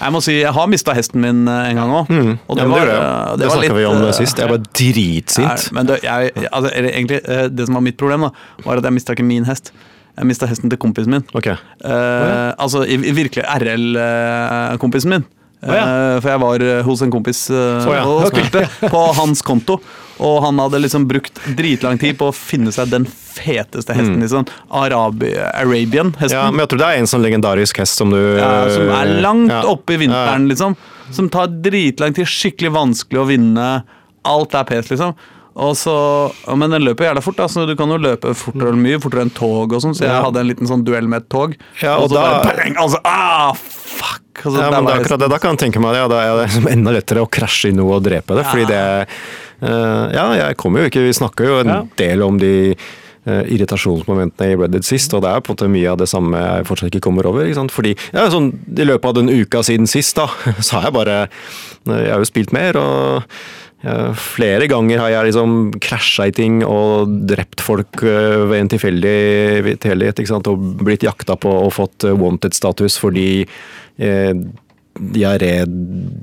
Jeg 0.00 0.12
må 0.14 0.20
si, 0.22 0.36
jeg 0.40 0.52
har 0.54 0.66
mista 0.70 0.94
hesten 0.94 1.20
min 1.22 1.48
eh, 1.50 1.70
en 1.70 1.80
gang 1.80 1.90
òg. 1.90 2.10
Mm. 2.12 2.32
Og 2.46 2.54
ja, 2.56 2.62
det 2.62 2.66
men 2.66 2.70
var, 2.70 2.86
det, 2.86 2.94
det, 2.94 3.00
eh, 3.00 3.36
det, 3.40 3.50
snakka 3.50 3.76
vi 3.78 3.84
om 3.88 4.02
eh, 4.04 4.12
sist. 4.14 4.38
Jeg 4.38 4.52
var 4.52 4.62
dritsint. 4.78 5.66
Men 5.74 5.88
det, 5.90 5.98
jeg, 6.04 6.30
altså, 6.52 6.70
egentlig, 6.76 7.20
eh, 7.24 7.46
det 7.50 7.66
som 7.66 7.78
var 7.78 7.84
mitt 7.86 7.98
problem, 7.98 8.28
da, 8.28 8.30
var 8.66 8.78
at 8.82 8.86
jeg 8.86 8.96
mista 8.98 9.16
ikke 9.16 9.26
min 9.26 9.48
hest. 9.48 9.72
Jeg 10.16 10.28
mista 10.30 10.46
hesten 10.48 10.70
til 10.72 10.78
kompisen 10.80 11.12
min. 11.12 11.26
Ok. 11.36 11.50
Eh, 11.50 12.52
altså 12.56 12.84
i, 12.86 12.94
i 12.96 13.12
virkelig 13.16 13.44
RL-kompisen 13.44 15.12
min. 15.12 15.26
Ja. 15.74 15.84
Eh, 15.84 16.16
For 16.22 16.30
jeg 16.32 16.42
var 16.42 16.64
eh, 16.66 16.82
hos 16.86 17.02
en 17.02 17.12
kompis 17.14 17.46
oh, 17.50 17.92
ja. 17.92 18.02
og 18.06 18.28
spilte 18.30 18.64
okay. 18.66 18.90
på 18.92 19.04
hans 19.20 19.42
konto. 19.46 19.80
Og 20.16 20.38
han 20.40 20.56
hadde 20.62 20.80
liksom 20.80 21.04
brukt 21.08 21.40
dritlang 21.58 21.98
tid 22.00 22.16
på 22.16 22.30
å 22.30 22.34
finne 22.34 22.72
seg 22.72 22.88
den 22.88 23.04
feteste 23.04 23.92
hesten. 23.92 24.16
liksom 24.22 24.46
Arabi 24.72 25.34
Arabian-hesten. 25.36 26.38
Ja, 26.38 26.46
men 26.50 26.62
jeg 26.64 26.70
tror 26.72 26.80
det 26.80 26.88
er 26.88 27.02
en 27.02 27.10
sånn 27.10 27.24
legendarisk 27.26 27.82
hest 27.82 28.00
som 28.00 28.14
du 28.14 28.20
Ja, 28.38 28.64
som 28.72 28.88
er 28.96 29.12
langt 29.20 29.52
Ja. 29.52 29.60
oppe 29.68 29.98
i 29.98 30.00
vinteren, 30.06 30.48
liksom. 30.48 30.76
Som 31.12 31.28
tar 31.28 31.52
dritlang 31.62 32.16
tid, 32.16 32.26
skikkelig 32.26 32.72
vanskelig 32.72 33.20
å 33.20 33.26
vinne. 33.28 33.68
Alt 34.26 34.56
er 34.56 34.64
pes, 34.64 34.88
liksom. 34.90 35.12
Og 35.56 35.72
så, 35.80 35.92
men 36.52 36.68
den 36.70 36.82
løper 36.84 37.06
jævla 37.08 37.22
fort, 37.24 37.38
da, 37.38 37.46
så 37.48 37.62
du 37.66 37.72
kan 37.78 37.88
jo 37.88 37.96
løpe 37.96 38.34
fortere 38.36 38.68
eller 38.74 38.82
mye 38.82 38.98
fortere 39.00 39.22
enn 39.24 39.30
tog. 39.32 39.72
og 39.72 39.80
sånn, 39.80 39.94
Så 39.96 40.04
jeg 40.04 40.12
Ja. 40.12 40.22
hadde 40.26 40.40
en 40.42 40.48
liten 40.50 40.68
sånn 40.68 40.84
duell 40.84 41.08
med 41.08 41.22
et 41.22 41.28
tog. 41.32 41.54
Ja, 41.80 41.96
og 41.96 42.04
og 42.04 42.10
så 42.10 42.14
da- 42.14 42.42
bare 42.42 42.56
bang! 42.56 42.76
Altså, 42.76 42.98
ah, 43.04 43.52
fuck! 43.54 44.20
Altså, 44.44 44.60
Ja, 44.60 44.70
men 44.70 44.84
det 44.84 44.92
er 44.94 45.00
akkurat 45.00 45.18
det. 45.24 45.30
Da 45.30 45.38
kan 45.38 45.56
jeg 45.56 45.72
tenke 45.72 45.80
meg 45.80 45.92
det. 45.96 46.02
Ja, 46.04 46.08
da 46.08 46.20
er 46.20 46.36
det 46.36 46.50
liksom 46.50 46.68
enda 46.70 46.92
lettere 46.92 47.24
å 47.24 47.30
krasje 47.30 47.70
i 47.70 47.72
noe 47.72 47.96
og 47.96 48.02
drepe 48.04 48.36
det. 48.36 48.44
Fordi 48.44 48.66
det 48.68 49.08
uh, 49.62 50.12
Ja, 50.12 50.26
jeg 50.34 50.56
kommer 50.58 50.80
jo 50.84 50.90
ikke 50.90 51.06
Vi 51.06 51.12
snakker 51.16 51.46
jo 51.46 51.58
en 51.60 51.66
Ja. 51.72 51.82
del 51.96 52.22
om 52.22 52.36
de 52.38 52.76
uh, 53.26 53.42
irritasjonsmomentene 53.42 54.52
i 54.52 54.56
Reddit 54.60 54.84
sist, 54.84 55.12
og 55.14 55.22
det 55.22 55.30
er 55.32 55.40
på 55.40 55.50
en 55.50 55.56
måte 55.56 55.70
mye 55.72 55.90
av 55.90 55.98
det 55.98 56.06
samme 56.08 56.36
jeg 56.36 56.66
fortsatt 56.68 56.90
ikke 56.92 57.00
kommer 57.08 57.26
over. 57.26 57.44
ikke 57.44 57.54
sant? 57.58 57.72
Fordi 57.72 57.96
ja, 58.12 58.28
sånn, 58.28 58.52
I 58.78 58.84
løpet 58.84 59.04
av 59.08 59.14
den 59.14 59.28
uka 59.32 59.64
siden 59.64 59.88
sist, 59.88 60.14
da, 60.16 60.26
så 60.60 60.78
har 60.78 60.82
jeg 60.90 60.92
bare 60.92 61.28
Jeg 61.86 62.10
har 62.12 62.18
jo 62.18 62.24
spilt 62.28 62.52
mer, 62.52 62.76
og 62.76 63.22
ja, 63.22 63.22
flere 64.16 64.66
ganger 64.70 64.98
har 65.02 65.10
jeg 65.12 65.28
liksom 65.28 65.56
krasja 65.84 66.26
i 66.30 66.34
ting 66.34 66.62
og 66.64 67.10
drept 67.28 67.60
folk 67.62 68.00
eh, 68.02 68.44
ved 68.48 68.62
en 68.62 68.70
tilfeldig 68.72 69.16
tilfeldighet. 69.82 70.20
ikke 70.22 70.32
sant? 70.32 70.48
Og 70.50 70.78
blitt 70.80 71.04
jakta 71.06 71.36
på 71.38 71.52
og 71.66 71.74
fått 71.76 72.06
eh, 72.08 72.16
wanted-status 72.16 72.96
fordi 73.02 73.44
eh, 74.00 74.32
jeg 74.96 75.42
red 75.42 75.74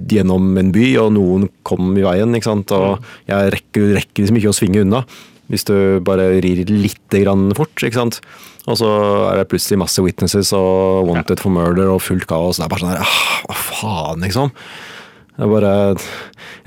gjennom 0.09 0.57
en 0.57 0.71
by, 0.73 0.87
og 1.03 1.13
noen 1.13 1.45
kom 1.67 1.93
i 1.93 2.05
veien. 2.05 2.33
ikke 2.33 2.49
sant? 2.49 2.73
Og 2.73 3.05
jeg 3.29 3.53
rekker, 3.53 3.93
rekker 3.99 4.25
liksom 4.25 4.41
ikke 4.41 4.53
å 4.53 4.57
svinge 4.57 4.83
unna 4.83 5.05
hvis 5.51 5.67
du 5.67 5.99
bare 6.01 6.39
rir 6.41 6.63
litt 6.71 7.13
grann 7.13 7.51
fort. 7.53 7.75
ikke 7.77 7.99
sant? 7.99 8.21
Og 8.63 8.79
så 8.79 8.89
er 9.27 9.41
det 9.41 9.49
plutselig 9.51 9.81
masse 9.81 10.01
witnesses 10.01 10.53
og 10.55 11.09
wanted 11.09 11.41
for 11.43 11.53
murder 11.53 11.91
og 11.91 12.01
fullt 12.01 12.25
kaos. 12.29 12.57
Det 12.57 12.65
er 12.65 12.71
bare 12.71 12.81
sånn 12.81 12.93
her, 12.95 13.03
ah, 13.03 13.59
faen, 13.59 14.23
liksom? 14.23 14.53
Jeg 15.33 15.49
bare 15.49 15.73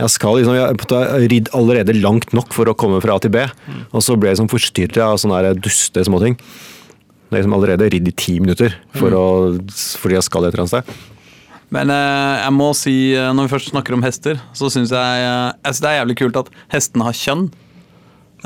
Jeg 0.00 0.10
skal 0.10 0.40
liksom 0.40 0.56
Jeg 0.56 1.28
ridd 1.30 1.50
allerede 1.54 1.94
langt 2.00 2.32
nok 2.36 2.54
for 2.56 2.68
å 2.68 2.76
komme 2.78 3.00
fra 3.04 3.16
A 3.16 3.22
til 3.22 3.34
B, 3.34 3.44
og 3.92 4.02
så 4.04 4.16
ble 4.18 4.32
jeg 4.32 4.38
liksom 4.38 4.52
forstyrra 4.52 5.12
av 5.12 5.20
sånne 5.22 5.54
duste 5.60 6.02
småting. 6.06 6.38
Jeg 7.26 7.34
har 7.34 7.40
liksom 7.40 7.56
allerede 7.58 7.90
ridd 7.90 8.08
i 8.10 8.14
ti 8.14 8.38
minutter 8.38 8.74
for 8.94 9.14
å, 9.16 9.26
fordi 9.98 10.18
jeg 10.18 10.26
skal 10.26 10.46
et 10.46 10.54
eller 10.54 10.66
annet 10.66 10.74
sted. 10.76 11.12
Men 11.74 11.90
eh, 11.90 12.34
jeg 12.44 12.54
må 12.54 12.68
si, 12.78 12.96
eh, 13.18 13.32
når 13.34 13.48
vi 13.48 13.52
først 13.56 13.72
snakker 13.72 13.96
om 13.96 14.04
hester, 14.06 14.38
så 14.54 14.70
syns 14.70 14.92
jeg, 14.94 15.22
eh, 15.24 15.48
jeg 15.64 15.72
synes 15.72 15.82
det 15.82 15.90
er 15.90 15.98
jævlig 15.98 16.18
kult 16.20 16.38
at 16.38 16.50
hestene 16.76 17.08
har 17.08 17.16
kjønn. 17.18 17.48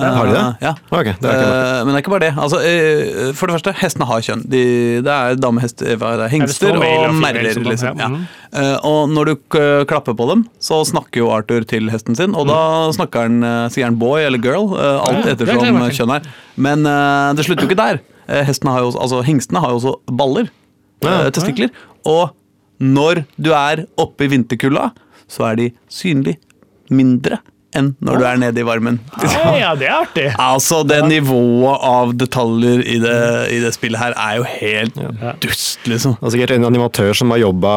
Ja, 0.01 0.11
har 0.17 0.27
de 0.27 0.33
det? 0.33 0.41
Eh, 0.41 0.67
Ja. 0.67 0.73
Okay, 0.91 1.15
det 1.21 1.31
er 1.31 1.35
ikke 1.37 1.51
Eh, 1.51 1.85
men 1.85 1.91
det 1.91 1.97
er 1.99 2.03
ikke 2.05 2.13
bare 2.15 2.25
det. 2.27 2.35
Altså, 2.45 2.59
eh, 2.65 3.33
for 3.39 3.47
det 3.47 3.55
første, 3.57 3.73
hestene 3.81 4.07
har 4.11 4.21
kjønn. 4.27 4.43
De, 4.51 4.63
det 5.07 5.15
er 5.17 5.35
damehester, 5.37 5.87
eh, 5.95 6.05
er 6.25 6.29
hengster 6.33 6.77
og 6.77 6.85
og 6.85 7.15
merler. 7.21 7.55
Liksom. 7.71 7.99
ja. 7.99 8.09
Eh, 8.53 8.77
og 8.85 9.09
når 9.11 9.25
du 9.31 9.35
klapper 9.87 10.15
på 10.19 10.29
dem, 10.31 10.47
så 10.61 10.81
snakker 10.85 11.23
jo 11.23 11.31
Arthur 11.31 11.65
til 11.65 11.89
hesten 11.91 12.17
sin, 12.17 12.35
og 12.35 12.47
da 12.49 12.91
snakker 12.97 13.27
han, 13.29 13.43
eh, 13.45 13.69
sier 13.69 13.85
han 13.85 13.97
boy 14.01 14.21
eller 14.25 14.39
girl, 14.39 14.75
eh, 14.77 15.01
alt 15.07 15.25
Mm. 15.25 15.31
Ettersom 15.35 15.91
kjønn 16.01 16.15
er. 16.17 16.23
Men 16.57 16.87
eh, 16.87 17.33
det 17.35 17.45
slutter 17.47 17.63
jo 17.67 17.69
ikke 17.71 17.77
der. 17.77 18.01
Eh, 18.29 18.45
har 18.45 18.81
jo, 18.81 18.91
også- 18.91 19.01
altså, 19.01 19.23
hengstene 19.25 19.61
har 19.61 19.71
jo 19.71 19.77
også 19.81 19.95
baller. 20.11 20.49
Eh, 21.03 21.31
testikler. 21.31 21.71
Og 22.05 22.31
når 22.81 23.25
du 23.41 23.53
er 23.53 23.87
oppe 23.99 24.25
i 24.25 24.29
vinterkulda, 24.29 24.93
så 25.29 25.51
er 25.53 25.57
de 25.57 25.73
synlig 25.89 26.37
mindre 26.91 27.39
enn 27.77 27.93
når 28.03 28.19
du 28.19 28.25
er 28.27 28.39
nede 28.43 28.61
i 28.63 28.65
varmen. 28.67 28.97
Ja, 29.23 29.53
ja, 29.59 29.71
det 29.79 29.87
er 29.89 29.97
artig. 30.01 30.27
Altså, 30.51 30.81
det 30.89 30.99
nivået 31.07 31.85
av 31.87 32.15
detaljer 32.19 32.81
i 32.83 32.97
det, 33.03 33.17
i 33.55 33.61
det 33.63 33.71
spillet 33.77 34.01
her 34.01 34.15
er 34.19 34.41
jo 34.41 34.47
helt 34.49 34.99
dust, 35.45 35.79
liksom. 35.89 36.17
Det 36.21 36.27
er 36.31 36.35
sikkert 36.37 36.55
en 36.57 36.67
animatør 36.71 37.13
som 37.17 37.31
har 37.35 37.43
jobba 37.45 37.75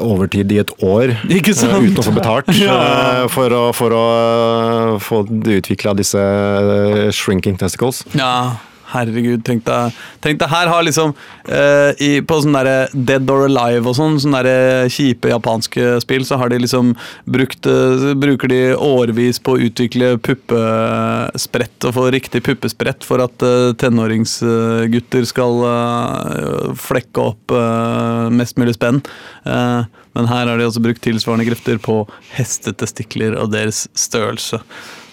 overtid 0.00 0.52
i 0.54 0.60
et 0.62 0.72
år 0.82 1.12
Ikke 1.40 1.52
sant? 1.56 1.74
eh, 1.76 1.90
uten 1.90 2.00
å 2.00 2.06
få 2.06 2.14
betalt 2.16 2.50
Ja. 2.60 2.78
eh, 3.24 3.26
for 3.32 3.52
å, 3.56 3.62
for 3.76 3.94
å 3.96 4.04
eh, 4.16 4.96
få 5.04 5.22
utvikla 5.28 5.94
disse 5.98 6.20
eh, 6.20 7.10
shrinking 7.14 7.58
testicles. 7.60 8.02
Ja, 8.16 8.56
herregud, 8.92 9.42
tenk 9.46 9.64
deg, 9.66 9.96
tenk 10.24 10.40
deg 10.40 10.50
her 10.52 10.70
har 10.70 10.84
liksom 10.86 11.12
eh, 11.48 11.90
i, 12.02 12.10
På 12.26 12.40
sånn 12.42 12.56
derre 12.56 12.88
Dead 12.92 13.30
or 13.32 13.46
Alive 13.46 13.90
og 13.90 13.96
sånn, 13.98 14.18
sånne 14.22 14.42
derre 14.42 14.90
kjipe 14.92 15.30
japanske 15.32 15.98
spill, 16.04 16.26
så 16.26 16.38
har 16.40 16.52
de 16.52 16.60
liksom 16.62 16.94
brukt 17.30 17.68
eh, 17.70 18.10
Bruker 18.20 18.50
de 18.50 18.60
årevis 18.74 19.40
på 19.42 19.56
å 19.56 19.62
utvikle 19.68 20.12
puppesprett 20.22 21.88
og 21.88 21.96
få 21.96 22.08
riktig 22.14 22.42
puppesprett 22.46 23.06
for 23.06 23.22
at 23.24 23.46
eh, 23.46 23.70
tenåringsgutter 23.80 25.28
skal 25.28 25.64
eh, 25.70 26.76
flekke 26.80 27.26
opp 27.32 27.56
eh, 27.56 28.28
mest 28.34 28.60
mulig 28.60 28.76
spenn. 28.78 29.02
Eh, 29.44 29.82
men 30.16 30.30
her 30.30 30.48
har 30.48 30.58
de 30.58 30.66
også 30.66 30.82
brukt 30.82 31.02
tilsvarende 31.04 31.46
krefter 31.48 31.78
på 31.82 32.02
hestetestikler 32.34 33.36
og 33.38 33.52
deres 33.54 33.86
størrelse. 33.98 34.60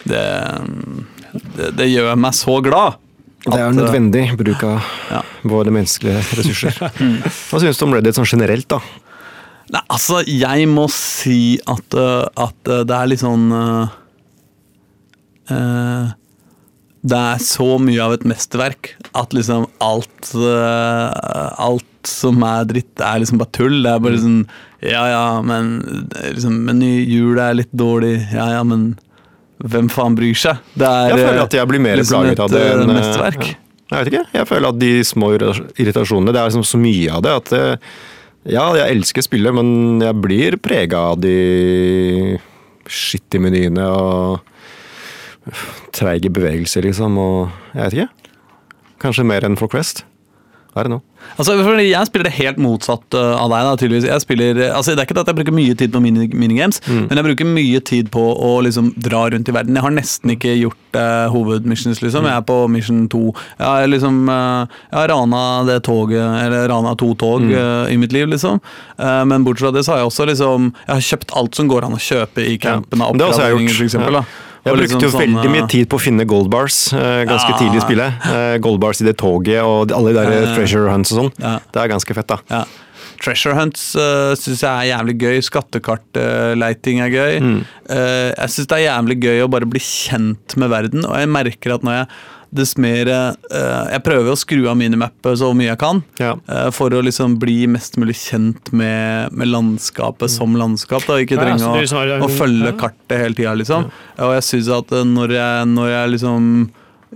Det, 0.08 0.24
det, 1.58 1.74
det 1.78 1.92
gjør 1.92 2.18
meg 2.20 2.38
så 2.38 2.58
glad. 2.66 2.98
Det 3.48 3.58
er 3.60 3.68
eh, 3.70 3.76
nødvendig 3.78 4.24
bruk 4.40 4.64
av 4.68 4.94
ja. 5.12 5.22
våre 5.48 5.74
menneskelige 5.74 6.22
ressurser. 6.40 6.80
Hva 7.50 7.62
synes 7.64 7.80
du 7.80 7.86
om 7.88 7.96
Reddit 7.96 8.18
sånn 8.18 8.28
generelt, 8.30 8.68
da? 8.72 8.82
Nei, 9.74 9.82
altså, 9.92 10.22
jeg 10.28 10.68
må 10.72 10.88
si 10.94 11.58
at, 11.68 11.96
øh, 11.96 12.24
at 12.40 12.72
øh, 12.72 12.84
det 12.88 12.96
er 12.96 13.10
litt 13.12 13.24
sånn 13.24 13.50
øh, 13.52 13.88
Det 17.08 17.20
er 17.34 17.44
så 17.44 17.68
mye 17.84 18.06
av 18.06 18.16
et 18.16 18.24
mesterverk 18.28 18.94
at 19.16 19.36
liksom 19.36 19.66
alt 19.84 20.32
uh, 20.36 21.12
Alt 21.64 22.08
som 22.08 22.40
er 22.48 22.68
dritt, 22.68 23.02
er 23.04 23.20
liksom 23.20 23.40
bare 23.42 23.56
tull. 23.56 23.78
Det 23.84 23.92
er 23.92 24.04
bare 24.04 24.20
sånn 24.22 24.42
Ja 24.84 25.04
ja, 25.12 25.26
men 25.44 25.82
liksom, 26.36 26.62
Men 26.68 26.80
hjulet 26.84 27.44
er 27.44 27.60
litt 27.60 27.74
dårlig. 27.76 28.16
Ja 28.32 28.48
ja, 28.56 28.64
men 28.68 28.94
hvem 29.58 29.88
faen 29.90 30.18
bryr 30.18 30.38
seg? 30.38 30.60
Det 30.78 30.88
er 30.88 31.14
Jeg 31.14 31.22
føler 31.24 31.40
øh, 31.40 31.46
at 31.48 31.56
jeg 31.58 31.70
blir 31.72 31.82
mer 31.82 31.98
liksom 31.98 32.22
plaget 32.22 32.44
av 32.44 32.52
det 32.54 32.62
øh, 32.62 32.74
enn 32.76 32.92
eh, 32.92 33.00
mesterverk. 33.00 33.48
Jeg 33.88 33.98
vet 33.98 34.12
ikke. 34.12 34.26
Jeg 34.36 34.50
føler 34.50 34.68
at 34.70 34.80
de 34.82 34.92
små 35.08 35.32
irritasjonene 35.34 36.34
Det 36.36 36.42
er 36.42 36.50
liksom 36.50 36.66
så 36.68 36.80
mye 36.82 37.16
av 37.16 37.24
det 37.24 37.34
at 37.40 37.54
Ja, 38.48 38.66
jeg 38.78 38.96
elsker 38.96 39.26
spillet, 39.26 39.56
men 39.56 40.04
jeg 40.04 40.16
blir 40.24 40.56
prega 40.64 41.02
av 41.14 41.18
de 41.20 42.38
skittige 42.88 43.44
menyene 43.44 43.88
og 43.92 44.40
treige 45.96 46.32
bevegelser, 46.32 46.86
liksom. 46.88 47.18
Og 47.20 47.74
jeg 47.74 47.82
vet 47.82 47.98
ikke. 47.98 48.32
Kanskje 49.04 49.28
mer 49.28 49.44
enn 49.48 49.60
for 49.60 49.72
Quest. 49.72 50.06
I 50.76 50.84
don't 50.84 50.94
know. 50.94 51.04
Altså, 51.38 51.54
Jeg 51.78 52.08
spiller 52.08 52.24
det 52.30 52.34
helt 52.34 52.58
motsatt 52.58 53.14
uh, 53.14 53.36
av 53.38 53.50
deg. 53.52 53.92
da. 53.92 54.08
Jeg 54.08 54.22
spiller, 54.22 54.62
altså 54.74 54.96
Det 54.96 55.00
er 55.00 55.06
ikke 55.06 55.20
at 55.20 55.28
jeg 55.28 55.36
bruker 55.36 55.54
mye 55.54 55.76
tid 55.78 55.92
på 55.94 56.02
mini, 56.02 56.28
minigames, 56.34 56.80
Mm. 56.88 57.08
men 57.10 57.18
jeg 57.18 57.26
bruker 57.26 57.46
mye 57.46 57.80
tid 57.84 58.10
på 58.12 58.22
å 58.38 58.62
liksom 58.64 58.94
dra 58.98 59.26
rundt 59.30 59.50
i 59.50 59.52
verden. 59.52 59.76
Jeg 59.76 59.84
har 59.84 59.92
nesten 59.92 60.32
ikke 60.34 60.56
gjort 60.62 60.96
uh, 60.96 61.28
hovedmissions, 61.34 62.02
liksom. 62.02 62.24
Mm. 62.24 62.30
Jeg 62.32 62.38
er 62.38 62.46
på 62.48 62.58
mission 62.70 63.08
to. 63.10 63.34
Jeg 63.60 63.68
har 63.68 63.88
liksom 63.88 64.30
uh, 64.30 64.66
Jeg 64.92 64.98
har 65.02 65.08
rana 65.14 65.44
det 65.68 65.84
toget, 65.84 66.24
eller 66.46 66.68
rana 66.70 66.96
to 66.96 67.14
tog 67.16 67.42
Mm. 67.42 67.54
uh, 67.54 67.92
i 67.92 67.98
mitt 67.98 68.12
liv, 68.14 68.28
liksom. 68.28 68.62
Men 68.98 69.44
bortsett 69.46 69.68
fra 69.68 69.72
det 69.72 69.84
så 69.86 69.92
har 69.94 70.00
jeg 70.02 70.08
også 70.10 70.26
liksom 70.26 70.72
Jeg 70.88 70.94
har 70.96 71.02
kjøpt 71.02 71.34
alt 71.38 71.56
som 71.56 71.68
går 71.70 71.86
an 71.86 71.94
å 71.94 72.02
kjøpe 72.02 72.42
i 72.50 72.58
campene. 72.58 73.06
Ja. 73.06 73.12
Det 73.14 73.22
har 73.22 73.32
også 73.34 73.46
jeg 73.48 73.58
gjort. 73.58 73.76
for 73.78 73.86
eksempel, 73.86 74.14
Ja. 74.14 74.22
da. 74.22 74.26
Jeg 74.66 74.74
brukte 74.74 74.82
liksom 74.84 75.04
jo 75.06 75.12
sånn, 75.14 75.22
veldig 75.26 75.52
mye 75.54 75.64
uh, 75.64 75.70
tid 75.72 75.88
på 75.92 76.00
å 76.00 76.02
finne 76.02 76.26
gold 76.28 76.50
bars 76.52 76.80
eh, 76.94 77.22
ganske 77.30 77.54
Ja. 77.54 77.60
tidlig 77.62 77.80
i 77.80 77.86
spillet. 77.86 78.26
Eh, 78.34 78.58
gold 78.64 78.82
bars 78.84 79.02
i 79.02 79.08
det 79.08 79.16
toget 79.22 79.62
og 79.64 79.94
alle 79.96 80.12
de 80.16 80.26
der 80.26 80.52
treasure 80.56 80.92
hunts 80.92 81.14
og 81.14 81.22
sånn. 81.22 81.32
Ja. 81.40 81.58
Det 81.72 81.82
er 81.84 81.94
ganske 81.94 82.18
fett, 82.18 82.28
da. 82.28 82.40
Ja. 82.52 82.66
Treasure 83.18 83.56
hunts 83.58 83.84
uh, 83.98 84.36
syns 84.38 84.62
jeg 84.62 84.70
er 84.70 84.90
jævlig 84.92 85.16
gøy. 85.24 85.38
Skattekartleiting 85.48 87.00
er 87.02 87.14
gøy. 87.14 87.38
Mm. 87.42 87.60
Uh, 87.90 88.30
jeg 88.34 88.54
syns 88.54 88.70
det 88.70 88.78
er 88.78 88.84
jævlig 88.88 89.20
gøy 89.24 89.46
å 89.46 89.52
bare 89.52 89.70
bli 89.70 89.82
kjent 89.82 90.58
med 90.60 90.70
verden, 90.74 91.06
og 91.08 91.16
jeg 91.18 91.32
merker 91.32 91.78
at 91.78 91.86
når 91.88 92.02
jeg 92.02 92.10
dess 92.56 92.76
mer 92.80 93.08
eh, 93.12 93.92
Jeg 93.92 94.04
prøver 94.06 94.32
å 94.32 94.38
skru 94.40 94.68
av 94.70 94.78
minimappet 94.80 95.38
så 95.42 95.50
mye 95.58 95.70
jeg 95.72 95.80
kan, 95.82 96.02
Ja. 96.22 96.36
eh, 96.48 96.70
for 96.72 96.90
å 96.96 97.02
liksom 97.04 97.38
bli 97.42 97.68
mest 97.68 97.98
mulig 97.98 98.16
kjent 98.16 98.72
med, 98.72 99.32
med 99.34 99.48
landskapet 99.52 100.30
som 100.32 100.56
landskap. 100.56 101.06
Da. 101.08 101.20
Ikke 101.22 101.36
Ja, 101.38 101.44
trenge 101.44 101.88
så 101.88 102.02
å, 102.04 102.20
å 102.26 102.30
følge 102.32 102.74
kartet 102.80 103.18
hele 103.20 103.36
tida, 103.38 103.54
liksom. 103.58 103.90
Og 104.20 104.34
jeg 104.38 104.44
syns 104.48 104.70
at 104.80 104.92
eh, 104.92 105.04
når 105.08 105.36
jeg, 105.38 105.68
når 105.76 105.90
jeg 105.94 106.14
liksom 106.18 106.52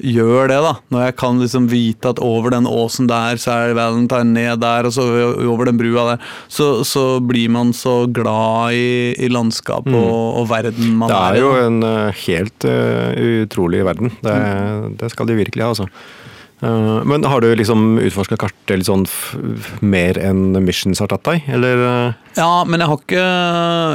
gjør 0.03 0.49
det, 0.51 0.59
da. 0.65 0.73
Når 0.93 1.05
jeg 1.05 1.15
kan 1.21 1.41
liksom 1.41 1.67
vite 1.71 2.13
at 2.13 2.21
over 2.23 2.53
den 2.53 2.69
åsen 2.69 3.09
der, 3.09 3.39
så 3.41 3.55
er 3.55 3.75
Valentine 3.77 4.33
ned 4.35 4.61
der, 4.63 4.87
og 4.89 4.95
så 4.95 5.05
over 5.45 5.69
den 5.69 5.79
brua 5.79 6.07
der, 6.13 6.31
så, 6.51 6.71
så 6.87 7.05
blir 7.23 7.51
man 7.53 7.73
så 7.77 8.03
glad 8.11 8.77
i, 8.77 9.13
i 9.17 9.29
landskapet 9.31 9.93
og, 9.95 10.41
og 10.41 10.49
verden 10.51 10.97
man 11.01 11.11
er 11.11 11.37
i. 11.37 11.37
Det 11.37 11.43
er 11.43 11.45
jo 11.45 11.67
en 11.67 11.83
helt 12.25 12.67
uh, 12.67 13.45
utrolig 13.45 13.85
verden. 13.87 14.15
Det, 14.23 14.39
det 15.01 15.13
skal 15.13 15.29
de 15.29 15.39
virkelig 15.43 15.65
ha, 15.65 15.75
altså. 15.75 15.89
Uh, 16.61 17.01
men 17.09 17.23
har 17.25 17.41
du 17.41 17.47
liksom 17.57 17.95
utforska 17.97 18.37
kartet 18.37 18.77
litt 18.77 18.85
sånn 18.85 19.07
mer 19.81 20.19
enn 20.21 20.53
Missions 20.61 21.01
har 21.01 21.09
tatt 21.09 21.25
deg, 21.25 21.47
eller? 21.49 21.79
Ja, 22.37 22.61
men 22.69 22.83
jeg 22.83 22.91
har 22.91 22.99
ikke 23.01 23.23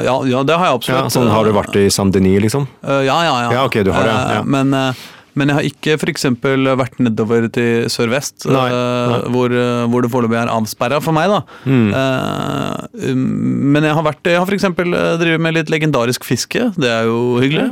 Ja, 0.02 0.16
ja 0.26 0.40
det 0.42 0.56
har 0.58 0.72
jeg 0.72 0.80
absolutt. 0.80 1.04
Ja, 1.06 1.12
sånn, 1.14 1.30
har 1.30 1.46
du 1.46 1.54
vært 1.54 1.78
i 1.78 1.86
Saint-Denis, 1.94 2.40
liksom? 2.48 2.66
Uh, 2.82 3.04
ja, 3.06 3.20
ja, 3.22 3.36
ja. 3.44 3.52
Ja, 3.60 3.66
ok, 3.70 3.78
du 3.86 3.92
har 3.94 4.08
det, 4.08 4.16
ja. 4.16 4.40
Eh, 4.40 4.48
Men, 4.56 4.74
eh, 4.74 5.04
men 5.36 5.52
jeg 5.52 5.58
har 5.58 5.66
ikke 5.68 5.96
f.eks. 6.00 6.24
vært 6.80 6.96
nedover 7.04 7.46
til 7.52 7.90
sørvest, 7.92 8.46
Nei, 8.48 8.64
eh, 8.72 9.12
nei. 9.12 9.20
Hvor, 9.34 9.52
eh, 9.52 9.84
hvor 9.92 10.04
det 10.04 10.10
foreløpig 10.14 10.40
er 10.40 10.52
avsperra 10.52 11.02
for 11.04 11.16
meg. 11.16 11.28
da. 11.28 11.42
Mm. 11.68 11.90
Eh, 12.00 13.12
um, 13.12 13.28
men 13.76 13.84
jeg 13.84 13.98
har 13.98 14.06
vært 14.06 14.32
Jeg 14.32 14.40
har 14.40 14.48
f.eks. 14.48 14.66
drevet 15.20 15.44
med 15.44 15.58
litt 15.58 15.72
legendarisk 15.72 16.24
fiske. 16.24 16.70
Det 16.80 16.90
er 16.90 17.10
jo 17.10 17.36
hyggelig. 17.42 17.68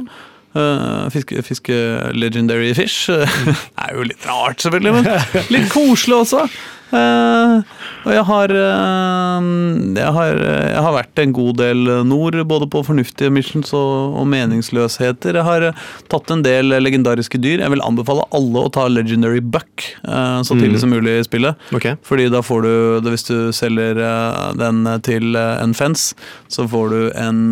Uh, 0.54 1.10
fiske, 1.10 1.40
fiske 1.42 1.74
legendary 2.14 2.70
fish. 2.76 3.08
det 3.10 3.56
er 3.56 3.96
jo 3.96 4.06
litt 4.06 4.28
rart, 4.28 4.60
selvfølgelig, 4.62 4.92
men 5.00 5.08
litt 5.56 5.72
koselig 5.72 6.20
også. 6.20 6.44
Eh, 6.94 7.54
og 8.04 8.12
jeg 8.12 8.24
har, 8.28 8.52
eh, 8.52 9.46
jeg 9.96 10.12
har 10.16 10.32
Jeg 10.44 10.82
har 10.84 10.94
vært 10.94 11.20
en 11.22 11.32
god 11.32 11.56
del 11.56 11.80
nord, 12.04 12.36
både 12.48 12.66
på 12.68 12.82
fornuftige 12.84 13.30
missions 13.32 13.72
og, 13.72 14.16
og 14.20 14.26
meningsløsheter. 14.28 15.38
Jeg 15.38 15.44
har 15.46 15.66
tatt 16.12 16.30
en 16.30 16.42
del 16.44 16.74
legendariske 16.82 17.38
dyr. 17.40 17.62
Jeg 17.62 17.72
vil 17.72 17.84
anbefale 17.84 18.26
alle 18.34 18.64
å 18.64 18.72
ta 18.72 18.86
legendary 18.88 19.40
buck 19.40 19.86
eh, 20.02 20.40
så 20.44 20.58
tidlig 20.58 20.82
som 20.82 20.92
mulig 20.92 21.18
i 21.20 21.26
spillet. 21.26 21.56
Okay. 21.72 21.96
Fordi 22.04 22.28
da 22.32 22.42
får 22.44 22.66
du, 22.66 23.08
hvis 23.08 23.28
du 23.30 23.36
selger 23.56 24.00
eh, 24.02 24.40
den 24.60 24.84
til 25.06 25.38
en 25.38 25.76
fence, 25.76 26.16
så 26.48 26.66
får 26.68 26.90
du 26.90 27.00
en 27.18 27.42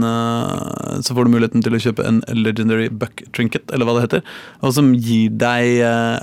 Så 1.03 1.15
får 1.15 1.25
du 1.25 1.33
muligheten 1.33 1.63
til 1.65 1.75
å 1.77 1.81
kjøpe 1.81 2.05
en 2.07 2.21
legendary 2.37 2.89
buck 2.89 3.23
trinket, 3.35 3.71
eller 3.73 3.87
hva 3.87 3.97
det 3.97 4.07
heter, 4.07 4.27
og 4.63 4.75
som 4.77 4.93
gir 4.95 5.33
deg 5.41 5.81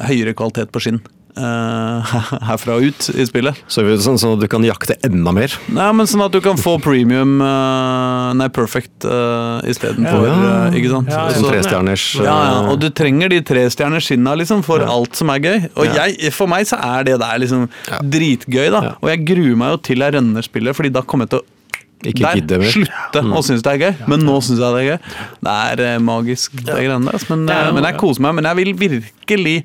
høyere 0.09 0.35
kvalitet 0.37 0.73
på 0.73 0.83
skinn. 0.83 1.01
Eh, 1.39 2.13
herfra 2.49 2.75
og 2.80 2.89
ut 2.89 3.10
i 3.15 3.25
spillet. 3.28 3.58
Så 3.71 3.84
sånn, 4.04 4.19
sånn 4.21 4.36
at 4.38 4.43
du 4.43 4.47
kan 4.52 4.65
jakte 4.67 4.97
enda 5.08 5.34
mer? 5.36 5.54
Nei, 5.73 5.89
men 5.95 6.10
Sånn 6.10 6.23
at 6.25 6.34
du 6.34 6.39
kan 6.43 6.58
få 6.60 6.78
premium 6.84 7.38
eh, 7.45 8.30
Nei, 8.39 8.47
perfect 8.54 9.06
uh, 9.08 9.60
istedenfor. 9.69 10.25
Ja. 10.28 10.38
uh, 10.69 10.78
ikke 10.78 10.91
sant? 10.93 11.12
Ja, 11.13 11.25
ja. 11.32 11.43
Trestjerners 11.49 12.06
ja, 12.19 12.23
ja, 12.25 12.56
eh, 12.63 12.71
og 12.73 12.80
du 12.82 12.89
trenger 12.95 13.32
de 13.34 13.41
tre 13.45 13.65
stjerners 13.71 14.08
skinna 14.10 14.36
liksom, 14.39 14.63
for 14.65 14.84
Ja. 14.84 14.89
alt 14.93 15.15
som 15.19 15.30
er 15.34 15.39
gøy. 15.43 15.58
Og 15.75 15.86
Ja. 15.89 16.06
jeg, 16.08 16.34
for 16.36 16.49
meg 16.52 16.67
så 16.69 16.80
er 16.82 17.04
det 17.08 17.19
der 17.21 17.38
liksom 17.41 17.67
Ja. 17.89 17.99
dritgøy, 18.02 18.67
da. 18.71 18.82
Ja. 18.89 18.93
Og 19.02 19.10
jeg 19.10 19.25
gruer 19.30 19.56
meg 19.58 19.71
jo 19.75 19.78
til 19.89 19.99
jeg 20.06 20.13
rønner 20.17 20.43
spillet, 20.45 20.75
Fordi 20.75 20.91
da 20.93 21.02
kommer 21.02 21.25
jeg 21.25 21.36
til 21.36 21.39
å 21.39 21.59
Ikke 21.99 22.23
der, 22.23 22.39
gidder 22.39 22.62
mer. 22.62 22.71
slutte 22.71 23.23
å 23.27 23.43
synes 23.43 23.63
det 23.65 23.71
er 23.73 23.81
gøy. 23.83 23.93
Men 24.12 24.23
nå 24.23 24.38
syns 24.45 24.62
jeg 24.62 24.75
det 24.75 24.81
er 24.81 24.88
gøy. 24.88 25.13
Det 25.43 25.53
er 25.67 25.85
eh, 25.85 26.01
magisk, 26.03 26.57
det 26.62 26.75
greiene 26.77 27.09
der. 27.09 27.17
altså. 27.19 27.31
Men, 27.33 27.45
Det 27.49 27.57
eh, 27.59 27.71
men 27.75 27.88
jeg 27.89 27.99
koser 27.99 28.25
meg. 28.25 28.35
Men 28.39 28.49
jeg 28.49 28.59
vil 28.62 28.73
virkelig 28.85 29.55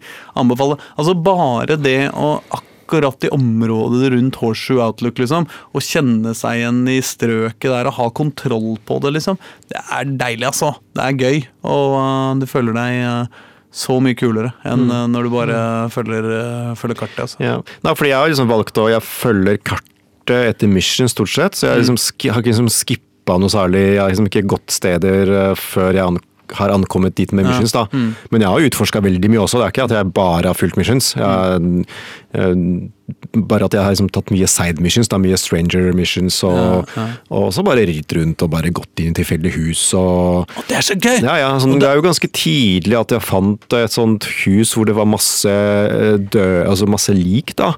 anbefale 0.43 0.79
Altså 0.99 1.15
bare 1.15 1.79
det 1.79 1.99
å 2.11 2.37
akkurat 2.59 3.25
i 3.25 3.33
området 3.33 4.11
rundt 4.13 4.37
Horseshoe 4.43 4.83
Outlook, 4.85 5.17
liksom, 5.23 5.47
å 5.49 5.81
kjenne 5.83 6.35
seg 6.37 6.61
igjen 6.61 6.83
i 6.93 6.99
strøket 7.03 7.71
der 7.71 7.89
og 7.89 7.97
ha 7.97 8.11
kontroll 8.13 8.75
på 8.85 8.99
det, 9.01 9.15
liksom. 9.17 9.41
Det 9.71 9.81
er 9.81 10.13
deilig, 10.21 10.51
altså. 10.51 10.75
Det 10.93 11.07
er 11.07 11.17
gøy. 11.25 11.43
Og 11.65 11.97
uh, 11.97 12.37
du 12.43 12.45
føler 12.51 12.77
deg 12.77 13.01
uh, 13.09 13.43
så 13.75 13.97
mye 14.03 14.17
kulere 14.19 14.53
enn 14.69 14.87
eh, 14.87 15.07
når 15.11 15.27
du 15.27 15.33
bare 15.35 15.59
følger, 15.93 16.29
eh, 16.37 16.71
følger 16.79 17.01
kartet. 17.03 17.25
altså. 17.27 17.43
Ja. 17.43 17.57
Nei, 17.83 17.97
fordi 17.99 18.13
jeg 18.13 18.21
har 18.21 18.31
liksom 18.31 18.53
valgt 18.53 18.79
å 18.79 18.87
Jeg 18.93 19.03
følger 19.03 19.59
kartet 19.59 19.91
etter 20.31 20.71
mission, 20.71 21.11
stort 21.11 21.33
sett. 21.33 21.59
Så 21.59 21.69
jeg 21.69 21.83
liksom, 21.85 21.99
har 22.31 22.41
ikke 22.41 22.53
liksom 22.53 22.71
skippa 22.73 23.39
noe 23.41 23.53
særlig. 23.53 23.85
Jeg 23.95 24.03
har 24.03 24.13
liksom 24.13 24.31
ikke 24.31 24.47
gått 24.55 24.75
steder 24.75 25.35
eh, 25.39 25.59
før 25.59 25.93
jeg 25.97 26.23
har 26.53 26.73
ankommet 26.75 27.15
dit 27.17 27.33
med 27.33 27.47
missions. 27.49 27.73
da. 27.73 27.87
Men 28.31 28.45
jeg 28.45 28.51
har 28.51 28.67
utforska 28.69 29.01
veldig 29.05 29.31
mye 29.33 29.45
også. 29.45 29.61
Det 29.61 29.65
er 29.67 29.73
ikke 29.75 29.87
at 29.89 29.95
jeg 29.97 30.11
bare 30.17 30.51
har 30.51 30.59
fulgt 30.59 30.77
missions. 30.77 31.15
Jeg, 31.17 31.87
jeg, 32.35 32.91
bare 33.49 33.67
at 33.69 33.75
jeg 33.77 33.85
har 33.85 33.95
liksom 33.95 34.11
tatt 34.13 34.33
mye 34.35 34.49
side 34.51 34.85
missions, 34.85 35.09
da, 35.13 35.19
mye 35.23 35.39
stranger 35.41 35.91
missions. 35.97 36.43
Og, 36.47 36.55
Ja, 36.55 36.83
ja. 36.97 37.07
og 37.31 37.49
så 37.57 37.65
bare 37.67 37.87
ridd 37.89 38.13
rundt 38.17 38.45
og 38.45 38.53
bare 38.53 38.73
gått 38.75 39.03
inn 39.03 39.15
i 39.15 39.19
tilfeldige 39.19 39.57
hus. 39.57 39.87
og 39.95 40.45
og, 40.45 40.63
det 40.69 40.79
er 40.79 40.85
så 40.85 40.97
gøy! 40.97 41.19
ja, 41.25 41.37
ja, 41.41 41.51
sånn, 41.61 41.79
det 41.81 41.89
er 41.89 41.99
jo 41.99 42.05
ganske 42.07 42.29
tidlig 42.29 42.99
at 43.01 43.13
jeg 43.17 43.25
fant 43.25 43.77
et 43.77 43.93
sånt 43.93 44.29
hus 44.45 44.75
hvor 44.77 44.89
det 44.89 44.97
var 44.97 45.09
masse 45.09 45.51
eh, 45.51 46.17
død, 46.21 46.65
altså 46.69 46.89
masse 46.91 47.15
lik, 47.17 47.57
da. 47.57 47.75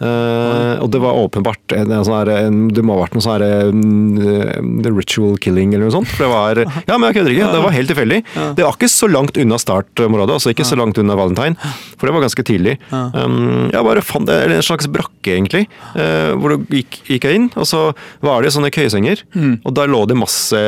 Eh, 0.00 0.74
og 0.80 0.88
det 0.94 1.00
var 1.02 1.18
åpenbart 1.20 1.74
en, 1.76 1.90
en 1.92 2.04
sånn 2.06 2.14
her, 2.16 2.30
en, 2.46 2.60
Det 2.72 2.80
må 2.80 2.94
ha 2.96 3.02
vært 3.02 3.16
noe 3.18 3.24
sånn 3.24 3.34
her 3.42 3.68
um, 3.68 4.78
ritual 4.96 5.36
killing 5.44 5.74
eller 5.74 5.90
noe 5.90 5.96
sånt. 5.98 6.08
For 6.14 6.24
det 6.24 6.30
var 6.32 6.62
Ja, 6.88 6.96
men 6.96 7.10
jeg 7.10 7.18
kødder 7.18 7.34
ikke. 7.34 7.50
Det 7.52 7.62
var 7.66 7.76
helt 7.76 7.92
tilfeldig. 7.92 8.20
Det 8.56 8.64
var 8.64 8.78
ikke 8.78 8.90
så 8.92 9.10
langt 9.10 9.40
unna 9.40 9.60
startområdet, 9.60 10.38
altså 10.38 10.54
ikke 10.54 10.68
så 10.68 10.78
langt 10.80 11.00
unna 11.00 11.18
Valentine. 11.20 11.72
For 12.00 12.08
det 12.08 12.16
var 12.16 12.24
ganske 12.24 12.46
tidlig. 12.48 12.78
Um, 12.90 13.68
jeg 13.68 13.86
bare 13.90 14.04
fant 14.04 14.28
det, 14.30 14.40
eller 14.46 14.60
en 14.62 14.66
slags 14.66 14.88
brakke, 14.90 15.36
egentlig. 15.36 15.66
Uh, 15.92 16.32
hvor 16.40 16.56
du 16.56 16.74
gikk, 16.80 17.02
gikk 17.10 17.28
jeg 17.28 17.40
inn, 17.42 17.50
og 17.60 17.68
så 17.68 17.90
var 18.24 18.44
det 18.44 18.54
sånne 18.56 18.72
køyesenger. 18.74 19.26
Og 19.60 19.74
der 19.76 19.90
lå 19.92 20.04
det 20.08 20.18
masse 20.18 20.60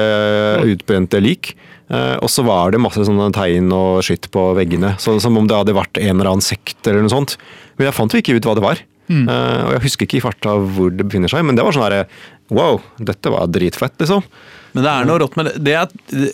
utbrente 0.69 1.21
lik. 1.25 1.55
Uh, 1.93 2.17
og 2.25 2.31
så 2.33 2.45
var 2.47 2.73
det 2.73 2.81
masse 2.81 3.03
sånne 3.05 3.29
tegn 3.37 3.73
og 3.77 4.01
skitt 4.07 4.31
på 4.33 4.47
veggene, 4.57 4.95
så, 5.03 5.19
som 5.21 5.37
om 5.37 5.49
det 5.49 5.59
hadde 5.59 5.77
vært 5.77 5.99
en 6.01 6.15
eller 6.15 6.31
annen 6.31 6.45
sekt 6.45 6.81
eller 6.89 7.05
noe 7.05 7.13
sånt. 7.13 7.37
Men 7.77 7.89
jeg 7.89 7.97
fant 7.97 8.15
jo 8.15 8.21
ikke 8.23 8.39
ut 8.39 8.49
hva 8.49 8.57
det 8.57 8.65
var. 8.65 8.81
Eh, 9.11 9.61
og 9.67 9.75
jeg 9.77 9.85
husker 9.89 10.09
ikke 10.09 10.21
i 10.21 10.25
farta 10.25 10.55
hvor 10.57 10.93
det 10.95 11.07
befinner 11.09 11.33
seg, 11.33 11.45
men 11.47 11.59
det 11.59 11.67
var 11.67 11.77
sånn 11.77 11.87
herre 11.89 12.07
Wow, 12.53 12.83
dette 13.01 13.31
var 13.33 13.49
dritfett, 13.49 13.95
liksom. 14.03 14.21
Men 14.77 14.85
det 14.85 14.91
er 14.93 15.07
noe 15.09 15.21
rått 15.23 15.37
med 15.39 15.49
det. 15.49 15.61
det 15.65 15.73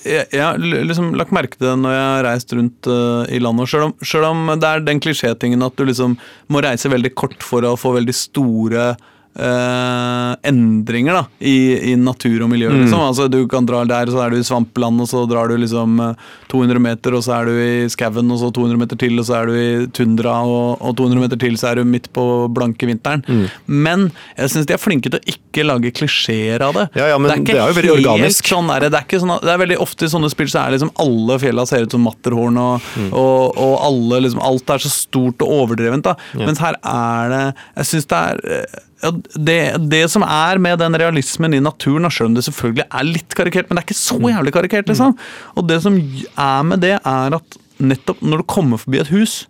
jeg, 0.02 0.24
jeg 0.32 0.42
har 0.42 0.58
liksom 0.58 1.12
lagt 1.18 1.34
merke 1.34 1.58
til 1.58 1.68
det 1.68 1.74
når 1.78 1.94
jeg 1.94 2.06
har 2.08 2.24
reist 2.26 2.54
rundt 2.54 2.88
uh, 2.90 3.22
i 3.30 3.38
landet. 3.42 3.70
Selv 3.70 3.88
om, 3.88 3.94
selv 4.02 4.26
om 4.30 4.50
det 4.50 4.66
er 4.66 4.82
den 4.86 5.02
klisjétingen 5.02 5.62
at 5.66 5.78
du 5.78 5.84
liksom 5.86 6.16
må 6.50 6.62
reise 6.64 6.90
veldig 6.90 7.12
kort 7.18 7.46
for 7.46 7.66
å 7.66 7.76
få 7.78 7.94
veldig 8.00 8.16
store 8.18 8.88
eh, 9.36 10.32
endringer 10.48 11.12
da, 11.18 11.22
i, 11.40 11.56
i 11.92 11.94
natur 12.00 12.42
og 12.44 12.50
miljø. 12.52 12.70
Liksom. 12.72 13.00
Altså, 13.02 13.28
du 13.30 13.40
kan 13.50 13.66
dra 13.68 13.82
der, 13.88 14.10
så 14.12 14.22
er 14.24 14.30
du 14.34 14.38
i 14.40 14.46
svampland, 14.46 15.00
og 15.04 15.08
så 15.10 15.24
drar 15.30 15.50
du 15.50 15.56
liksom 15.60 15.98
eh, 16.04 16.28
200 16.52 16.82
meter, 16.82 17.16
og 17.18 17.24
så 17.26 17.36
er 17.40 17.50
du 17.50 17.52
i 17.60 17.88
skauen, 17.92 18.30
og 18.34 18.40
så 18.42 18.50
200 18.54 18.80
meter 18.80 19.00
til, 19.00 19.18
og 19.20 19.26
så 19.28 19.38
er 19.40 19.50
du 19.50 19.54
i 19.58 19.68
tundra, 19.96 20.38
og, 20.46 20.78
og 20.80 20.96
200 20.98 21.22
meter 21.26 21.40
til, 21.42 21.58
så 21.60 21.72
er 21.72 21.80
du 21.82 21.88
midt 21.88 22.10
på 22.16 22.24
blanke 22.54 22.88
vinteren. 22.88 23.24
Men 23.66 24.08
jeg 24.38 24.52
syns 24.54 24.68
de 24.70 24.76
er 24.76 24.82
flinke 24.82 25.12
til 25.12 25.20
å 25.20 25.34
ikke 25.34 25.66
lage 25.66 25.92
klisjeer 25.96 26.62
av 26.68 26.76
det. 26.78 26.86
Ja, 26.98 27.10
ja, 27.12 27.18
men 27.20 27.32
ikke 27.42 27.54
det 27.56 27.62
er 27.64 27.76
veldig 27.78 27.94
organisk. 27.98 28.48
Sånn 28.48 28.70
er 28.74 28.86
det. 28.86 28.92
Det, 28.94 29.04
er 29.18 29.22
sånn, 29.24 29.34
det 29.44 29.52
er 29.54 29.62
veldig 29.64 29.80
ofte 29.84 30.06
i 30.08 30.12
sånne 30.12 30.30
spill 30.32 30.48
så 30.52 30.62
er 30.64 30.76
liksom 30.76 30.92
alle 31.02 31.38
fjella 31.42 31.64
ser 31.68 31.86
ut 31.86 31.94
som 31.96 32.04
Matterhorn, 32.06 32.58
og, 32.62 32.86
Mm. 32.98 33.08
og, 33.14 33.56
og 33.60 33.72
alle 33.84 34.18
liksom, 34.24 34.40
alt 34.42 34.70
er 34.72 34.80
så 34.82 34.90
stort 34.90 35.42
og 35.44 35.50
overdrevent. 35.62 36.06
da. 36.06 36.14
Mens 36.38 36.58
her 36.62 36.76
er 36.86 37.28
det 37.32 37.40
Jeg 37.76 37.86
syns 37.90 38.06
det 38.10 38.18
er 38.18 38.40
eh, 38.56 38.64
ja, 38.70 38.87
det, 39.00 39.58
det 39.90 40.02
som 40.10 40.24
er 40.26 40.58
med 40.58 40.78
den 40.82 40.96
realismen 40.98 41.54
i 41.54 41.60
naturen, 41.62 42.08
selv 42.10 42.30
om 42.30 42.34
det 42.38 42.44
selvfølgelig 42.48 42.86
er 42.90 43.04
litt 43.06 43.34
karikert, 43.38 43.68
men 43.70 43.78
det 43.78 43.84
er 43.84 43.88
ikke 43.88 43.98
Mm. 43.98 44.06
så 44.08 44.32
jævlig 44.34 44.52
karikert, 44.52 44.86
liksom. 44.90 45.16
Og 45.56 45.66
det 45.68 45.80
som 45.82 45.94
er 45.98 46.62
med 46.64 46.80
det, 46.80 46.96
er 47.04 47.34
at 47.38 47.58
nettopp 47.78 48.20
når 48.22 48.38
du 48.42 48.44
kommer 48.50 48.78
forbi 48.78 48.98
et 49.00 49.08
hus, 49.14 49.46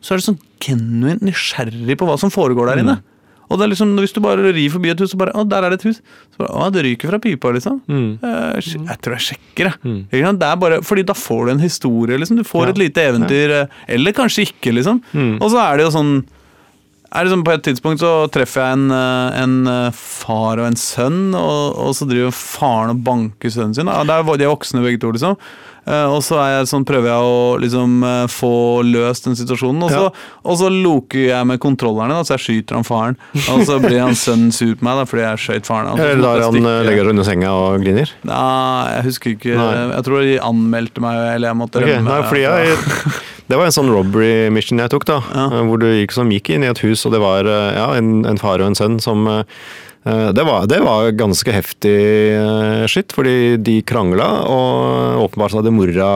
så 0.00 0.12
er 0.14 0.18
du 0.18 0.22
sånn 0.28 0.38
genuint 0.62 1.22
nysgjerrig 1.22 1.96
på 1.98 2.06
hva 2.06 2.18
som 2.18 2.30
foregår 2.30 2.66
der 2.72 2.82
inne. 2.82 3.00
Og 3.50 3.58
det 3.58 3.66
er 3.66 3.70
liksom, 3.74 3.90
Hvis 4.00 4.14
du 4.14 4.20
bare 4.24 4.52
rir 4.54 4.70
forbi 4.70 4.88
et 4.90 4.98
hus, 5.02 5.10
så 5.12 5.18
bare 5.18 5.32
Å, 5.36 5.42
der 5.46 5.62
er 5.66 5.70
det 5.74 5.80
et 5.80 5.90
hus. 5.90 5.96
Så 6.32 6.38
bare, 6.38 6.48
å, 6.56 6.70
det 6.72 6.84
ryker 6.86 7.10
fra 7.10 7.18
pipa, 7.20 7.50
liksom. 7.52 7.82
Mm. 7.86 8.18
Jeg, 8.22 8.78
jeg 8.88 8.98
tror 9.02 9.12
jeg 9.18 9.24
sjekker, 9.26 9.66
jeg. 9.68 9.74
Mm. 9.84 10.38
Det 10.38 10.46
er 10.48 10.56
bare, 10.56 10.78
fordi 10.82 11.02
da 11.04 11.12
får 11.12 11.46
du 11.46 11.50
en 11.52 11.58
historie, 11.60 12.16
liksom. 12.16 12.38
Du 12.40 12.44
får 12.48 12.64
Ja. 12.64 12.70
et 12.70 12.78
lite 12.78 13.00
eventyr. 13.10 13.50
Ja. 13.50 13.66
Eller 13.88 14.12
kanskje 14.16 14.46
ikke, 14.48 14.72
liksom. 14.72 15.02
Og 15.42 15.50
så 15.50 15.58
er 15.60 15.76
det 15.76 15.84
jo 15.84 15.90
sånn 15.98 16.24
er 17.12 17.28
sånn 17.32 17.44
På 17.44 17.52
et 17.54 17.64
tidspunkt 17.66 18.02
så 18.02 18.12
treffer 18.32 18.64
jeg 18.64 18.78
en, 18.78 18.86
eh, 18.94 19.40
en 19.42 19.56
eh, 19.68 19.96
far 19.96 20.60
og 20.60 20.68
en 20.68 20.78
sønn, 20.78 21.34
og, 21.36 21.76
og 21.76 21.92
så 21.98 22.08
driver 22.08 22.32
faren 22.36 22.94
og 22.94 23.04
banker 23.04 23.52
sønnen 23.52 23.76
sin. 23.76 23.90
De 23.90 24.16
er 24.16 24.48
voksne 24.48 24.84
begge 24.84 25.02
to, 25.02 25.12
liksom. 25.14 25.36
Eh, 25.82 26.04
og 26.06 26.20
så 26.22 26.38
jeg 26.46 26.68
sånn, 26.70 26.84
prøver 26.86 27.10
jeg 27.10 27.26
å 27.26 27.38
liksom 27.62 28.04
eh, 28.06 28.24
få 28.30 28.54
løst 28.86 29.26
den 29.26 29.34
situasjonen, 29.38 29.82
og 29.82 29.90
så, 29.90 30.04
og 30.46 30.58
så 30.60 30.70
loker 30.70 31.24
jeg 31.24 31.48
med 31.50 31.58
kontrollerne, 31.62 32.14
da, 32.14 32.26
så 32.26 32.36
jeg 32.36 32.44
skyter 32.44 32.78
han 32.78 32.86
faren. 32.86 33.18
Og 33.50 33.64
så 33.66 33.80
blir 33.82 33.98
han 33.98 34.14
sønnen 34.18 34.54
sur 34.54 34.76
på 34.78 34.86
meg 34.86 35.00
da, 35.00 35.08
fordi 35.10 35.26
jeg 35.26 35.42
skjøt 35.46 35.70
faren. 35.70 35.90
hans. 35.90 36.04
Eller 36.04 36.22
lar 36.22 36.46
han 36.46 36.60
eh, 36.60 36.78
legger 36.86 37.08
seg 37.08 37.14
under 37.16 37.28
senga 37.28 37.52
og 37.58 37.82
griner? 37.82 38.14
Nei, 38.30 38.94
jeg 38.94 39.06
husker 39.10 39.34
ikke. 39.34 39.58
Nei. 39.58 39.68
Jeg 39.96 40.08
tror 40.08 40.26
de 40.28 40.40
anmeldte 40.52 41.04
meg, 41.04 41.20
eller 41.34 41.50
jeg 41.50 41.62
måtte 41.64 41.82
okay, 41.82 41.98
rømme. 41.98 42.10
nei, 42.12 42.22
fordi 42.30 42.46
jeg, 42.46 43.12
det 43.50 43.58
var 43.60 43.68
en 43.68 43.78
sånn 43.80 43.94
robbery 43.94 44.34
mission 44.54 44.82
jeg 44.82 44.94
tok, 44.94 45.08
da. 45.10 45.22
Ja. 45.34 45.48
Hvor 45.66 45.82
du 45.82 45.88
gikk, 45.90 46.14
som 46.14 46.30
gikk 46.30 46.54
inn 46.54 46.66
i 46.66 46.70
et 46.70 46.86
hus, 46.86 47.02
og 47.08 47.16
det 47.16 47.22
var 47.24 47.48
ja, 47.50 47.90
en, 47.98 48.20
en 48.28 48.38
far 48.38 48.62
og 48.62 48.70
en 48.70 48.78
sønn 48.78 49.02
som 49.02 49.26
det 50.02 50.42
var, 50.42 50.64
det 50.66 50.80
var 50.82 51.12
ganske 51.14 51.52
heftig 51.54 51.94
skitt, 52.90 53.12
fordi 53.14 53.56
de 53.62 53.76
krangla, 53.86 54.26
og 54.50 55.20
åpenbart 55.28 55.54
hadde 55.60 55.70
mora 55.74 56.08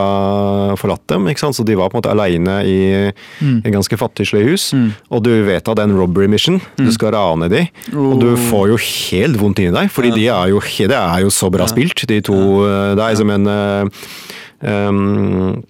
forlatt 0.79 1.05
dem. 1.07 1.29
ikke 1.31 1.45
sant? 1.45 1.55
Så 1.55 1.63
de 1.67 1.77
var 1.79 1.87
på 1.91 1.95
en 1.95 2.01
måte 2.01 2.11
aleine 2.11 2.57
i 2.67 2.79
et 3.07 3.71
ganske 3.71 3.99
fattigslig 3.99 4.43
hus. 4.49 4.67
Og 5.07 5.23
du 5.23 5.31
vet 5.47 5.63
at 5.63 5.71
det 5.71 5.85
er 5.85 5.87
en 5.87 5.95
robbery 5.99 6.27
mission, 6.31 6.59
du 6.75 6.89
skal 6.91 7.15
rane 7.15 7.47
de, 7.53 7.63
og 7.95 8.19
du 8.23 8.33
får 8.49 8.73
jo 8.73 8.81
helt 8.83 9.39
vondt 9.39 9.63
inni 9.63 9.75
deg, 9.77 9.91
fordi 9.93 10.11
de 10.17 10.27
er 10.35 10.51
jo, 10.51 10.59
det 10.59 10.99
er 10.99 11.23
jo 11.23 11.31
så 11.33 11.51
bra 11.53 11.69
spilt, 11.71 12.03
de 12.11 12.19
to. 12.27 12.37
Ja. 12.67 12.93
Det 12.97 13.07
er 13.07 13.17
som 13.19 13.31
en 13.33 13.47
eh, 13.51 14.05
um, 14.67 15.63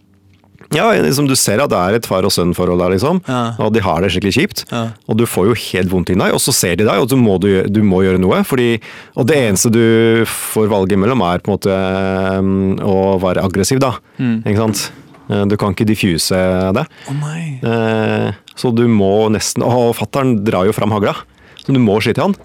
Ja, 0.76 0.90
liksom, 0.92 1.28
du 1.30 1.36
ser 1.40 1.62
at 1.64 1.72
det 1.72 1.78
er 1.80 1.96
et 1.96 2.06
far 2.10 2.26
og 2.28 2.32
sønn-forhold 2.34 2.82
der, 2.82 2.92
liksom. 2.96 3.22
Ja. 3.28 3.54
Og 3.64 3.72
de 3.76 3.80
har 3.86 4.02
det 4.04 4.10
skikkelig 4.12 4.34
kjipt. 4.36 4.64
Ja. 4.72 4.82
Og 5.08 5.16
du 5.20 5.24
får 5.30 5.48
jo 5.52 5.56
helt 5.72 5.92
vondt 5.94 6.12
inni 6.12 6.26
deg, 6.26 6.36
og 6.36 6.42
så 6.44 6.52
ser 6.56 6.76
de 6.76 6.84
deg, 6.88 7.00
og 7.00 7.08
så 7.12 7.16
må 7.20 7.38
du, 7.40 7.50
du 7.72 7.80
må 7.88 8.02
gjøre 8.04 8.20
noe. 8.20 8.42
Fordi, 8.48 8.74
og 9.16 9.28
det 9.30 9.38
eneste 9.48 9.72
du 9.72 10.26
får 10.28 10.68
valget 10.74 11.00
mellom, 11.00 11.24
er 11.24 11.40
på 11.44 11.52
en 11.54 11.56
måte 11.56 11.78
um, 12.42 12.52
å 12.84 12.98
være 13.24 13.46
aggressiv, 13.48 13.80
da. 13.84 13.94
Mm. 14.20 14.42
Ikke 14.44 14.60
sant? 14.66 14.84
Eh, 15.30 15.46
Du 15.48 15.58
kan 15.60 15.74
ikke 15.76 15.88
diffuse 15.88 16.38
det. 16.76 16.86
Oh. 17.12 17.24
Eh, 17.72 18.32
Så 18.58 18.72
du 18.76 18.88
må 18.88 19.28
nesten 19.30 19.64
Og 19.68 19.92
fatter'n 19.98 20.38
drar 20.48 20.66
jo 20.66 20.72
fram 20.76 20.92
hagla, 20.96 21.14
så 21.64 21.74
du 21.76 21.80
må 21.84 21.98
skyte 22.04 22.22
i 22.22 22.26
han. 22.28 22.36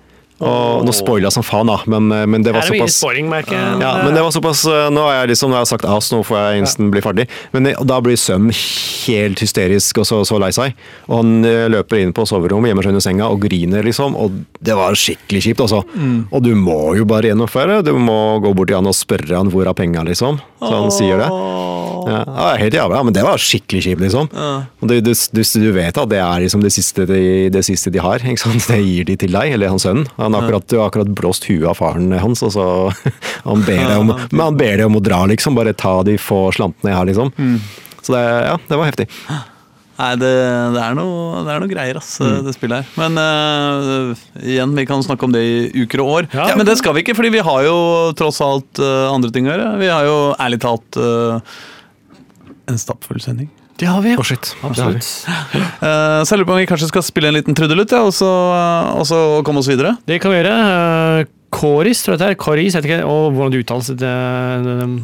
Og 0.43 0.85
nå 0.87 0.93
spoila 0.97 1.29
jeg 1.29 1.37
som 1.37 1.45
faen, 1.47 1.69
da, 1.71 1.79
men, 1.91 2.09
eh, 2.15 2.25
men 2.27 2.43
det 2.45 2.53
var 2.55 2.67
det 2.67 2.73
såpass 2.75 2.97
sporing, 2.99 3.29
merker 3.31 3.55
jeg. 3.55 3.81
ja, 3.83 3.93
men 4.03 4.17
det 4.17 4.23
var 4.25 4.35
såpass 4.35 4.65
eh, 4.67 4.89
Nå 4.93 5.05
har 5.07 5.21
jeg 5.21 5.33
liksom, 5.33 5.53
nå 5.53 5.59
har 5.59 5.65
jeg 5.67 5.71
sagt 5.73 5.87
ass, 5.87 6.11
nå 6.13 6.23
får 6.27 6.39
jeg 6.41 6.63
instant 6.65 6.93
bli 6.95 7.03
ferdig. 7.05 7.27
Men 7.55 7.71
og 7.77 7.87
da 7.89 8.01
blir 8.05 8.19
Søm 8.19 8.51
helt 8.53 9.41
hysterisk 9.43 10.03
og 10.03 10.07
så, 10.09 10.21
så 10.29 10.39
lei 10.43 10.51
seg. 10.55 10.75
Og 11.09 11.17
han 11.21 11.47
eh, 11.49 11.67
løper 11.73 12.03
inn 12.03 12.15
på 12.17 12.27
soverommet, 12.29 12.73
gjemmer 12.73 12.87
seg 12.87 12.95
under 12.95 13.05
senga 13.07 13.31
og 13.33 13.43
griner, 13.47 13.87
liksom. 13.87 14.17
Og 14.19 14.43
det 14.61 14.77
var 14.79 14.99
skikkelig 14.99 15.45
kjipt, 15.49 15.63
altså. 15.65 15.83
Og 16.31 16.45
du 16.45 16.53
må 16.59 16.95
jo 16.99 17.07
bare 17.09 17.33
gjennomføre. 17.33 17.81
Du 17.87 17.95
må 17.99 18.19
gå 18.43 18.53
bort 18.55 18.71
til 18.73 18.79
han 18.81 18.91
og 18.91 18.97
spørre 18.99 19.39
han 19.39 19.51
hvor 19.53 19.71
er 19.71 19.79
penga, 19.79 20.05
liksom. 20.07 20.41
Så 20.63 20.73
han 20.75 20.93
sier 20.95 21.19
det. 21.23 21.31
Ja, 22.03 22.19
ja, 22.27 22.47
helt 22.59 22.75
jævlig, 22.75 22.97
ja, 22.99 23.03
men 23.07 23.15
det 23.15 23.23
var 23.23 23.39
skikkelig 23.39 23.83
kjipt, 23.85 24.03
liksom. 24.03 24.27
Og 24.83 24.91
du, 24.91 24.97
du, 25.05 25.13
du, 25.15 25.43
du 25.43 25.69
vet 25.77 25.99
at 26.03 26.11
det 26.11 26.19
er 26.19 26.43
liksom 26.43 26.63
det 26.65 26.73
siste 26.75 27.07
de, 27.07 27.21
det 27.55 27.63
siste 27.67 27.93
de 27.95 28.03
har. 28.03 28.23
Ikke 28.23 28.43
sant? 28.43 28.67
Det 28.73 28.79
gir 28.81 29.05
de 29.05 29.15
til 29.21 29.35
deg, 29.35 29.53
eller 29.57 29.69
han 29.73 29.81
sønnen. 29.83 30.07
Han 30.17 30.32
har 30.35 30.47
akkurat, 30.47 30.67
du 30.69 30.77
har 30.81 30.91
akkurat 30.91 31.13
blåst 31.23 31.47
huet 31.51 31.69
av 31.71 31.79
faren 31.79 32.11
hans, 32.23 32.43
og 32.47 32.53
så 32.55 32.67
han 33.49 33.65
ber 33.67 33.81
deg 33.85 33.97
om, 34.01 34.13
men 34.31 34.45
han 34.47 34.59
ber 34.61 34.77
deg 34.81 34.89
om 34.89 34.99
å 34.99 35.05
dra, 35.05 35.23
liksom. 35.31 35.57
Bare 35.59 35.73
ta 35.77 35.99
de 36.07 36.19
få 36.21 36.45
slantene 36.57 36.93
jeg 36.93 37.01
har, 37.01 37.09
liksom. 37.11 37.33
Så 38.03 38.17
det, 38.17 38.23
ja, 38.49 38.59
det 38.69 38.79
var 38.81 38.89
heftig. 38.91 39.09
Nei, 40.03 40.09
det, 40.19 40.31
det, 40.75 40.81
er 40.83 40.95
noe, 40.99 41.43
det 41.47 41.53
er 41.53 41.61
noe 41.63 41.71
greier, 41.71 41.99
ass, 42.01 42.17
Mm. 42.19 42.39
det 42.47 42.55
spillet 42.57 42.81
her. 42.81 42.95
Men 42.99 43.21
uh, 43.21 44.23
igjen, 44.41 44.73
vi 44.75 44.87
kan 44.89 45.05
snakke 45.05 45.29
om 45.29 45.35
det 45.35 45.43
i 45.45 45.85
uker 45.85 46.03
og 46.03 46.09
år. 46.17 46.29
Ja. 46.35 46.49
Men 46.59 46.67
det 46.67 46.79
skal 46.81 46.97
vi 46.97 47.05
ikke, 47.05 47.15
fordi 47.15 47.31
vi 47.37 47.45
har 47.45 47.67
jo 47.69 47.77
tross 48.19 48.41
alt 48.43 48.81
uh, 48.83 49.13
andre 49.13 49.31
ting 49.31 49.47
å 49.47 49.53
gjøre. 49.53 49.69
Vi 49.83 49.91
har 49.93 50.09
jo 50.09 50.17
ærlig 50.43 50.59
talt 50.65 50.99
uh, 50.99 51.39
en 52.73 52.81
stappfull 52.81 53.21
sending. 53.23 53.53
Det 53.81 53.89
har 53.89 54.03
vi. 54.05 54.13
Oh 54.19 54.23
shit. 54.27 54.53
Det 54.53 54.63
vi. 54.63 54.69
Absolutt. 54.69 55.09
Eh, 55.83 56.21
så 56.23 56.31
jeg 56.37 56.39
lurer 56.39 56.47
på 56.47 56.55
om 56.55 56.61
vi 56.61 56.67
kanskje 56.71 56.87
skal 56.93 57.03
spille 57.03 57.31
en 57.33 57.35
liten 57.35 57.57
trudelutt, 57.59 57.91
ja, 57.91 58.05
og, 58.07 58.13
så, 58.15 58.29
og 58.95 59.03
så 59.09 59.17
komme 59.43 59.59
oss 59.59 59.67
videre. 59.71 59.97
Det 60.07 60.21
kan 60.23 60.31
vi 60.31 60.39
gjøre. 60.39 60.53
Eh, 61.23 61.31
Koris, 61.53 62.01
tror 62.05 62.15
jeg 62.15 62.21
det 62.23 62.29
er. 62.31 62.37
Koris, 62.41 62.77
vet 62.79 62.87
ikke, 62.87 63.01
og 63.05 63.35
hvordan 63.35 63.53
det 63.53 63.61
uttales. 63.65 63.91
Det, 63.99 64.13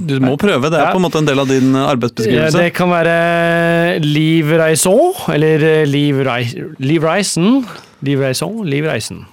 Du 0.08 0.14
må 0.22 0.36
prøve, 0.40 0.70
det 0.70 0.78
er 0.78 0.86
Ja. 0.86 0.92
på 0.94 1.00
en 1.02 1.04
måte 1.08 1.18
en 1.20 1.26
del 1.28 1.42
av 1.42 1.50
din 1.50 1.74
arbeidsbeskrivelse. 1.76 2.62
det 2.62 2.70
kan 2.78 2.88
være 2.94 3.98
Liv 4.06 4.54
Reison, 4.62 5.12
eller 5.34 5.66
eh, 5.66 5.84
Liv, 5.90 6.22
Reis, 6.24 6.54
Liv 6.78 7.02
Reisen. 7.04 7.66
Liv 8.06 8.22
Reison, 8.22 8.62
Liv 8.64 8.86
Reisen. 8.86 9.24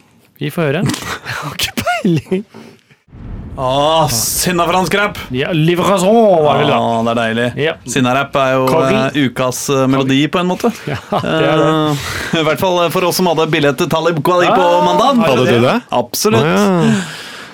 Vi 0.41 0.49
får 0.51 0.71
høre. 0.71 0.81
Jeg 0.83 1.37
har 1.39 1.53
ikke 1.55 1.83
peiling. 1.85 2.45
Åh, 3.57 4.07
sinna 4.11 4.65
fransk 4.67 4.95
rap! 4.99 5.17
Ja, 5.31 5.51
livraison 5.55 6.15
var 6.43 6.57
det 6.57 6.65
vel 6.65 6.71
da. 6.73 6.79
Åh, 6.79 6.97
det 7.07 7.11
er 7.13 7.19
deilig. 7.21 7.45
Ja. 7.63 7.73
Sinnarap 7.87 8.35
er 8.41 8.49
jo 8.57 8.65
eh, 8.81 9.19
ukas 9.29 9.61
eh, 9.71 9.85
melodi, 9.91 10.21
på 10.31 10.41
en 10.41 10.49
måte. 10.49 10.71
Ja, 10.89 10.97
det 11.23 11.35
er 11.39 11.61
det. 11.61 11.69
Eh, 11.69 12.39
I 12.41 12.45
hvert 12.49 12.59
fall 12.63 12.81
for 12.91 13.07
oss 13.07 13.19
som 13.21 13.29
hadde 13.31 13.47
billett 13.53 13.77
til 13.79 13.87
Talib 13.91 14.19
Kweli 14.25 14.49
på 14.51 14.65
Ah, 14.65 14.81
mandag. 14.85 15.21
Hadde 15.23 15.45
du 15.47 15.63
det? 15.69 15.77
Absolutt. 15.95 16.43
Ah, 16.43 16.83
ja. 16.83 16.97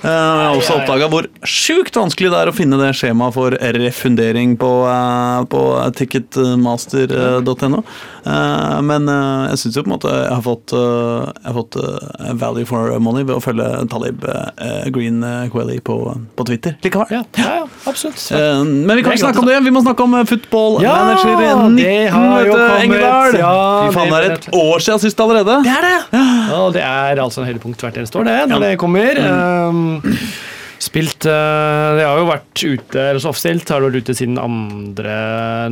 Eh, 0.01 0.09
Jeg 0.09 0.47
har 0.47 0.55
også 0.57 0.75
oppdaga 0.79 1.07
hvor 1.11 1.27
sjukt 1.45 1.93
vanskelig 1.99 2.31
det 2.33 2.39
er 2.41 2.49
å 2.49 2.55
finne 2.57 2.77
det 2.81 2.87
skjemaet 2.97 3.35
for 3.35 3.53
refundering 3.77 4.55
på, 4.57 4.69
eh, 4.89 5.43
på 5.51 5.61
ticketmaster.no. 5.99 7.83
Eh, 8.25 8.81
Men 8.81 9.07
eh, 9.09 9.49
jeg 9.51 9.59
syns 9.61 9.77
jo 9.77 9.83
på 9.85 9.89
en 9.91 9.95
måte 9.95 10.09
jeg 10.13 10.33
har 10.33 10.41
fått, 10.45 10.73
eh, 10.73 11.29
jeg 11.37 11.47
har 11.51 11.57
fått 11.59 11.77
eh, 11.81 12.33
value 12.41 12.65
for 12.69 12.95
money 13.01 13.23
ved 13.27 13.35
å 13.37 13.43
følge 13.43 13.67
Talib 13.91 14.25
eh, 14.25 14.89
Green 14.93 15.21
Quelly 15.53 15.77
på, 15.85 15.97
på 16.37 16.47
Twitter 16.49 16.75
likevel. 16.85 17.05
Ja, 17.13 17.21
ja, 17.37 17.61
absolutt. 17.89 18.23
Eh, 18.33 18.63
Men 18.65 18.95
vi 18.97 19.03
kan 19.05 19.13
ikke 19.13 19.25
snakke 19.27 19.43
om 19.43 19.49
det, 19.51 19.59
vi 19.65 19.73
må 19.75 19.83
snakke 19.85 20.05
om 20.07 20.17
eh, 20.17 20.25
football 20.29 20.79
Ja, 20.85 20.95
manager 20.97 21.37
det 21.37 21.51
19, 21.77 22.09
har 22.17 22.45
jo 22.49 22.57
vet 22.57 22.57
du, 22.57 22.65
kommet. 22.89 23.39
Ja, 23.41 23.53
Fy 23.85 23.93
faen, 23.99 24.09
det 24.11 24.19
er 24.21 24.35
et 24.39 24.49
år 24.61 24.81
siden 24.87 25.01
sist 25.05 25.21
allerede. 25.21 25.59
Det 25.65 25.73
er 25.77 25.87
det! 25.87 25.97
Ja, 26.51 26.61
det 26.73 26.83
er 26.89 27.21
altså 27.23 27.41
en 27.45 27.49
høydepunkt 27.51 27.81
hvert 27.85 27.97
eneste 28.01 28.17
år, 28.21 28.25
det, 28.27 28.37
når 28.51 28.65
det 28.65 28.71
kommer. 28.81 29.21
Um, 29.21 29.90
spilt 30.81 31.27
Det 31.27 32.05
har 32.05 32.17
jo 32.17 32.25
vært 32.25 32.61
ute, 32.63 32.97
eller 32.97 33.19
så 33.21 33.29
offstilt, 33.29 33.69
har 33.69 33.83
vært 33.85 34.01
ute 34.01 34.15
siden 34.17 34.39
2. 34.39 35.03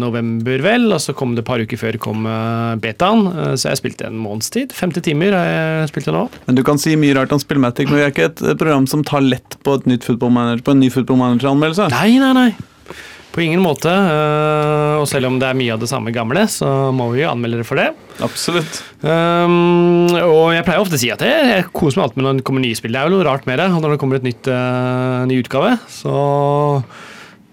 november, 0.01 0.61
vel. 0.61 0.85
Og 0.93 1.01
så 1.01 1.15
kom 1.17 1.33
det 1.33 1.43
et 1.43 1.49
par 1.49 1.63
uker 1.63 1.81
før 1.81 1.97
kom 2.01 2.27
uh, 2.29 2.77
betaen, 2.81 3.25
uh, 3.33 3.53
så 3.57 3.71
jeg 3.71 3.81
spilte 3.81 4.09
en 4.09 4.19
måneds 4.21 4.53
tid. 4.53 4.75
50 4.75 5.05
timer 5.09 5.33
har 5.33 5.49
jeg 5.49 5.91
spilt 5.93 6.11
det 6.11 6.15
nå. 6.15 6.25
Men 6.45 6.59
Du 6.59 6.65
kan 6.67 6.81
si 6.81 6.93
mye 6.99 7.17
rart 7.17 7.33
om 7.35 7.41
Spillmatic, 7.41 7.89
men 7.89 8.01
vi 8.01 8.05
er 8.05 8.13
ikke 8.13 8.29
et 8.29 8.43
eh, 8.45 8.57
program 8.59 8.85
som 8.89 9.01
tar 9.07 9.25
lett 9.25 9.57
på, 9.65 9.79
et 9.79 9.89
nytt 9.89 10.05
football 10.05 10.33
manager, 10.35 10.65
på 10.67 10.77
en 10.77 10.83
ny 10.83 10.91
football 10.93 11.21
manager-anmeldelse. 11.23 11.89
Nei, 11.95 12.19
nei, 12.21 12.33
nei. 12.37 12.49
På 13.29 13.43
ingen 13.43 13.61
måte. 13.61 13.91
uh, 13.93 14.97
og 14.99 15.05
selv 15.09 15.29
om 15.29 15.37
det 15.41 15.49
er 15.49 15.57
mye 15.57 15.75
av 15.75 15.81
det 15.83 15.89
samme 15.91 16.13
gamle, 16.15 16.47
så 16.49 16.89
må 16.95 17.11
vi 17.13 17.21
jo 17.23 17.29
anmelde 17.29 17.61
det 17.61 17.67
for 17.69 17.79
det. 17.79 17.91
Absolutt. 18.25 18.81
Um, 19.03 20.09
og 20.17 20.49
jeg 20.55 20.65
pleier 20.67 20.81
ofte 20.81 20.97
å 20.97 21.01
si 21.01 21.11
at 21.13 21.23
jeg, 21.23 21.45
jeg 21.53 21.67
koser 21.69 21.99
meg 21.99 22.07
alltid 22.07 22.19
med 22.19 22.27
når 22.27 22.41
det 22.41 22.47
kommer 22.49 22.65
nye 22.65 22.79
spill. 22.79 22.95
Det 22.95 23.01
er 23.01 23.09
jo 23.09 23.17
noe 23.17 23.27
rart 23.29 23.47
med 23.49 23.61
det. 23.61 23.69
Og 23.69 23.85
når 23.85 23.95
det 23.95 24.01
kommer 24.01 24.19
et 24.19 24.27
nytt, 24.27 24.49
uh, 24.49 25.23
ny 25.29 25.39
utgave, 25.43 25.75
så, 25.93 26.19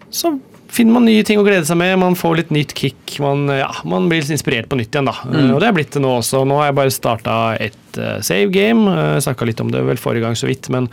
så 0.09 0.33
finner 0.77 0.97
man 0.99 1.07
nye 1.09 1.25
ting 1.27 1.41
å 1.41 1.45
glede 1.47 1.65
seg 1.69 1.79
med. 1.81 1.97
Man 2.03 2.17
får 2.19 2.37
litt 2.43 2.53
nytt 2.55 2.75
kick. 2.77 3.17
Man, 3.25 3.47
ja, 3.53 3.71
man 3.89 4.11
blir 4.11 4.21
litt 4.23 4.33
inspirert 4.35 4.69
på 4.71 4.79
nytt 4.79 4.93
igjen, 4.95 5.09
da. 5.09 5.17
Mm. 5.25 5.55
og 5.57 5.61
det 5.62 5.71
er 5.71 5.77
blitt 5.77 5.95
det 5.97 6.03
nå 6.05 6.12
også. 6.21 6.45
Nå 6.49 6.61
har 6.61 6.71
jeg 6.71 6.77
bare 6.79 6.93
starta 6.95 7.37
et 7.62 7.99
uh, 8.01 8.19
save 8.25 8.51
game. 8.55 8.85
Uh, 8.91 9.17
Snakka 9.25 9.49
litt 9.49 9.61
om 9.65 9.71
det 9.73 9.81
vel 9.87 10.01
forrige 10.01 10.27
gang 10.27 10.37
så 10.39 10.49
vidt, 10.51 10.69
men 10.75 10.89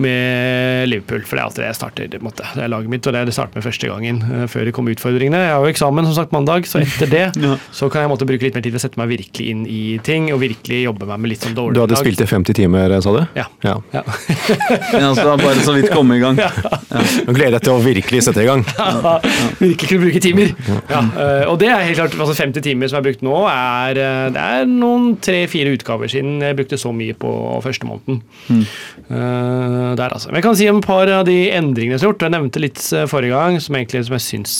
med 0.00 0.88
Liverpool. 0.90 1.22
For 1.26 1.36
det 1.38 1.42
er 1.42 1.46
alltid 1.48 1.62
det 1.64 1.70
jeg 1.70 1.78
starter. 1.80 2.08
på 2.10 2.20
en 2.20 2.28
måte. 2.28 2.46
Det 2.56 2.64
er 2.64 2.72
laget 2.72 2.92
mitt, 2.92 3.06
og 3.06 3.14
det 3.14 3.20
er 3.22 3.28
det 3.28 3.34
jeg 3.34 3.38
starter 3.40 3.60
med 3.60 3.66
første 3.68 3.90
gangen. 3.92 4.22
uh, 4.26 4.44
før 4.50 4.66
det 4.68 4.74
kommer 4.76 4.96
utfordringene. 4.96 5.42
Jeg 5.46 5.54
har 5.54 5.64
jo 5.66 5.72
eksamen 5.74 6.08
som 6.10 6.16
sagt 6.18 6.34
mandag, 6.36 6.66
så 6.70 6.82
etter 6.82 7.10
det 7.10 7.26
Ja. 7.40 7.54
så 7.72 7.88
kan 7.92 8.04
jeg 8.04 8.10
måtte 8.12 8.26
bruke 8.28 8.44
litt 8.44 8.56
mer 8.56 8.64
tid 8.64 8.74
til 8.74 8.80
å 8.80 8.82
sette 8.82 8.98
meg 9.00 9.08
virkelig 9.12 9.46
inn 9.52 9.62
i 9.70 9.98
ting, 10.04 10.28
og 10.34 10.42
virkelig 10.42 10.82
jobbe 10.84 11.06
meg 11.08 11.22
med 11.22 11.32
litt 11.34 11.44
sånn 11.46 11.54
Du 11.56 11.62
hadde 11.68 11.80
hadde 11.86 12.00
spilt 12.00 12.20
i 12.24 12.28
50 12.28 12.58
timer, 12.58 12.96
sa 13.04 13.14
du? 13.14 13.22
Ja. 13.38 13.46
ja. 13.64 13.76
Ja. 13.94 14.02
Ja, 14.04 15.12
så 15.14 15.22
det 15.22 15.30
er 15.30 15.42
bare 15.44 15.64
så 15.64 15.74
vidt 15.76 15.90
komme 15.94 16.18
i 16.18 16.22
gang. 16.22 16.38
Nå 17.26 17.34
gleder 17.36 17.50
jeg 17.50 17.56
deg 17.58 17.64
til 17.68 17.74
å 17.76 17.80
virkelig 17.84 18.24
sette 18.26 18.44
i 18.44 18.48
gang. 18.48 18.64
virkelig 19.60 19.88
kunne 19.88 20.04
bruke 20.04 20.22
timer. 20.22 20.52
Ja, 20.90 21.00
eh, 21.02 21.44
og 21.50 21.58
det 21.62 21.70
er 21.70 21.84
helt 21.86 22.00
klart, 22.00 22.16
altså 22.16 22.36
50 22.36 22.64
timer 22.64 22.90
som 22.90 22.98
jeg 22.98 23.00
har 23.00 23.06
brukt 23.08 23.24
nå, 23.26 23.36
er, 23.50 24.00
eh, 24.00 24.26
det 24.34 24.46
er 24.56 24.70
noen 24.70 25.14
tre-fire 25.22 25.74
utgaver 25.76 26.10
siden 26.12 26.40
jeg 26.44 26.58
brukte 26.58 26.80
så 26.80 26.92
mye 26.96 27.16
på 27.18 27.32
første 27.64 27.88
måneden. 27.88 28.22
Eh, 28.50 29.90
der 30.00 30.08
altså. 30.08 30.30
Men 30.30 30.40
jeg 30.40 30.48
kan 30.48 30.58
si 30.60 30.70
om 30.70 30.80
et 30.82 30.90
par 30.90 31.10
av 31.20 31.24
de 31.28 31.38
endringene 31.54 31.98
som 31.98 32.08
er 32.08 32.12
gjort. 32.12 32.26
Jeg 32.26 32.36
nevnte 32.36 32.62
litt 32.62 32.82
forrige 33.10 33.36
gang, 33.36 33.60
som 33.62 33.78
egentlig 33.78 34.04
som 34.06 34.18
jeg 34.18 34.26
syns 34.26 34.56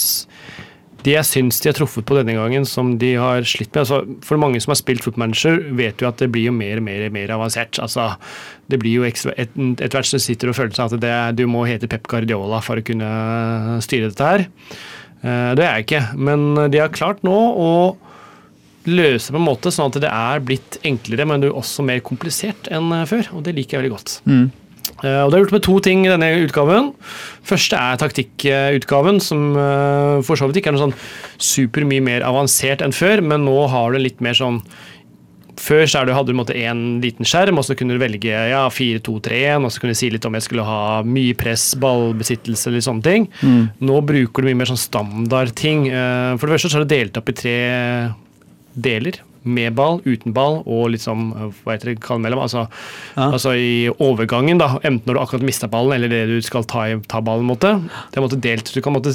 de 1.04 1.14
jeg 1.14 1.24
syns 1.24 1.60
de 1.62 1.70
har 1.70 1.76
truffet 1.78 2.04
på 2.06 2.16
denne 2.18 2.34
gangen, 2.36 2.66
som 2.68 2.92
de 3.00 3.14
har 3.16 3.46
slitt 3.48 3.72
med 3.72 3.82
altså 3.84 4.00
For 4.26 4.40
mange 4.40 4.60
som 4.60 4.74
har 4.74 4.80
spilt 4.80 5.04
footmanager, 5.04 5.62
vet 5.78 6.02
jo 6.02 6.08
at 6.10 6.20
det 6.20 6.30
blir 6.34 6.50
jo 6.50 6.52
mer 6.56 6.80
og 6.82 6.86
mer, 6.86 7.06
mer 7.14 7.32
avansert. 7.36 7.78
altså 7.80 8.10
Det 8.68 8.78
blir 8.82 9.00
jo 9.00 9.06
ekstra, 9.08 9.32
et, 9.40 9.54
Etter 9.56 9.96
hvert 9.96 10.10
som 10.10 10.22
sitter 10.22 10.52
og 10.52 10.58
føler 10.58 10.76
seg 10.76 10.92
at 10.92 11.00
det, 11.04 11.14
du 11.40 11.46
må 11.50 11.64
hete 11.68 11.88
Pep 11.90 12.06
Guardiola 12.10 12.60
for 12.64 12.80
å 12.80 12.84
kunne 12.84 13.10
styre 13.84 14.12
dette 14.12 14.30
her. 14.32 14.46
Eh, 15.22 15.50
Det 15.56 15.64
er 15.64 15.74
jeg 15.80 15.88
ikke, 15.88 16.04
men 16.16 16.70
de 16.70 16.82
har 16.82 16.92
klart 16.92 17.24
nå 17.26 17.36
å 17.36 17.72
løse 18.88 19.28
på 19.32 19.36
en 19.36 19.44
måte 19.44 19.72
sånn 19.74 19.90
at 19.92 20.00
det 20.00 20.08
er 20.10 20.40
blitt 20.40 20.78
enklere, 20.88 21.26
men 21.28 21.42
det 21.42 21.50
er 21.50 21.58
også 21.60 21.84
mer 21.84 22.00
komplisert 22.04 22.70
enn 22.72 22.92
eh, 22.96 23.06
før. 23.08 23.28
Og 23.36 23.44
det 23.44 23.56
liker 23.56 23.76
jeg 23.78 23.82
veldig 23.84 23.96
godt. 23.96 24.14
Eh, 24.28 24.48
Og 25.00 25.30
Det 25.32 25.38
er 25.38 25.42
gjort 25.44 25.56
med 25.56 25.64
to 25.66 25.78
ting 25.80 26.04
i 26.06 26.12
denne 26.12 26.30
utgaven. 26.44 26.92
Første 27.46 27.78
er 27.80 28.00
taktikkutgaven, 28.00 29.20
som 29.24 29.50
eh, 29.56 30.20
for 30.26 30.36
så 30.36 30.48
vidt 30.48 30.60
ikke 30.60 30.72
er 30.74 30.78
noe 30.78 30.88
sånn 30.88 30.96
super 31.40 31.86
mye 31.88 32.04
mer 32.04 32.26
avansert 32.26 32.84
enn 32.84 32.92
før, 32.96 33.22
men 33.24 33.46
nå 33.48 33.56
har 33.72 33.92
du 33.92 34.02
litt 34.02 34.20
mer 34.24 34.36
sånn 34.38 34.60
før 35.60 35.84
så 35.84 36.00
hadde 36.08 36.32
du 36.32 36.52
en 36.56 36.78
liten 37.02 37.26
skjerm, 37.28 37.58
og 37.60 37.66
så 37.66 37.74
kunne 37.76 37.92
du 37.92 38.00
velge 38.00 38.32
ja, 38.32 38.62
4-2-3-1, 38.72 39.66
og 39.66 39.72
så 39.72 39.82
kunne 39.82 39.92
du 39.92 39.98
si 39.98 40.08
litt 40.08 40.24
om 40.24 40.36
jeg 40.38 40.46
skulle 40.46 40.64
ha 40.64 41.02
mye 41.04 41.36
press, 41.36 41.74
ballbesittelse 41.80 42.70
eller 42.70 42.84
sånne 42.86 43.04
ting. 43.04 43.26
Nå 43.84 43.98
bruker 44.08 44.40
du 44.40 44.48
mye 44.48 44.60
mer 44.62 44.70
sånn 44.70 44.80
standardting. 44.80 45.88
Eh, 45.92 46.36
For 46.40 46.48
det 46.48 46.56
første 46.56 46.72
så 46.72 46.80
er 46.80 46.86
det 46.86 46.94
delt 46.96 47.20
opp 47.20 47.28
i 47.28 47.36
tre 47.42 47.56
deler. 48.72 49.20
Med 49.44 49.72
ball, 49.74 50.02
uten 50.04 50.34
ball 50.36 50.58
og 50.68 50.92
sånn 51.00 51.30
hva 51.32 51.72
heter 51.72 51.94
det, 51.94 52.00
kall 52.04 52.18
mellom. 52.20 52.42
Altså, 52.44 52.66
Ja. 53.16 53.30
altså 53.32 53.54
i 53.56 53.88
overgangen, 53.98 54.58
da, 54.60 54.74
enten 54.84 55.06
når 55.06 55.14
du 55.16 55.20
akkurat 55.20 55.42
mista 55.48 55.66
ballen 55.66 55.94
eller 55.96 56.08
det 56.12 56.26
du 56.28 56.40
skal 56.44 56.64
ta, 56.64 56.84
ta 57.08 57.20
ballen. 57.24 57.46
Måte. 57.48 57.72
Det 58.12 58.20
er 58.20 58.26
måte 58.26 58.40
delt, 58.40 58.72
du 58.74 58.80
kan 58.84 58.92
måte 58.92 59.14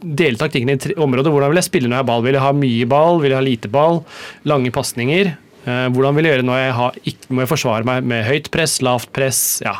dele 0.00 0.36
taktikken 0.38 0.70
i 0.70 0.76
tre 0.78 0.94
områder. 0.94 1.32
Hvordan 1.34 1.50
vil 1.50 1.58
jeg 1.58 1.70
spille 1.70 1.88
når 1.88 1.98
jeg 1.98 2.04
har 2.04 2.10
ball? 2.12 2.22
Vil 2.22 2.32
jeg 2.38 2.44
ha 2.46 2.52
mye 2.52 2.86
ball? 2.86 3.18
Vil 3.20 3.30
jeg 3.34 3.40
ha 3.40 3.46
lite 3.48 3.70
ball? 3.72 4.04
Lange 4.46 4.70
pasninger? 4.70 5.34
Eh, 5.66 5.88
hvordan 5.90 6.14
vil 6.14 6.24
jeg 6.28 6.36
gjøre 6.36 6.46
når 6.46 6.58
jeg 6.60 6.72
har, 6.78 6.92
ikke, 7.08 7.30
må 7.30 7.40
jeg 7.42 7.48
forsvare 7.48 7.84
meg 7.88 8.04
med 8.04 8.24
høyt 8.28 8.50
press, 8.54 8.78
lavt 8.84 9.10
press? 9.16 9.62
Ja. 9.64 9.78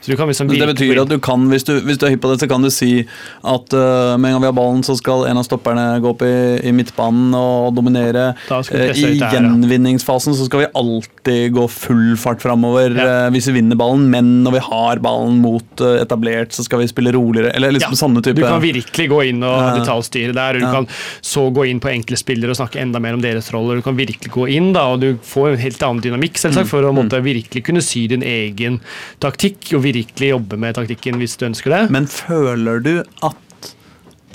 Så 0.00 0.10
du 0.12 0.16
kan 0.16 0.28
liksom 0.30 0.48
Det 0.48 0.66
betyr 0.74 1.00
at 1.02 1.08
du 1.10 1.18
kan, 1.18 1.48
hvis 1.50 1.64
du, 1.66 1.80
hvis 1.82 1.98
du 1.98 2.06
er 2.06 2.10
hypp 2.14 2.22
på 2.22 2.30
det, 2.32 2.40
så 2.40 2.48
kan 2.48 2.62
du 2.62 2.70
si 2.70 3.04
at 3.42 3.74
uh, 3.74 4.14
med 4.16 4.30
en 4.30 4.36
gang 4.36 4.42
vi 4.44 4.48
har 4.50 4.56
ballen, 4.56 4.82
så 4.86 4.94
skal 4.96 5.26
en 5.26 5.36
av 5.40 5.44
stopperne 5.46 6.00
gå 6.00 6.12
opp 6.14 6.22
i, 6.22 6.32
i 6.68 6.72
midtbanen 6.72 7.34
og 7.34 7.74
dominere. 7.76 8.34
Eh, 8.50 8.92
I 8.94 9.18
gjenvinningsfasen 9.18 10.34
så 10.38 10.46
skal 10.46 10.62
vi 10.64 10.68
alltid 10.78 11.52
gå 11.56 11.66
full 11.70 12.16
fart 12.20 12.42
framover 12.42 12.94
Ja. 12.96 13.26
uh, 13.26 13.30
hvis 13.34 13.48
vi 13.50 13.56
vinner 13.58 13.76
ballen, 13.78 14.06
men 14.10 14.30
når 14.44 14.56
vi 14.58 14.62
har 14.68 15.02
ballen 15.04 15.40
mot 15.42 15.82
etablert, 15.82 16.52
så 16.56 16.64
skal 16.64 16.80
vi 16.82 16.88
spille 16.90 17.12
roligere. 17.14 17.52
Eller 17.58 17.74
liksom 17.74 17.92
Ja, 17.92 18.00
sånne 18.04 18.22
type 18.24 18.38
Du 18.38 18.42
kan 18.46 18.62
virkelig 18.62 19.08
gå 19.10 19.20
inn 19.28 19.42
og 19.42 19.80
detaljstyre 19.80 20.32
der. 20.34 20.58
Du 20.58 20.64
Ja. 20.66 20.72
kan 20.72 20.86
så 21.22 21.48
gå 21.52 21.66
inn 21.68 21.80
på 21.80 21.90
enkle 21.90 22.16
spillere 22.16 22.50
og 22.50 22.56
snakke 22.56 22.80
enda 22.80 22.98
mer 23.00 23.14
om 23.14 23.20
deres 23.22 23.50
roller. 23.52 23.76
Du 23.76 23.82
kan 23.82 23.96
virkelig 23.96 24.30
gå 24.30 24.48
inn 24.50 24.72
da, 24.72 24.86
og 24.94 25.00
du 25.00 25.18
får 25.22 25.52
en 25.52 25.58
helt 25.58 25.82
annen 25.82 26.02
dynamikk 26.02 26.34
selvsagt, 26.38 26.66
Mm. 26.66 26.70
for 26.70 26.82
å 26.82 26.92
måtte 26.94 27.20
virkelig 27.22 27.64
kunne 27.64 27.82
sy 27.82 28.06
din 28.08 28.22
egen 28.22 28.80
taktikk 29.20 29.74
og 29.74 29.82
virkelig 29.82 29.97
jobbe 30.06 30.58
med 30.58 30.74
taktikken 30.78 31.18
hvis 31.18 31.36
du 31.38 31.46
ønsker 31.50 31.70
det. 31.70 31.90
Men 31.90 32.06
føler 32.06 32.80
du 32.82 32.94
at 33.22 33.74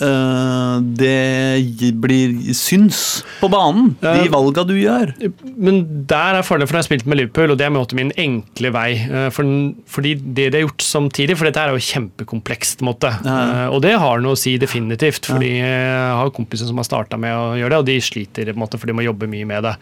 eh, 0.02 0.78
det 0.98 1.92
blir 2.02 2.54
syns 2.58 3.24
på 3.40 3.50
banen, 3.52 3.96
de 4.02 4.24
Ja. 4.26 4.30
valga 4.34 4.64
du 4.66 4.74
gjør? 4.74 5.14
Men 5.58 6.06
der 6.08 6.40
er 6.40 6.44
fordelen 6.44 6.68
for 6.68 6.74
når 6.76 6.82
jeg 6.82 6.84
har 6.84 6.90
spilt 6.90 7.06
med 7.06 7.18
Liverpool, 7.18 7.52
og 7.52 7.58
det 7.60 7.66
er 7.68 7.70
måte 7.76 7.94
min 7.96 8.12
enkle 8.18 8.72
vei. 8.74 8.94
eh, 9.10 9.30
For, 9.30 9.44
fordi 9.88 10.16
det 10.34 10.52
de 10.52 10.58
har 10.62 10.68
gjort 10.68 10.82
samtidig, 10.82 11.38
for 11.38 11.46
dette 11.46 11.60
er 11.62 11.70
jo 11.76 11.78
kjempekomplekst, 11.78 12.82
måte. 12.82 13.12
Eh, 13.26 13.68
og 13.70 13.82
det 13.82 13.94
har 14.00 14.20
noe 14.20 14.34
å 14.34 14.38
si 14.40 14.58
definitivt, 14.58 15.26
fordi 15.30 15.60
jeg 15.60 16.16
har 16.18 16.32
kompiser 16.32 16.66
som 16.68 16.78
har 16.78 16.84
starta 16.90 17.18
med 17.20 17.32
å 17.36 17.54
gjøre 17.60 17.70
det, 17.70 17.78
og 17.80 17.86
de 17.86 18.00
sliter 18.02 18.46
på 18.46 18.58
en 18.58 18.64
måte, 18.66 18.80
for 18.80 18.88
de 18.88 18.94
må 18.94 19.04
jobbe 19.06 19.28
mye 19.30 19.46
med 19.46 19.64
det. 19.64 19.76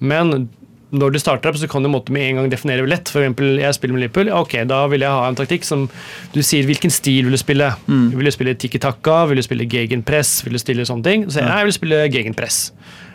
Men 0.00 0.48
når 0.94 1.14
du 1.14 1.20
starter 1.22 1.50
opp, 1.50 1.58
så 1.60 1.68
kan 1.70 1.84
du 1.84 1.90
måtte 1.92 2.14
med 2.14 2.28
en 2.28 2.40
gang 2.40 2.50
definere 2.52 2.86
lett. 2.88 3.10
For 3.12 3.22
eksempel, 3.22 3.58
jeg 3.62 3.76
spiller 3.76 3.96
med 3.96 4.06
Liverpool. 4.06 4.32
Ok, 4.34 4.56
da 4.70 4.84
vil 4.92 5.04
jeg 5.04 5.10
ha 5.10 5.28
en 5.28 5.38
taktikk 5.38 5.66
som 5.66 5.88
du 6.34 6.40
sier 6.46 6.66
hvilken 6.68 6.92
stil 6.94 7.26
vil 7.26 7.36
du 7.36 7.40
spille. 7.40 7.72
Vil 7.88 8.30
du 8.30 8.34
spille 8.34 8.56
tikki 8.58 8.80
taka? 8.82 9.24
Vil 9.30 9.40
du 9.40 9.46
spille 9.46 9.68
gegenpress? 9.70 10.38
Vil 10.46 10.56
du 10.56 10.62
stille 10.62 10.86
sånne 10.88 11.06
ting? 11.06 11.26
Så 11.26 11.38
sier 11.38 11.46
jeg 11.46 11.52
nei, 11.52 11.62
jeg 11.62 11.70
vil 11.70 11.78
spille 11.80 12.04
gegenpress. 12.14 12.60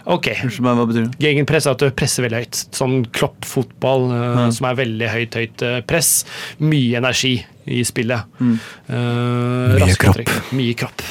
Ok, 0.09 0.31
meg, 0.41 0.73
hva 0.73 0.85
betyr 0.89 1.05
det? 1.05 1.19
Gegenpress 1.21 1.67
er 1.67 1.75
at 1.75 1.83
du 1.83 1.89
presser 1.93 2.25
veldig 2.25 2.41
høyt. 2.41 2.61
Sånn 2.75 2.99
kloppfotball 3.15 4.07
uh, 4.09 4.43
som 4.55 4.69
er 4.69 4.79
veldig 4.79 5.11
høyt, 5.13 5.37
høyt 5.37 5.65
eh, 5.65 5.79
press. 5.85 6.11
Mye 6.63 6.97
energi 7.01 7.35
i 7.69 7.83
spillet. 7.85 8.39
Mm. 8.41 8.59
Uh, 8.89 9.77
mye, 9.77 9.95
kropp. 9.99 10.21
trekk. 10.21 10.37
Mye 10.57 10.77
kropp. 10.79 11.09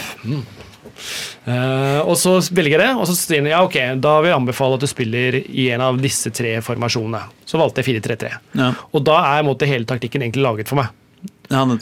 Eh, 1.48 2.00
og 2.02 2.16
så 2.20 2.36
velger 2.54 2.76
jeg 2.76 2.82
det, 2.84 2.90
og 2.98 3.08
så 3.08 3.16
sier 3.16 3.44
de 3.44 3.52
ja, 3.52 3.62
ok, 3.64 3.78
da 4.02 4.18
vil 4.20 4.32
jeg 4.32 4.38
anbefale 4.38 4.78
at 4.78 4.84
du 4.84 4.90
spiller 4.90 5.38
i 5.40 5.68
en 5.74 5.84
av 5.84 5.98
disse 6.02 6.32
tre 6.34 6.56
formasjonene. 6.64 7.22
Så 7.48 7.60
valgte 7.60 7.82
jeg 7.84 8.00
4-3-3. 8.02 8.32
Ja, 8.60 8.72
Og 8.92 9.04
da 9.06 9.18
er 9.36 9.46
måte, 9.46 9.68
hele 9.70 9.88
taktikken 9.88 10.24
egentlig 10.26 10.44
laget 10.44 10.70
for 10.70 10.80
meg. 10.82 10.94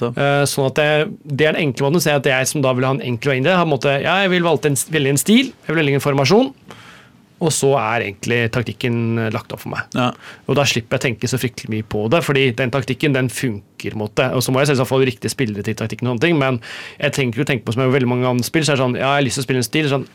ja. 0.01 0.13
Eh, 0.23 0.45
sånn 0.49 0.69
at 0.71 0.79
det, 0.79 0.89
det 1.27 1.49
er 1.49 1.57
den 1.57 1.69
enkle 1.69 1.89
måten 1.89 1.99
å 1.99 2.05
se 2.05 2.15
at 2.15 2.29
jeg 2.31 2.49
som 2.49 2.63
da 2.65 2.73
vil 2.77 2.87
ha 2.87 2.95
en 2.95 3.03
enkel 3.05 3.33
vei 3.33 3.39
inn 3.41 3.47
i 3.47 3.51
det, 3.51 3.57
har 3.59 3.69
måte, 3.69 3.97
ja, 4.05 4.21
jeg 4.23 4.33
vil 4.37 4.47
valgte 4.47 4.71
en, 4.71 4.79
velge 4.95 5.15
en 5.17 5.21
stil, 5.21 5.51
jeg 5.67 5.75
vil 5.75 5.83
velge 5.83 5.99
en 5.99 6.05
formasjon, 6.05 6.53
og 7.37 7.53
så 7.53 7.73
er 7.77 8.07
egentlig 8.07 8.39
taktikken 8.55 9.19
eh, 9.21 9.31
lagt 9.35 9.53
opp 9.53 9.63
for 9.65 9.75
meg. 9.75 9.89
Ja. 9.97 10.09
Og 10.49 10.57
da 10.57 10.65
slipper 10.69 10.97
jeg 10.97 11.03
å 11.03 11.07
tenke 11.07 11.31
så 11.31 11.41
fryktelig 11.41 11.73
mye 11.73 11.87
på 11.87 12.07
det, 12.13 12.23
fordi 12.25 12.47
den 12.57 12.73
taktikken 12.73 13.17
den 13.17 13.29
funker. 13.33 13.93
måte. 13.95 14.25
Og 14.35 14.41
så 14.43 14.51
må 14.51 14.63
jeg 14.63 14.71
selvsagt 14.71 14.89
få 14.89 14.99
riktige 15.05 15.31
spillere 15.31 15.63
til 15.63 15.77
taktikken, 15.77 16.09
og 16.09 16.17
sånne 16.17 16.25
ting, 16.25 16.39
men 16.41 16.61
jeg 16.97 17.13
tenker 17.13 17.43
jo 17.43 17.45
tenke 17.47 17.67
på 17.67 17.75
som 17.75 17.85
jeg 17.85 17.93
veldig 17.93 18.09
mange 18.09 18.27
andre 18.27 18.47
spill, 18.47 18.65
så 18.65 18.73
er 18.73 18.79
det 18.79 18.83
sånn, 18.83 18.97
ja, 18.97 19.11
jeg 19.13 19.21
har 19.21 19.27
lyst 19.27 19.39
til 19.39 19.45
å 19.45 19.47
spille 19.47 19.61
en 19.61 19.69
stil, 19.69 19.89
sånn, 19.93 20.07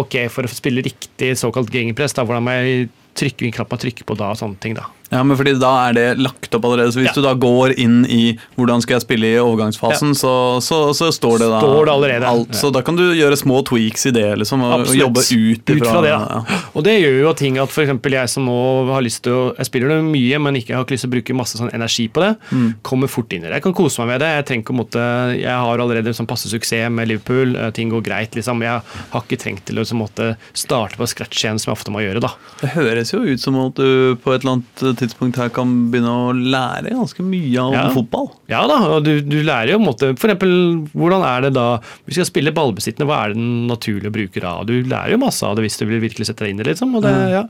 ok, 0.00 0.16
for 0.32 0.46
å 0.46 0.52
spille 0.52 0.84
riktig 0.86 1.32
såkalt 1.36 1.74
gegenpress, 1.74 2.14
da, 2.16 2.24
hvordan 2.24 2.46
må 2.46 2.54
jeg 2.56 2.88
trykke, 3.18 3.42
hvilken 3.42 3.58
knapp 3.58 3.74
og 3.74 3.82
trykke 3.82 4.06
på 4.06 4.16
da, 4.22 4.30
og 4.32 4.40
sånne 4.40 4.62
ting 4.62 4.78
da. 4.78 4.86
Ja, 5.10 5.22
men 5.24 5.36
fordi 5.40 5.54
da 5.58 5.70
er 5.88 5.94
det 5.96 6.06
lagt 6.20 6.52
opp 6.54 6.64
allerede. 6.68 6.92
Så 6.92 7.00
hvis 7.00 7.08
Ja. 7.08 7.14
du 7.16 7.22
da 7.22 7.32
går 7.34 7.72
inn 7.80 8.04
i 8.06 8.36
hvordan 8.58 8.82
skal 8.84 8.98
jeg 8.98 9.06
spille 9.06 9.24
i 9.30 9.38
overgangsfasen, 9.40 10.12
så, 10.14 10.32
så, 10.60 10.92
så 10.92 11.08
står 11.14 11.38
det 11.40 11.48
da 11.48 11.60
Står 11.62 11.86
det 11.88 11.92
allerede. 11.94 12.26
alt. 12.28 12.52
Så 12.54 12.70
da 12.74 12.82
kan 12.84 12.96
du 12.98 13.04
gjøre 13.16 13.36
små 13.40 13.62
tweaks 13.64 14.04
i 14.06 14.12
det, 14.12 14.26
liksom, 14.42 14.60
og, 14.66 14.84
og 14.88 14.94
jobbe 14.94 15.20
ut 15.24 15.72
ifra 15.72 15.92
fra 15.94 16.02
det. 16.04 16.10
ja. 16.12 16.60
Og 16.76 16.84
det 16.84 16.98
gjør 17.00 17.16
jo 17.22 17.32
ting 17.40 17.56
at 17.62 17.72
f.eks. 17.72 17.94
jeg 18.04 18.28
som 18.28 18.44
nå 18.44 18.58
har 18.92 19.02
lyst 19.02 19.22
til 19.24 19.32
å 19.32 19.54
Jeg 19.56 19.66
spiller 19.70 19.88
det 19.94 20.02
mye, 20.04 20.38
men 20.44 20.56
ikke 20.60 20.74
har 20.76 20.84
ikke 20.84 20.96
lyst 20.98 21.06
til 21.06 21.10
å 21.10 21.14
bruke 21.16 21.38
masse 21.40 21.56
sånn 21.56 21.72
energi 21.72 22.08
på 22.12 22.20
det. 22.26 22.34
Mm. 22.52 22.68
Kommer 22.82 23.08
fort 23.08 23.32
inn 23.32 23.44
i 23.44 23.48
det. 23.48 23.54
Jeg 23.58 23.62
kan 23.64 23.72
kose 23.80 23.98
meg 24.04 24.12
med 24.12 24.20
det. 24.20 24.28
Jeg 24.36 24.46
trenger 24.52 24.74
å 24.74 24.78
måtte 24.82 25.06
Jeg 25.40 25.56
har 25.64 25.78
allerede 25.78 26.12
sånn 26.14 26.28
passe 26.28 26.48
suksess 26.52 26.90
med 26.92 27.08
Liverpool. 27.08 27.56
eh, 27.56 27.70
Ting 27.70 27.88
går 27.90 28.02
greit, 28.04 28.36
liksom. 28.36 28.60
Jeg 28.62 28.82
har 28.84 29.22
ikke 29.24 29.40
trengt 29.40 29.64
til 29.64 29.80
å 29.80 29.86
så 29.88 29.96
måtte 29.96 30.36
starte 30.52 30.96
på 31.00 31.08
scratch 31.08 31.44
igjen, 31.44 31.58
som 31.58 31.72
jeg 31.72 31.78
ofte 31.80 31.90
må 31.94 32.04
gjøre, 32.04 32.20
da. 32.20 32.34
Det 32.60 32.70
høres 32.76 33.12
jo 33.14 33.24
ut 33.24 33.40
som 33.40 33.56
at 33.64 33.74
du 33.80 34.16
på 34.22 34.34
et 34.34 34.44
eller 34.44 34.58
annet 34.60 34.97
tidspunkt 35.00 35.36
her 35.40 35.48
kan 35.54 35.70
begynne 35.92 36.10
å 36.10 36.32
lære 36.34 36.92
ganske 36.94 37.22
mye 37.24 37.58
om 37.62 37.72
Ja. 37.74 37.84
fotball. 37.94 38.28
Ja 38.50 38.62
da, 38.70 38.76
og 38.96 39.04
du, 39.04 39.20
du 39.20 39.36
lærer 39.44 39.72
jo 39.74 39.78
en 39.78 39.84
måte 39.86 40.10
For 40.18 40.28
eksempel, 40.30 40.52
hvordan 40.96 41.22
er 41.26 41.42
det 41.46 41.50
da 41.56 41.66
Vi 42.06 42.14
skal 42.16 42.24
spille 42.28 42.52
ballbesittende, 42.56 43.06
hva 43.08 43.18
er 43.24 43.32
det 43.34 43.38
den 43.40 43.66
naturlige 43.68 44.12
bruker 44.14 44.44
av? 44.48 44.62
da? 44.66 44.72
Du 44.72 44.88
lærer 44.88 45.12
jo 45.14 45.20
masse 45.22 45.42
av 45.46 45.56
det 45.56 45.64
hvis 45.66 45.78
du 45.80 45.84
vil 45.86 46.00
virkelig 46.02 46.26
sette 46.30 46.44
deg 46.46 46.54
inn 46.54 46.60
i 46.60 46.66
det, 46.66 46.72
liksom. 46.74 46.94
Og 46.98 47.02
det, 47.04 47.12
ja, 47.32 47.44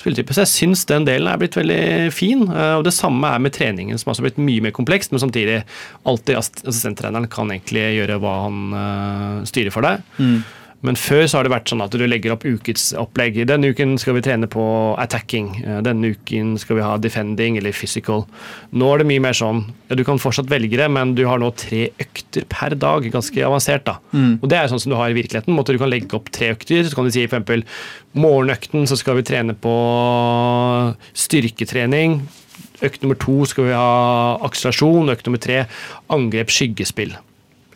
spilletype. 0.00 0.34
Så 0.36 0.44
jeg 0.44 0.52
syns 0.54 0.84
den 0.90 1.04
delen 1.08 1.28
er 1.30 1.38
blitt 1.40 1.56
veldig 1.58 2.12
fin. 2.12 2.42
eh, 2.50 2.74
Og 2.78 2.84
det 2.84 2.92
samme 2.96 3.30
er 3.34 3.38
med 3.38 3.52
treningen, 3.56 3.98
som 3.98 4.12
har 4.12 4.20
blitt 4.26 4.38
mye 4.38 4.60
mer 4.68 4.72
komplekst, 4.76 5.12
men 5.12 5.20
samtidig 5.22 5.62
alltid 6.06 6.36
ass- 6.36 6.64
assistenttreneren 6.66 7.28
kan 7.30 7.48
egentlig 7.50 7.86
gjøre 8.00 8.18
hva 8.20 8.34
han 8.44 8.58
uh, 8.74 9.44
styrer 9.48 9.70
for 9.74 9.82
deg. 9.86 10.02
Men 10.86 10.96
før 10.96 11.26
så 11.28 11.36
har 11.36 11.44
det 11.44 11.52
vært 11.52 11.68
sånn 11.68 11.82
at 11.84 11.92
du 11.92 12.00
legger 12.08 12.32
opp 12.32 12.44
ukets 12.48 12.94
opplegg. 12.96 13.36
Denne 13.48 13.68
uken 13.74 13.98
skal 14.00 14.16
vi 14.16 14.22
trene 14.24 14.48
på 14.48 14.62
attacking. 15.02 15.50
Eh, 15.60 15.80
Denne 15.84 16.14
uken 16.14 16.54
skal 16.62 16.78
vi 16.78 16.84
ha 16.86 16.94
defending 16.96 17.58
eller 17.60 17.74
physical. 17.76 18.24
Nå 18.72 18.88
er 18.94 19.02
det 19.02 19.08
mye 19.10 19.20
mer 19.20 19.36
sånn 19.36 19.60
ja, 19.90 19.98
Du 19.98 20.04
kan 20.08 20.20
fortsatt 20.22 20.48
velge 20.48 20.80
det, 20.80 20.88
men 20.88 21.12
du 21.18 21.26
har 21.28 21.42
nå 21.42 21.50
tre 21.60 21.90
økter 22.00 22.48
per 22.48 22.78
dag. 22.80 23.04
Ganske 23.12 23.44
avansert, 23.44 23.84
da. 23.84 23.98
Og 24.40 24.48
det 24.48 24.56
er 24.56 24.72
sånn 24.72 24.80
som 24.80 24.94
du 24.94 24.96
har 24.96 25.12
i 25.12 25.18
virkeligheten. 25.20 25.52
Måte 25.52 25.76
du 25.76 25.80
kan 25.82 25.92
legge 25.92 26.16
opp 26.16 26.32
tre 26.32 26.54
økter. 26.56 26.88
Så 26.88 26.96
kan 26.96 27.04
du 27.04 27.12
si 27.12 27.26
eksempel 27.28 27.66
morgenøkten 28.16 28.88
så 28.88 28.96
skal 28.96 29.20
vi 29.20 29.26
trene 29.28 29.52
på 29.52 29.76
styrketrening. 31.12 32.22
Økt 32.80 33.02
nummer 33.04 33.18
to 33.20 33.42
skal 33.48 33.68
vi 33.68 33.76
ha 33.76 34.38
akselerasjon. 34.48 35.12
Økt 35.12 35.28
nummer 35.28 35.42
tre 35.42 35.66
angrep, 36.08 36.48
skyggespill. 36.48 37.18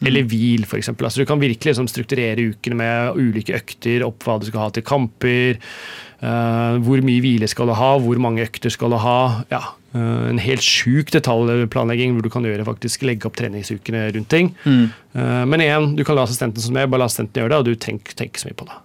Eller 0.03 0.27
hvil, 0.27 0.65
f.eks. 0.67 0.91
Altså, 0.91 1.23
du 1.23 1.29
kan 1.29 1.41
virkelig 1.41 1.71
liksom, 1.71 1.87
strukturere 1.91 2.49
ukene 2.51 2.79
med 2.81 3.21
ulike 3.21 3.55
økter, 3.57 4.03
opp 4.07 4.27
hva 4.27 4.41
du 4.41 4.49
skal 4.49 4.67
ha 4.67 4.73
til 4.75 4.87
kamper. 4.87 5.61
uh, 6.25 6.81
hvor 6.85 7.03
mye 7.05 7.23
hvile 7.23 7.49
skal 7.51 7.69
du 7.71 7.75
ha, 7.77 7.91
hvor 8.01 8.21
mange 8.23 8.45
økter 8.45 8.73
skal 8.73 8.95
du 8.95 8.99
ha. 9.01 9.19
Ja, 9.53 9.63
uh, 9.95 10.25
en 10.31 10.41
helt 10.43 10.65
sjuk 10.65 11.13
detaljplanlegging 11.15 12.17
hvor 12.17 12.27
du 12.27 12.33
kan 12.33 12.47
gjøre 12.49 12.67
faktisk 12.67 13.07
legge 13.07 13.29
opp 13.29 13.39
treningsukene 13.39 14.09
rundt 14.17 14.31
ting. 14.33 14.55
Eh, 14.65 15.45
men 15.47 15.63
igjen, 15.63 15.93
du 15.95 16.03
kan 16.07 16.17
la 16.19 16.25
assistenten 16.27 16.63
som 16.65 16.77
er, 16.77 16.89
bare 16.91 17.05
la 17.05 17.11
assistenten 17.11 17.45
gjøre 17.45 17.53
det, 17.53 17.61
og 17.61 17.69
du 17.69 17.79
tenker 17.79 18.27
ikke 18.27 18.43
så 18.43 18.51
mye 18.51 18.59
på 18.59 18.67
det. 18.71 18.81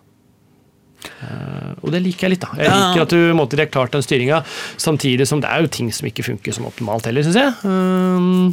Uh, 1.00 1.72
og 1.80 1.94
det 1.94 2.02
liker 2.04 2.28
jeg 2.28 2.36
litt. 2.36 2.44
da. 2.44 2.60
Jeg 2.60 2.76
liker 2.76 3.06
at 3.06 3.14
du 3.16 3.36
måtte, 3.38 3.60
har 3.60 3.72
klart 3.72 3.96
den 3.96 4.04
styringa, 4.06 4.44
samtidig 4.78 5.28
som 5.30 5.42
det 5.44 5.50
er 5.52 5.64
jo 5.64 5.72
ting 5.72 5.92
som 5.96 6.08
ikke 6.10 6.28
funker 6.28 6.56
som 6.56 6.68
optimalt 6.70 7.08
heller, 7.10 7.26
syns 7.26 7.40
jeg. 7.40 7.56
Um, 7.64 8.52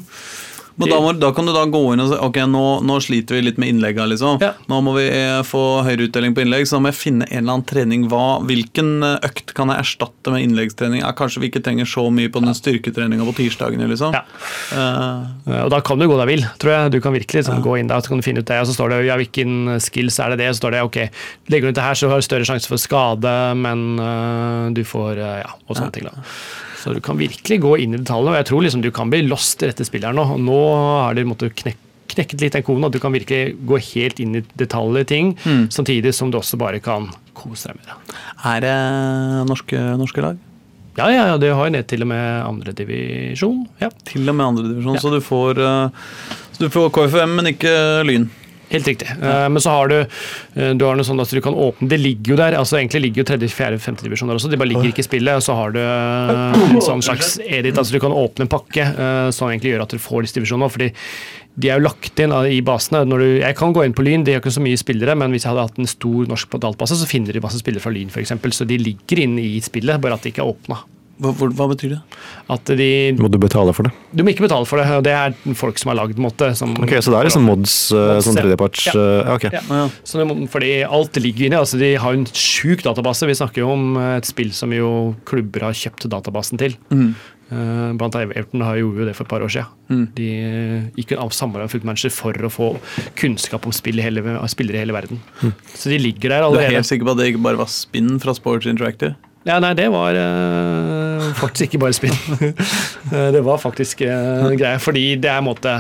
Men 0.77 0.91
da, 0.93 0.99
må, 1.01 1.13
da 1.17 1.31
kan 1.33 1.47
du 1.49 1.53
da 1.57 1.63
gå 1.73 1.81
inn 1.95 2.03
og 2.05 2.11
si 2.11 2.17
ok, 2.21 2.39
nå, 2.53 2.65
nå 2.85 2.97
sliter 3.01 3.39
vi 3.39 3.47
litt 3.47 3.61
med 3.61 3.73
innlegga. 3.73 4.05
Liksom. 4.11 4.41
Ja. 4.45 4.53
Nå 4.69 4.81
må 4.85 4.93
vi 4.99 5.07
eh, 5.09 5.41
få 5.47 5.63
høyere 5.87 6.09
utdeling 6.11 6.35
på 6.37 6.45
innlegg, 6.45 6.67
så 6.69 6.77
da 6.77 6.83
må 6.85 6.93
jeg 6.93 6.99
finne 7.01 7.29
en 7.31 7.39
eller 7.41 7.57
annen 7.57 7.67
trening. 7.69 8.07
Hva, 8.13 8.25
hvilken 8.45 8.91
eh, 9.07 9.17
økt 9.31 9.55
kan 9.57 9.73
jeg 9.73 9.85
erstatte 9.87 10.35
med 10.35 10.45
innleggstrening? 10.45 11.01
Ja, 11.01 11.15
kanskje 11.17 11.43
vi 11.45 11.51
ikke 11.51 11.65
trenger 11.65 11.89
så 11.89 12.05
mye 12.13 12.33
på 12.33 12.43
den 12.45 12.57
styrketreninga 12.57 13.25
på 13.29 13.37
tirsdagene. 13.41 13.89
Liksom. 13.93 14.17
Ja. 14.17 14.25
Eh, 14.77 15.63
Og 15.65 15.73
da 15.73 15.81
kan 15.85 16.01
du 16.01 16.09
gå 16.11 16.21
deg 16.21 16.31
vill, 16.35 16.45
tror 16.61 16.75
jeg. 16.75 16.93
Du 16.97 17.01
kan 17.05 17.17
virkelig 17.17 17.45
liksom, 17.45 17.65
gå 17.65 17.79
inn 17.81 17.89
der 17.91 18.05
så 18.05 18.13
kan 18.13 18.21
du 18.21 18.27
finne 18.29 18.45
ut 18.45 18.51
det. 18.53 18.61
Og 18.61 18.69
så 18.69 18.77
står 18.77 18.93
det 18.93 19.01
ja, 19.09 19.17
hvilken 19.21 19.81
skills 19.83 20.21
er 20.21 20.35
det 20.35 20.43
det? 20.45 20.53
Så 20.53 20.61
står 20.61 20.77
det 20.77 20.85
ok, 20.87 21.01
legger 21.53 21.71
du 21.71 21.75
ut 21.75 21.81
det 21.81 21.89
her, 21.89 21.97
så 21.99 22.13
har 22.13 22.21
du 22.21 22.27
større 22.29 22.47
sjanse 22.49 22.69
for 22.71 22.81
skade, 22.81 23.33
men 23.59 23.89
uh, 23.97 24.69
du 24.77 24.85
får 24.87 25.19
uh, 25.19 25.35
ja, 25.41 25.51
og 25.67 25.79
sånne 25.79 25.95
ting. 25.97 26.09
da. 26.09 26.27
Så 26.87 26.93
du 26.95 27.01
kan 27.03 27.19
virkelig 27.19 27.57
gå 27.65 27.73
inn 27.83 27.97
i 27.97 27.99
detaljene, 27.99 28.31
og 28.31 28.39
jeg 28.39 28.47
tror 28.47 28.63
liksom 28.63 28.83
du 28.85 28.93
kan 28.95 29.11
bli 29.11 29.25
lost 29.27 29.65
i 29.65 29.67
dette 29.73 29.83
spillet 29.89 30.07
her 30.07 30.15
nå. 30.15 30.23
Og 30.37 30.39
nå 30.47 30.59
har 31.03 31.17
de 31.19 31.25
måttet 31.27 31.57
knekke 31.59 31.83
knekket 32.07 32.41
litt 32.41 32.55
den 32.55 32.63
koden, 32.63 32.85
at 32.87 32.95
du 32.95 33.01
kan 33.03 33.11
virkelig 33.13 33.57
gå 33.67 33.77
helt 33.91 34.21
inn 34.23 34.37
i 34.39 34.43
detaljer 34.57 35.03
i 35.03 35.09
ting, 35.11 35.33
samtidig 35.75 36.13
som 36.15 36.31
du 36.31 36.39
også 36.39 36.57
bare 36.57 36.79
kan 36.81 37.09
kose 37.35 37.67
deg 37.73 37.81
med 37.81 37.89
det. 37.91 38.15
er 38.53 38.61
det 38.63 38.77
norske, 39.51 39.81
norske 39.99 40.23
lag? 40.23 40.39
Ja, 40.97 41.11
ja, 41.11 41.27
ja, 41.33 41.37
det 41.37 41.51
har 41.53 41.67
jo 41.67 41.75
ned 41.75 41.89
til 41.91 42.07
og 42.07 42.09
med 42.09 42.47
andredivisjon. 42.47 43.67
Ja. 43.83 43.91
Til 44.09 44.23
og 44.31 44.39
med 44.39 44.47
andredivisjon, 44.47 44.95
Ja. 44.95 45.01
så 45.03 45.11
du 45.13 45.21
får, 45.21 45.59
eh, 45.59 45.91
så 46.55 46.59
du 46.63 46.69
får 46.71 46.89
KFM, 46.95 47.35
men 47.37 47.47
ikke 47.53 47.75
Lyn. 48.07 48.31
Helt 48.71 48.89
riktig. 48.89 49.09
Eh, 49.11 49.49
Men 49.49 49.63
så 49.63 49.71
har 49.71 49.89
du, 49.89 49.95
eh, 50.01 50.73
du 50.75 50.85
har 50.85 50.97
noe 50.99 51.07
sånn 51.07 51.21
at 51.23 51.31
du 51.31 51.41
kan 51.41 51.55
åpne 51.55 51.89
Det 51.89 52.01
ligger 52.01 52.35
jo 52.35 52.37
der. 52.37 52.57
altså 52.59 52.79
Egentlig 52.81 53.03
ligger 53.05 53.23
jo 53.23 53.29
tredje, 53.31 53.49
fjerde, 53.55 53.79
femte 53.79 54.03
divisjon 54.03 54.29
der 54.29 54.37
også. 54.41 54.51
De 54.51 54.59
bare 54.59 54.69
ligger 54.73 54.91
ikke 54.91 55.05
i 55.05 55.07
spillet. 55.07 55.43
Så 55.47 55.55
har 55.55 55.71
du 55.71 55.79
eh, 55.79 56.75
en 56.75 56.83
sånn 56.83 57.03
slags 57.05 57.39
edit. 57.47 57.79
altså 57.79 57.93
Du 57.95 58.01
kan 58.03 58.13
åpne 58.17 58.47
en 58.47 58.53
pakke 58.53 58.87
som 59.33 59.49
egentlig 59.51 59.75
gjør 59.75 59.83
at 59.87 59.95
du 59.95 59.99
får 60.03 60.27
disse 60.27 60.39
divisjonene. 60.41 60.71
fordi 60.71 60.91
de 61.57 61.71
er 61.71 61.79
jo 61.79 61.87
lagt 61.87 62.21
inn 62.21 62.33
i 62.53 62.61
basene. 62.61 63.05
Du, 63.09 63.39
jeg 63.41 63.57
kan 63.57 63.73
gå 63.73 63.85
inn 63.87 63.95
på 63.97 64.05
Lyn, 64.05 64.25
de 64.25 64.35
har 64.35 64.43
ikke 64.43 64.53
så 64.53 64.61
mye 64.61 64.77
spillere, 64.77 65.15
men 65.17 65.33
hvis 65.33 65.47
jeg 65.47 65.55
hadde 65.55 65.65
hatt 65.65 65.79
en 65.81 65.89
stor 65.89 66.27
norsk 66.29 66.51
databasse, 66.61 66.99
så 67.01 67.09
finner 67.09 67.33
de 67.33 67.41
masse 67.41 67.63
spillere 67.63 67.81
fra 67.81 67.95
Lyn 67.95 68.11
f.eks. 68.13 68.35
Så 68.53 68.67
de 68.69 68.77
ligger 68.77 69.23
inne 69.25 69.41
i 69.41 69.61
spillet, 69.65 70.01
bare 70.03 70.19
at 70.19 70.27
de 70.27 70.35
ikke 70.35 70.45
er 70.45 70.53
åpna. 70.53 70.83
Hva, 71.17 71.31
hva 71.33 71.67
betyr 71.71 71.95
det? 71.95 71.99
At 72.53 72.69
de 72.77 72.89
Må 73.17 73.31
du 73.33 73.39
betale 73.41 73.73
for 73.73 73.89
det? 73.89 73.93
Du 74.13 74.21
må 74.25 74.35
ikke 74.35 74.45
betale 74.45 74.67
for 74.69 74.77
det, 74.83 74.89
og 74.99 75.05
det 75.07 75.15
er 75.17 75.37
folk 75.57 75.79
som 75.81 75.89
har 75.93 75.97
lagd 76.03 76.19
måte. 76.21 76.51
Som, 76.59 76.75
Ok, 76.77 76.93
Så 77.01 77.09
det 77.15 77.21
er 77.21 77.29
liksom 77.31 77.47
mods, 77.49 77.77
eh, 77.93 78.03
Mods, 78.13 78.27
sånn 78.27 78.37
ja. 78.37 78.43
tredjeparts 78.45 78.83
Ja. 78.91 78.93
eh, 78.93 79.23
Ja, 79.25 79.35
ok. 79.39 79.47
Ja. 79.53 79.63
Ja. 79.71 79.87
Så 80.05 80.21
det 80.21 80.51
fordi 80.53 80.73
alt 80.85 81.17
ligger 81.23 81.47
inni. 81.49 81.57
altså 81.57 81.79
De 81.81 81.95
har 81.97 82.13
en 82.13 82.27
sjuk 82.27 82.83
database. 82.85 83.27
Vi 83.27 83.39
snakker 83.41 83.65
jo 83.65 83.71
om 83.73 83.97
et 83.97 84.29
spill 84.29 84.53
som 84.53 84.71
jo 84.77 85.17
klubber 85.25 85.61
har 85.71 85.73
kjøpt 85.73 86.05
databasen 86.13 86.59
til. 86.61 86.77
Mm. 86.93 87.15
Eh, 87.49 87.93
Blant 87.97 88.15
annet 88.19 88.37
Everton 88.37 88.61
har 88.67 88.77
gjorde 88.77 88.99
jo 88.99 89.05
det 89.07 89.15
for 89.17 89.25
et 89.25 89.31
par 89.31 89.41
år 89.41 89.49
siden. 89.49 89.67
Mm. 89.89 90.07
De 90.19 90.29
eh, 90.37 90.83
gikk 91.01 91.17
av 91.17 91.31
samarbeid 91.31 91.63
med 91.65 91.71
Footmanager 91.71 92.11
for 92.13 92.33
å 92.35 92.51
få 92.53 92.69
kunnskap 93.17 93.65
om 93.65 93.73
spill 93.73 94.01
i 94.01 94.03
hele, 94.03 94.21
spillere 94.51 94.81
i 94.81 94.85
hele 94.85 94.93
verden. 94.93 95.21
Så 95.73 95.89
de 95.89 95.97
ligger 95.99 96.29
der 96.35 96.43
Du 96.51 96.59
er 96.59 96.75
helt 96.77 96.85
sikker 96.91 97.07
på 97.07 97.15
at 97.15 97.23
det 97.23 97.33
ikke 97.33 97.43
bare 97.47 97.57
var 97.63 97.71
spinn 97.73 98.19
fra 98.21 98.35
Sports 98.37 98.67
Interactive? 98.67 99.15
Ja, 99.47 99.61
nei, 99.63 99.75
det 99.79 99.87
var 99.95 100.11
eh, 100.19 101.06
faktisk 101.35 101.69
ikke 101.71 101.83
bare 101.83 101.97
spill. 101.97 102.17
Eh, 103.13 103.29
det 103.33 103.43
var 103.47 103.59
faktisk 103.63 104.03
uh, 104.07 104.49
greie, 104.59 104.79
fordi 104.83 105.05
det 105.23 105.31
er 105.31 105.39
en 105.39 105.47
måte 105.47 105.77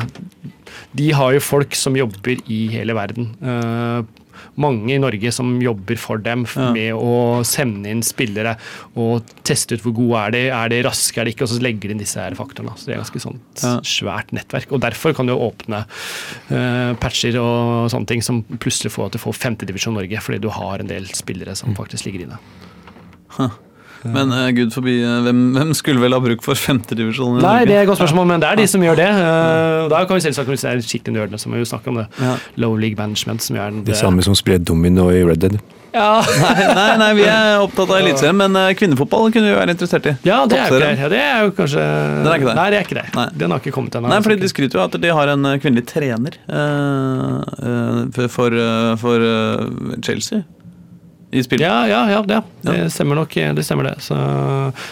De 0.96 1.10
har 1.12 1.32
jo 1.34 1.40
folk 1.42 1.74
som 1.76 1.96
jobber 1.98 2.38
i 2.52 2.66
hele 2.72 2.94
verden. 2.96 3.32
Eh, 3.42 4.22
mange 4.60 4.94
i 4.94 4.98
Norge 5.00 5.28
som 5.32 5.50
jobber 5.60 5.98
for 6.00 6.20
dem 6.22 6.46
Ja. 6.56 6.70
med 6.72 6.94
å 6.96 7.42
sende 7.44 7.90
inn 7.92 8.00
spillere 8.04 8.54
og 8.96 9.26
teste 9.44 9.76
ut 9.76 9.82
hvor 9.84 9.92
gode 9.96 10.22
er 10.22 10.30
de, 10.32 10.42
er 10.48 10.68
de 10.72 10.78
raske, 10.86 11.18
er 11.20 11.24
de 11.28 11.34
ikke, 11.34 11.44
og 11.44 11.50
så 11.52 11.60
legger 11.60 11.88
de 11.90 11.96
inn 11.96 12.00
disse 12.00 12.20
her 12.20 12.36
faktorene. 12.38 12.72
Så 12.76 12.86
det 12.88 12.94
er 12.94 13.02
ganske 13.02 13.20
sånt 13.26 13.64
Ja. 13.64 13.74
svært 13.84 14.32
nettverk. 14.36 14.72
Og 14.72 14.80
derfor 14.80 15.14
kan 15.16 15.26
du 15.28 15.34
åpne 15.34 15.82
uh, 16.50 16.94
patcher 17.02 17.36
og 17.42 17.90
sånne 17.92 18.06
ting 18.06 18.22
som 18.24 18.42
plutselig 18.56 18.92
får 18.96 19.10
at 19.10 19.18
du 19.18 19.22
får 19.24 19.36
femtedivisjon 19.42 19.96
Norge, 19.98 20.20
fordi 20.24 20.40
du 20.40 20.48
har 20.48 20.80
en 20.80 20.88
del 20.88 21.04
spillere 21.12 21.56
som 21.56 21.74
faktisk 21.76 22.08
ligger 22.08 22.28
inne. 22.28 23.50
Men 24.14 24.32
uh, 24.34 24.48
gud 24.56 24.72
forbi, 24.74 24.96
eh, 25.02 25.20
hvem, 25.26 25.40
hvem 25.56 25.72
skulle 25.76 26.02
vel 26.02 26.14
ha 26.16 26.20
bruk 26.22 26.42
for 26.44 26.58
femtedivisjon? 26.58 27.38
Nei, 27.42 27.60
det 27.68 27.76
er 27.76 27.84
et 27.84 27.90
godt 27.90 28.00
spørsmål, 28.02 28.26
men 28.32 28.42
det 28.44 28.50
er 28.50 28.60
de 28.62 28.66
som 28.70 28.82
gjør 28.84 28.98
det. 29.00 29.08
Uh, 29.16 29.86
Da 29.92 30.02
kan 30.06 30.18
vi 30.18 30.24
selvsagt 30.26 30.50
hvis 30.52 30.66
det 30.66 30.72
er 30.74 30.84
skikkelig 30.84 31.16
nerdene 31.16 31.40
som 31.40 31.54
vil 31.56 31.66
snakke 31.68 31.92
om 31.92 32.02
det. 32.02 32.06
Ja. 32.22 32.36
Low 32.62 32.76
league 32.76 32.98
management, 32.98 33.42
som 33.42 33.56
gjør 33.58 33.72
den 33.74 33.84
De 33.86 33.96
samme 33.96 34.22
som 34.26 34.36
sprer 34.38 34.58
domino 34.62 35.08
i 35.14 35.24
Red 35.26 35.42
Dead. 35.44 35.58
Ja, 35.96 36.18
Nei, 36.44 36.64
nei, 36.76 36.88
nei, 37.00 37.12
vi 37.16 37.22
er 37.24 37.62
opptatt 37.62 37.88
av 37.88 38.02
Eliteserien, 38.02 38.36
men 38.36 38.58
kvinnefotball 38.76 39.30
kunne 39.32 39.48
vi 39.48 39.54
være 39.56 39.72
interessert 39.72 40.08
i. 40.10 40.12
ja, 40.28 40.42
det 40.50 40.58
er 40.60 40.68
jo 40.68 40.76
ikke 40.76 40.90
Ja, 41.00 41.08
det 41.08 41.20
er 41.22 41.38
jo 41.46 41.54
kanskje 41.56 41.84
Den 41.86 42.28
er 42.28 42.36
ikke 42.36 42.50
der. 42.50 42.58
Nei, 42.58 42.66
det 42.74 42.76
er 42.80 42.84
ikke 42.84 42.98
det. 42.98 43.06
Nei. 43.16 43.24
Den 43.40 43.54
har 43.54 43.62
ikke 43.62 43.72
kommet 43.78 43.96
ennå. 43.96 44.10
Nei, 44.12 44.18
fordi 44.26 44.36
De 44.42 44.50
skryter 44.52 44.76
jo 44.76 44.82
av 44.82 44.90
at 44.90 45.00
de 45.00 45.14
har 45.16 45.32
en 45.32 45.48
kvinnelig 45.62 45.86
trener 45.88 46.36
uh, 46.52 47.40
uh, 47.64 48.28
for, 48.28 48.52
uh, 48.52 48.92
for 49.00 49.24
Chelsea 50.04 50.42
i 51.40 51.44
spill. 51.46 51.62
Ja, 51.64 51.74
ja, 51.90 52.00
ja, 52.10 52.20
det, 52.26 52.40
det 52.66 52.76
Ja. 52.76 52.86
stemmer 52.92 53.18
nok. 53.20 53.34
Det 53.56 53.64
stemmer 53.66 53.90
det. 53.90 53.96
Så 54.04 54.16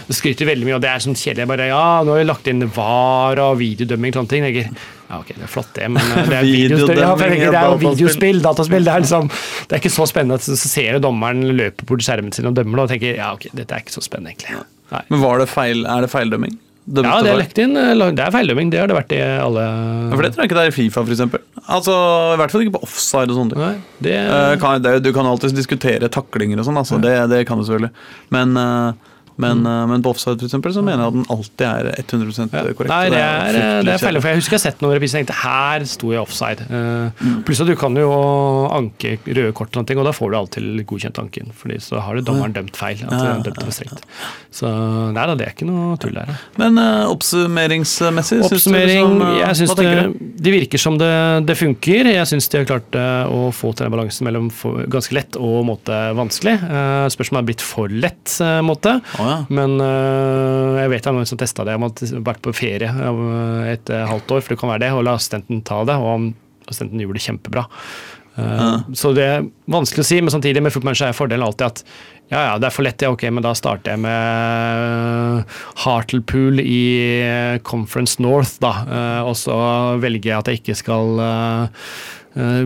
det 0.08 0.16
skryter 0.16 0.48
veldig 0.48 0.68
mye, 0.68 0.76
og 0.78 0.82
det 0.84 0.90
er 0.90 1.02
sånn 1.04 1.16
kjedelig. 1.18 1.46
Bare 1.50 1.70
ja, 1.70 1.84
nå 2.04 2.14
har 2.14 2.20
vi 2.22 2.28
lagt 2.28 2.50
inn 2.52 2.64
VAR 2.74 3.40
og 3.44 3.58
videodømming 3.60 4.14
og 4.14 4.20
sånne 4.22 4.32
ting. 4.34 4.46
Jeg 4.48 4.68
ja, 5.10 5.18
ok, 5.20 5.34
det 5.36 5.44
er 5.44 5.50
flott, 5.52 5.68
det, 5.76 5.88
men 5.92 6.00
eh, 6.02 6.28
det 6.30 6.36
er, 6.38 6.46
videospill, 6.48 7.00
ja, 7.04 7.10
det 7.20 7.50
er 7.52 7.66
jo 7.68 7.76
videospill, 7.82 8.38
dataspill. 8.42 8.86
Det 8.86 8.92
er 8.94 9.02
liksom 9.04 9.28
Det 9.28 9.76
er 9.76 9.82
ikke 9.82 9.92
så 9.92 10.06
spennende 10.10 10.38
at 10.40 10.46
så 10.48 10.56
ser 10.58 10.96
du 10.96 11.04
dommeren 11.04 11.44
løpe 11.58 11.84
bort 11.86 12.02
skjermen 12.06 12.32
sin 12.34 12.48
og 12.48 12.56
dømmer 12.56 12.80
det, 12.80 12.86
og 12.86 12.94
tenker 12.94 13.18
ja, 13.20 13.32
ok, 13.36 13.50
dette 13.52 13.76
er 13.76 13.84
ikke 13.84 13.94
så 13.94 14.02
spennende, 14.04 14.32
egentlig. 14.34 14.64
Nei. 14.94 15.02
Men 15.12 15.20
var 15.22 15.42
det 15.42 15.48
feil, 15.52 15.84
er 15.86 16.06
det 16.06 16.10
feildømming? 16.12 16.56
Dømte 16.84 17.08
Ja, 17.08 17.22
det 17.24 17.30
er 17.32 17.38
lagt 17.40 17.58
inn. 17.62 17.76
eh, 17.80 17.94
Det 18.12 18.20
er 18.20 18.30
feildømming. 18.34 18.70
Det 18.70 18.80
har 18.82 18.90
det 18.90 18.96
vært 18.98 19.12
i 19.16 19.20
alle 19.40 19.62
Ja, 19.64 20.10
For 20.16 20.22
det 20.22 20.32
tror 20.34 20.42
jeg 20.44 20.50
ikke 20.50 20.58
det 20.58 20.64
er 20.64 20.72
i 20.72 20.76
Fifa, 20.76 21.04
eksempel. 21.14 21.40
Altså, 21.64 21.94
I 22.34 22.36
hvert 22.36 22.52
fall 22.52 22.60
ikke 22.66 22.74
på 22.76 22.82
offside 22.84 23.30
og 23.32 23.38
sånne 23.38 23.54
ting. 23.56 23.82
Det 24.04 24.18
Uh, 24.28 24.98
du 25.00 25.12
kan 25.12 25.26
alltid 25.26 25.56
diskutere 25.56 26.10
taklinger 26.12 26.60
og 26.60 26.66
sånn, 26.68 26.76
altså, 26.76 27.00
det, 27.00 27.14
det 27.30 27.46
kan 27.48 27.56
du 27.56 27.64
selvfølgelig. 27.64 27.90
Men, 28.30 28.56
eh, 28.60 28.92
men, 29.36 29.64
mm. 29.64 29.90
men 29.90 30.02
på 30.04 30.12
offside 30.14 30.38
for 30.38 30.46
eksempel, 30.46 30.72
så 30.74 30.82
mener 30.84 31.02
jeg 31.04 31.12
at 31.12 31.16
den 31.16 31.26
alltid 31.34 31.64
er 31.66 31.88
100 32.04 32.48
Ja. 32.54 32.62
korrekt. 32.74 32.90
Nei, 32.90 33.08
det 33.10 33.20
er, 33.20 33.56
det 33.56 33.62
er 33.64 33.98
feil. 33.98 33.98
kjedelig. 34.04 34.20
For 34.22 34.28
jeg 34.30 34.40
husker 34.40 34.54
jeg 34.54 34.60
har 34.60 34.64
sett 34.70 34.84
noen 34.84 34.94
repriser 34.94 35.18
og 35.18 35.22
tenkte 35.24 35.38
her 35.40 35.86
sto 35.90 36.12
jeg 36.14 36.22
offside. 36.22 36.66
Mm. 36.70 37.42
Pluss 37.46 37.62
at 37.64 37.70
du 37.70 37.74
kan 37.78 37.96
jo 37.98 38.10
anke 38.74 39.16
røde 39.26 39.52
kort, 39.56 39.74
og, 39.74 39.86
ting, 39.88 39.98
og 39.98 40.06
da 40.08 40.12
får 40.14 40.30
du 40.30 40.38
alltid 40.38 40.84
godkjent 40.86 41.18
anken. 41.22 41.50
Fordi 41.58 41.80
så 41.82 42.02
har 42.04 42.14
du 42.14 42.24
dommeren 42.26 42.54
dømt 42.56 42.76
feil. 42.78 43.02
At 43.04 43.12
Ja, 43.14 43.24
ja, 43.32 43.36
dømte 43.44 43.66
for 43.66 43.74
strengt. 43.74 44.04
Så 44.54 44.70
nei 45.14 45.26
da, 45.26 45.34
det 45.38 45.48
er 45.48 45.54
ikke 45.56 45.66
noe 45.68 45.96
tull 46.02 46.14
der. 46.14 46.30
Men 46.60 46.78
uh, 46.78 47.10
oppsummeringsmessig, 47.10 48.38
synes 48.44 48.50
du 48.50 48.58
Oppsummering. 48.58 49.14
liksom, 49.18 49.22
eh, 49.26 49.40
Jeg 49.40 49.58
syns 49.60 49.74
hva 49.74 49.82
det, 49.82 50.30
det 50.46 50.54
virker 50.54 50.82
som 50.82 50.98
det, 51.00 51.12
det 51.48 51.56
funker. 51.58 52.10
Jeg 52.14 52.30
syns 52.30 52.48
de 52.52 52.60
har 52.62 52.68
klart 52.68 52.98
eh, 52.98 53.34
å 53.34 53.50
få 53.54 53.72
til 53.74 53.86
den 53.88 53.94
balansen 53.94 54.28
mellom 54.28 54.50
ganske 54.92 55.16
lett 55.16 55.38
og 55.40 55.64
måte 55.68 55.98
vanskelig. 56.16 56.56
Uh, 56.62 57.06
Spørsmålet 57.12 57.42
har 57.42 57.50
blitt 57.52 57.64
for 57.64 57.88
lett 57.92 58.12
Uh, 58.44 58.58
måte. 58.66 58.96
Å, 59.24 59.28
ja. 59.30 59.36
Men 59.54 59.76
uh, 59.80 60.80
jeg 60.82 60.92
vet 60.92 61.04
det 61.04 61.12
er 61.12 61.16
noen 61.16 61.30
som 61.30 61.40
testa 61.40 61.66
det. 61.66 61.76
Han 61.76 61.86
har 61.88 62.24
vært 62.26 62.42
på 62.44 62.54
ferie 62.56 62.90
øh, 62.90 63.62
et 63.70 63.90
øh, 63.92 64.04
halvt 64.10 64.36
år, 64.36 64.42
for 64.44 64.54
det 64.54 64.60
kan 64.60 64.74
være 64.74 64.84
det, 64.86 64.90
og 64.96 65.06
la 65.06 65.16
assistenten 65.18 65.62
ta 65.66 65.80
det. 65.88 65.96
Og 65.96 66.32
assistenten 66.68 67.02
gjorde 67.02 67.18
det 67.18 67.24
kjempebra. 67.26 67.64
Uh, 68.34 68.82
Så 68.98 69.12
det 69.14 69.24
er 69.30 69.44
vanskelig 69.70 70.02
å 70.02 70.08
si, 70.08 70.18
men 70.18 70.32
samtidig 70.34 70.62
med 70.64 70.74
footmanager 70.74 71.06
er 71.06 71.16
fordelen 71.16 71.46
alltid 71.46 71.68
at 71.68 71.84
ja, 72.32 72.40
ja, 72.40 72.54
det 72.58 72.66
er 72.66 72.72
for 72.74 72.86
lett, 72.86 73.02
ja, 73.04 73.12
ok, 73.12 73.22
men 73.36 73.44
da 73.44 73.52
starter 73.54 73.92
jeg 73.92 74.00
med 74.02 75.52
Hartlepool 75.84 76.58
i 76.62 77.60
Conference 77.68 78.18
North, 78.24 78.56
da. 78.64 78.72
Uh, 78.88 79.22
og 79.28 79.38
så 79.38 79.56
velger 80.02 80.32
jeg 80.32 80.40
at 80.40 80.50
jeg 80.50 80.62
ikke 80.62 80.78
skal 80.80 81.20
uh, 81.20 81.88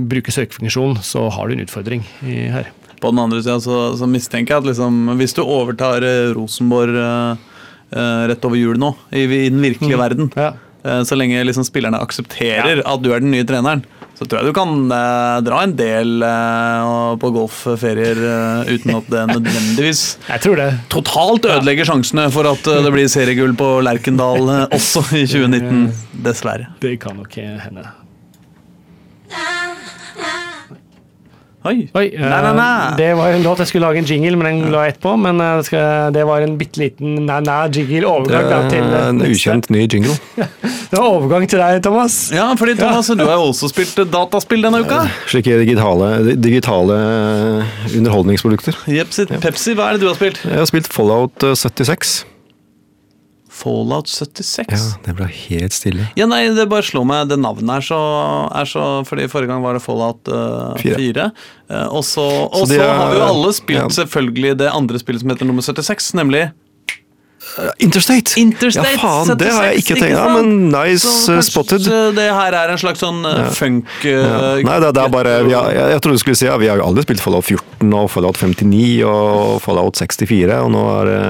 bruke 0.09 0.33
søkefunksjon, 0.33 1.01
så 1.05 1.27
har 1.35 1.49
du 1.49 1.59
en 1.59 1.67
utfordring 1.67 2.07
i, 2.23 2.47
her. 2.55 2.71
På 3.01 3.13
den 3.13 3.21
andre 3.23 3.43
sida 3.43 3.59
så, 3.63 3.79
så 3.99 4.09
mistenker 4.11 4.57
jeg 4.57 4.65
at 4.65 4.71
liksom, 4.73 4.97
hvis 5.21 5.37
du 5.37 5.43
overtar 5.45 6.03
eh, 6.07 6.33
Rosenborg 6.37 6.97
eh, 6.99 7.45
eh, 7.95 8.25
rett 8.33 8.45
over 8.49 8.59
jul 8.59 8.81
nå, 8.81 8.95
i, 9.13 9.23
i 9.27 9.45
den 9.53 9.63
virkelige 9.63 10.01
verden, 10.01 10.33
Ja. 10.37 10.53
så 11.05 11.17
lenge 11.19 11.43
liksom 11.45 11.65
spillerne 11.67 11.99
aksepterer 12.01 12.81
at 12.87 13.03
du 13.03 13.11
er 13.13 13.21
den 13.21 13.33
nye 13.35 13.45
treneren, 13.45 13.83
så 14.19 14.27
tror 14.27 14.41
jeg 14.41 14.49
du 14.51 14.55
kan 14.57 14.71
eh, 14.95 15.37
dra 15.47 15.61
en 15.63 15.75
del 15.79 16.23
eh, 16.27 16.89
på 17.23 17.31
golfferier 17.35 18.19
eh, 18.19 18.73
uten 18.75 18.97
at 18.97 19.11
det 19.13 19.23
nødvendigvis 19.31 20.03
Jeg 20.33 20.43
tror 20.47 20.59
det. 20.59 20.69
totalt 20.91 21.47
ødelegger 21.47 21.87
sjansene 21.93 22.27
for 22.35 22.49
at 22.51 22.67
det 22.67 22.95
blir 22.95 23.07
seriegull 23.13 23.55
på 23.59 23.71
Lerkendal 23.87 24.43
også 24.75 25.05
i 25.19 25.23
2019. 25.29 25.87
Dessverre. 26.27 26.71
Det 26.83 26.97
kan 27.05 27.19
nok 27.21 27.39
hende. 27.39 27.87
Oi. 31.67 31.89
Oi, 31.99 32.05
eh, 32.15 32.23
Nei, 32.23 32.39
nei, 32.45 32.53
nei. 32.55 32.91
Det 32.99 33.09
var 33.19 33.33
en 33.35 33.43
låt 33.43 33.59
jeg 33.59 33.71
skulle 33.73 33.89
lage 33.89 33.99
en 33.99 34.07
jingle, 34.07 34.37
men 34.39 34.47
den 34.47 34.71
la 34.71 34.85
jeg 34.87 34.95
etterpå. 34.95 35.15
Men 35.19 35.41
eh, 35.43 35.57
det, 35.59 35.65
skal, 35.67 36.13
det 36.15 36.23
var 36.29 36.45
en 36.47 36.55
bitte 36.61 36.79
liten 36.79 37.17
næ-næ-jingle 37.27 37.99
Det 37.99 38.07
overgang 38.07 38.47
da, 38.53 38.61
til 38.71 38.87
eh, 38.87 39.09
en 39.09 39.25
ukjent 39.27 39.71
ny 39.75 39.83
jingle. 39.91 40.15
Det 40.89 40.97
var 40.97 41.05
overgang 41.05 41.45
til 41.51 41.61
deg, 41.61 41.83
Thomas. 41.85 42.15
Ja, 42.33 42.47
fordi 42.57 42.73
Thomas, 42.79 43.11
du 43.13 43.21
har 43.27 43.35
jo 43.37 43.51
også 43.51 43.69
spilt 43.69 43.99
eh, 44.01 44.07
dataspill 44.09 44.63
denne 44.65 44.81
uka. 44.87 45.03
Slike 45.29 45.59
digitale, 45.61 46.13
digitale 46.41 46.97
underholdningsprodukter. 47.93 48.79
Jepsi, 48.89 49.27
Pepsi, 49.43 49.75
hva 49.77 49.91
er 49.91 49.99
det 49.99 50.07
du 50.07 50.09
har 50.13 50.17
spilt? 50.17 50.41
Jeg 50.47 50.63
har 50.63 50.71
spilt 50.71 50.89
Fallout 50.95 51.45
eh, 51.45 51.59
76. 51.59 52.21
Fallout 53.59 54.09
76. 54.11 54.71
Ja, 54.71 54.81
det 55.07 55.15
ble 55.19 55.27
helt 55.33 55.75
stille. 55.75 56.07
Ja, 56.19 56.29
nei, 56.31 56.45
det 56.55 56.69
bare 56.71 56.87
slår 56.87 57.07
meg. 57.09 57.27
Det 57.33 57.39
navnet 57.43 57.73
er 57.81 57.87
så, 57.89 57.99
er 58.55 58.69
så 58.71 58.85
Fordi 59.09 59.27
forrige 59.33 59.51
gang 59.51 59.65
var 59.65 59.75
det 59.79 59.83
Fallout 59.85 60.31
uh, 60.31 60.77
4. 60.79 60.95
4. 61.01 61.27
Uh, 61.71 61.87
og 61.99 62.05
så, 62.07 62.25
og 62.47 62.63
Så 62.65 62.77
så 62.77 62.81
er- 62.87 62.95
har 63.03 63.17
jo 63.19 63.27
alle 63.27 63.53
spilt 63.57 63.83
ja. 63.83 63.89
selvfølgelig 64.01 64.57
det 64.63 64.71
andre 64.73 65.03
spillet 65.03 65.25
som 65.25 65.35
heter 65.35 65.49
nummer 65.51 65.67
76, 65.67 66.13
nemlig 66.19 66.47
Interstate! 67.83 68.35
Interstate 68.41 68.93
Ja, 68.95 69.01
faen, 69.03 69.33
det 69.41 69.51
har 69.53 69.69
jeg 69.71 69.83
ikke 69.83 69.97
tenkt 69.99 70.15
på, 70.15 70.21
ja, 70.21 70.27
men 70.37 70.69
nice 70.73 71.11
Så 71.25 71.35
eh, 71.37 71.43
spotted. 71.47 71.87
Det 72.17 72.27
her 72.39 72.57
er 72.61 72.73
en 72.75 72.81
slags 72.81 73.03
sånn 73.03 73.23
ja. 73.27 73.49
funk 73.55 73.89
Ja. 74.07 74.21
uh, 74.23 74.63
Nei, 74.67 74.77
det, 74.85 74.93
det 74.99 75.05
er 75.05 75.13
bare 75.15 75.35
ja, 75.51 75.63
jeg, 75.75 75.87
jeg 75.95 76.03
trodde 76.05 76.19
du 76.21 76.23
skulle 76.23 76.39
si 76.41 76.49
ja, 76.49 76.57
Vi 76.61 76.71
har 76.71 76.81
jo 76.81 76.87
aldri 76.89 77.07
spilt 77.07 77.23
Fallout 77.25 77.47
14 77.49 77.95
og 77.99 78.11
Fallout 78.13 78.39
59 78.41 78.83
og 79.09 79.59
Fallout 79.65 79.99
64, 79.99 80.59
og 80.65 80.71
nå 80.75 80.85
er 80.99 81.11
det 81.13 81.23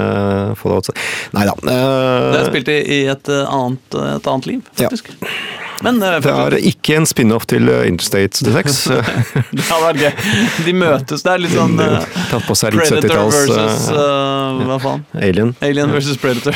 Fallout 0.61 0.89
se- 0.89 0.97
Nei 1.35 1.45
da. 1.49 1.55
Det 1.61 1.77
eh, 1.77 2.39
er 2.43 2.49
spilt 2.49 2.69
i, 2.73 2.79
i 2.79 2.99
et, 3.11 3.31
uh, 3.31 3.45
annet, 3.53 3.99
et 4.17 4.29
annet 4.33 4.47
liv, 4.53 4.61
Ja. 4.79 4.87
faktisk. 4.89 5.13
Men 5.79 5.95
uh, 6.03 6.17
det 6.19 6.31
er 6.33 6.55
ikke 6.67 6.97
en 6.99 7.05
spin-off 7.07 7.45
til 7.47 7.69
Interstate 7.87 8.35
76. 8.41 8.79
det 9.55 9.63
hadde 9.69 9.83
vært 9.85 10.01
gøy. 10.01 10.25
De 10.65 10.73
møtes. 10.75 11.23
Det 11.23 11.31
er 11.31 11.39
litt 11.45 11.53
sånn 11.55 11.77
uh, 11.79 12.01
Tatt 12.31 12.43
på 12.49 12.57
seg 12.59 12.75
litt 12.75 12.89
Predator 12.89 13.13
70-talls 13.13 13.37
versus 13.45 13.85
uh, 13.93 14.59
Hva 14.67 14.79
faen? 14.83 15.05
Alien. 15.21 15.53
Alien 15.63 15.93
versus 15.95 16.08
Predator. 16.17 16.55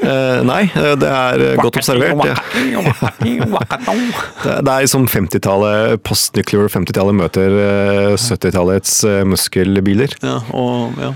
uh, 0.00 0.40
nei, 0.50 0.62
eh, 0.72 0.94
det 1.00 1.10
er 1.10 1.42
eh, 1.44 1.56
godt 1.60 1.78
observert. 1.80 2.16
Det, 2.24 2.34
det 3.24 4.64
det 4.64 4.74
er 4.74 4.88
som 4.90 5.06
50-tallet, 5.10 6.00
post-nuclear 6.06 6.70
50-tallet 6.72 7.16
møter 7.18 7.56
eh, 7.60 8.16
70-tallets 8.18 8.96
eh, 9.08 9.22
muskelbiler. 9.28 10.16
Ja, 10.24 10.38
og 10.56 10.98
ja. 11.00 11.12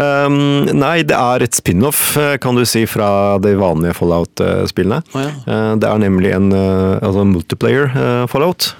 Um, 0.00 0.68
nei, 0.76 1.00
det 1.06 1.16
er 1.16 1.44
et 1.44 1.56
spin-off, 1.58 2.14
kan 2.40 2.58
du 2.58 2.64
si, 2.68 2.86
fra 2.88 3.38
de 3.42 3.54
vanlige 3.60 3.96
Fallout-spillene. 3.98 5.02
Oh, 5.12 5.24
ja. 5.24 5.32
uh, 5.46 5.72
Det 5.80 5.88
er 5.88 6.04
nemlig 6.04 6.34
en 6.36 6.52
altså 6.52 7.26
multiplayer 7.28 7.90
uh, 7.94 8.24
Fallout. 8.30 8.72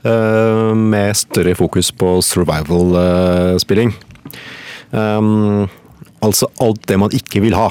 Uh, 0.00 0.72
Med 0.74 1.16
større 1.18 1.54
fokus 1.58 1.92
på 1.92 2.18
survival-spilling. 2.24 3.94
Um, 4.90 5.68
Altså 6.24 6.50
alt 6.60 6.82
det 6.88 6.98
man 7.00 7.14
ikke 7.16 7.42
vil 7.44 7.56
ha 7.56 7.70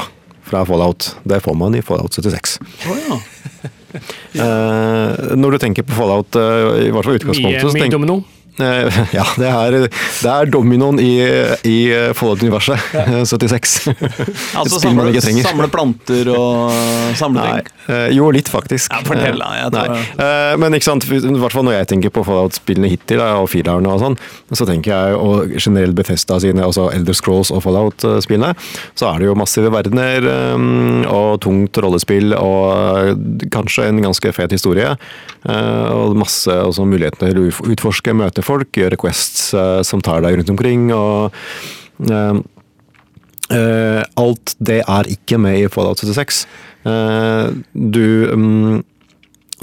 fra 0.49 0.63
Fallout, 0.65 1.11
det 1.29 1.41
får 1.45 1.57
man 1.57 1.75
i 1.77 1.83
Fallout 1.85 2.15
76. 2.17 2.57
Oh, 2.89 2.97
ja. 3.07 3.19
Eh, 3.89 5.13
når 5.33 5.55
du 5.55 5.57
tenker 5.63 5.81
på 5.81 5.95
Fallout, 5.97 6.35
eh, 6.37 6.83
i 6.85 6.91
hvert 6.93 7.07
fall 7.07 7.15
utgangspunktet 7.17 7.71
Mye, 7.73 7.87
mye 7.87 7.89
domino. 7.89 8.17
Ja, 9.19 9.23
det 9.39 9.49
er, 9.49 9.75
det 9.87 10.29
er 10.31 10.49
dominoen 10.51 10.99
i, 11.01 11.13
i 11.67 11.77
Fallout-universet. 12.17 12.79
76. 13.29 13.75
Altså 14.59 14.79
spill 14.79 14.95
man 14.95 15.05
samle, 15.05 15.11
ikke 15.13 15.23
trenger. 15.23 15.45
samle 15.47 15.67
planter 15.71 16.29
og 16.33 17.13
samle 17.19 17.43
ting. 17.45 17.69
eh, 17.93 18.07
jo, 18.15 18.27
litt 18.35 18.49
faktisk. 18.51 18.91
Ja, 18.91 18.99
fortell 19.07 19.39
da, 19.39 19.49
jeg 19.61 19.71
tror- 19.75 19.93
Nei. 19.93 20.01
Eh, 20.25 20.55
Men 20.59 20.75
ikke 20.77 20.87
sant, 20.89 21.05
i 21.09 21.19
hvert 21.21 21.55
fall 21.55 21.65
når 21.67 21.77
jeg 21.79 21.89
tenker 21.93 22.13
på 22.15 22.23
Fallout-spillene 22.27 22.89
hittil, 22.91 23.21
og 23.23 23.47
firerne 23.51 23.89
og 23.93 24.01
sånn, 24.03 24.17
så 24.55 24.67
tenker 24.67 24.91
jeg, 24.93 25.15
og 25.19 25.53
generelt 25.59 25.95
Bethesda 25.97 26.39
sine, 26.43 26.63
altså 26.65 26.89
Elder 26.93 27.15
Scrolls 27.17 27.51
og 27.55 27.63
Fallout-spillene, 27.65 28.53
så 28.99 29.13
er 29.13 29.19
det 29.23 29.29
jo 29.29 29.37
massive 29.39 29.71
verdener 29.73 30.27
eh, 30.33 30.67
og 31.09 31.39
tungt 31.45 31.77
rollespill 31.83 32.35
og 32.37 33.07
eh, 33.07 33.47
kanskje 33.53 33.87
en 33.89 34.01
ganske 34.09 34.33
fet 34.35 34.51
historie. 34.55 34.95
eh, 35.47 35.89
Og 35.95 36.17
masse 36.19 36.51
også 36.51 36.85
muligheter 36.89 37.29
til 37.31 37.41
å 37.47 37.71
utforske, 37.73 38.13
møte 38.17 38.43
folk, 38.49 38.71
gjør 38.75 38.97
requests 38.97 39.51
eh, 39.53 39.81
som 39.87 40.03
tar 40.05 40.25
deg 40.25 40.39
rundt 40.39 40.53
omkring. 40.57 40.89
og 40.95 41.35
eh, 42.09 42.41
Eh, 43.49 44.03
alt 44.21 44.53
det 44.61 44.83
er 44.83 45.09
ikke 45.09 45.39
med 45.41 45.63
i 45.63 45.69
Fallout 45.73 46.01
76. 46.03 46.43
Eh, 46.85 47.47
du, 47.73 48.05
mm, 48.29 48.75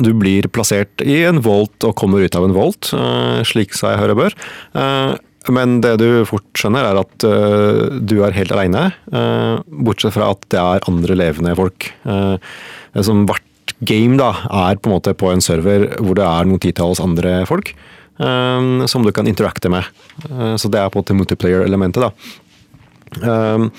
du 0.03 0.11
blir 0.19 0.49
plassert 0.51 1.05
i 1.07 1.21
en 1.29 1.39
volt 1.45 1.87
og 1.87 1.95
kommer 1.99 2.27
ut 2.27 2.39
av 2.39 2.49
en 2.49 2.57
volt, 2.57 2.91
slik 3.47 3.77
sa 3.79 3.95
jeg 3.95 4.03
hør 4.03 4.17
bør. 4.19 4.37
Men 5.47 5.79
det 5.79 5.95
du 6.03 6.27
fort 6.27 6.47
skjønner, 6.59 6.89
er 6.89 6.99
at 6.99 7.23
uh, 7.23 8.01
du 8.03 8.17
er 8.27 8.35
helt 8.35 8.51
aleine. 8.51 8.89
Uh, 9.15 9.63
bortsett 9.87 10.17
fra 10.17 10.33
at 10.35 10.43
det 10.51 10.59
er 10.59 10.89
andre 10.91 11.15
levende 11.15 11.53
folk. 11.55 11.87
Uh, 12.03 12.35
som 12.99 13.23
hvert 13.29 13.77
game 13.87 14.19
da, 14.19 14.33
er 14.67 14.81
på 14.83 14.91
en 14.91 14.97
måte 14.97 15.15
på 15.15 15.31
en 15.31 15.45
server 15.45 15.87
hvor 16.01 16.19
det 16.19 16.27
er 16.27 16.51
noen 16.51 16.65
titalls 16.67 16.99
andre 17.05 17.39
folk. 17.47 17.71
Eh, 18.19 18.87
som 18.87 19.03
du 19.07 19.13
kan 19.13 19.27
interacte 19.27 19.71
med. 19.73 19.85
Uh, 20.31 20.55
så 20.57 20.71
det 20.71 20.81
er 20.81 20.91
på 20.91 20.99
en 21.01 21.05
måte 21.05 21.19
multiplayer-elementet. 21.19 22.07
da. 22.07 22.13
Um, 23.23 23.71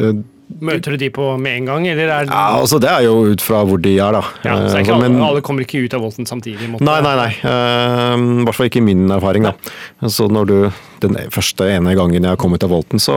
uh, 0.00 0.12
Møter 0.60 0.96
du 0.96 0.98
de 0.98 1.08
på 1.14 1.22
med 1.38 1.60
en 1.60 1.66
gang, 1.68 1.84
eller 1.86 2.08
er 2.10 2.24
det 2.26 2.34
ja, 2.34 2.56
altså 2.58 2.80
Det 2.82 2.88
er 2.90 3.04
jo 3.04 3.12
ut 3.30 3.42
fra 3.44 3.60
hvor 3.68 3.78
de 3.78 3.92
er, 4.02 4.16
da. 4.16 4.22
Ja, 4.42 4.56
så 4.66 4.80
er 4.80 4.82
ikke 4.82 4.96
alle, 4.96 5.08
men- 5.12 5.22
alle 5.22 5.42
kommer 5.46 5.62
ikke 5.62 5.84
ut 5.84 5.94
av 5.94 6.02
volten 6.02 6.26
samtidig? 6.26 6.66
måtte- 6.72 6.82
Nei, 6.82 6.96
nei, 7.06 7.12
nei. 7.20 7.28
Um, 7.46 8.40
I 8.40 8.44
hvert 8.48 8.56
fall 8.58 8.66
ikke 8.66 8.82
min 8.82 9.04
erfaring. 9.14 9.44
da. 9.46 9.52
Så 10.08 10.26
når 10.28 10.46
du, 10.46 10.72
Den 11.00 11.14
første 11.30 11.64
ene 11.70 11.94
gangen 11.96 12.22
jeg 12.22 12.36
kom 12.36 12.52
ut 12.52 12.62
av 12.64 12.68
volten, 12.68 12.98
så 12.98 13.14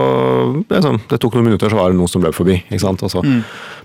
det, 0.68 0.80
sånn, 0.84 1.02
det 1.10 1.18
tok 1.20 1.34
noen 1.34 1.44
minutter, 1.50 1.68
så 1.68 1.76
var 1.76 1.90
det 1.90 1.98
noen 1.98 2.08
som 2.08 2.22
løp 2.22 2.32
forbi. 2.32 2.62
ikke 2.70 2.80
sant? 2.80 3.02
Og 3.02 3.10
så 3.10 3.20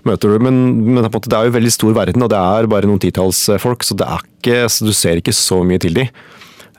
møter 0.06 0.30
du, 0.30 0.38
Men, 0.38 0.94
men 0.94 1.04
måte, 1.04 1.28
det 1.28 1.34
er 1.36 1.50
jo 1.50 1.58
veldig 1.58 1.72
stor 1.72 1.92
verden, 1.92 2.22
og 2.22 2.30
det 2.30 2.38
er 2.38 2.66
bare 2.66 2.86
noen 2.86 3.00
titalls 3.02 3.50
folk, 3.60 3.82
så 3.82 3.94
det 3.96 4.06
er 4.06 4.20
ikke, 4.40 4.70
så 4.70 4.86
du 4.86 4.92
ser 4.92 5.16
ikke 5.20 5.34
så 5.34 5.60
mye 5.66 5.78
til 5.78 5.92
de. 5.92 6.08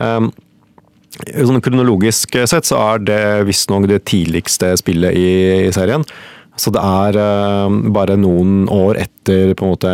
Um, 0.01 0.31
Sånn 1.11 1.59
kronologisk 1.61 2.37
sett 2.47 2.65
så 2.65 2.77
er 2.79 3.01
det 3.03 3.23
visstnok 3.45 3.83
det 3.91 3.99
tidligste 4.07 4.69
spillet 4.79 5.17
i, 5.19 5.25
i 5.67 5.73
serien. 5.75 6.05
Så 6.57 6.71
det 6.73 6.79
er 6.81 7.17
uh, 7.19 7.67
bare 7.93 8.15
noen 8.19 8.63
år 8.71 9.01
etter 9.03 9.51
på 9.59 9.67
en 9.67 9.73
måte 9.73 9.91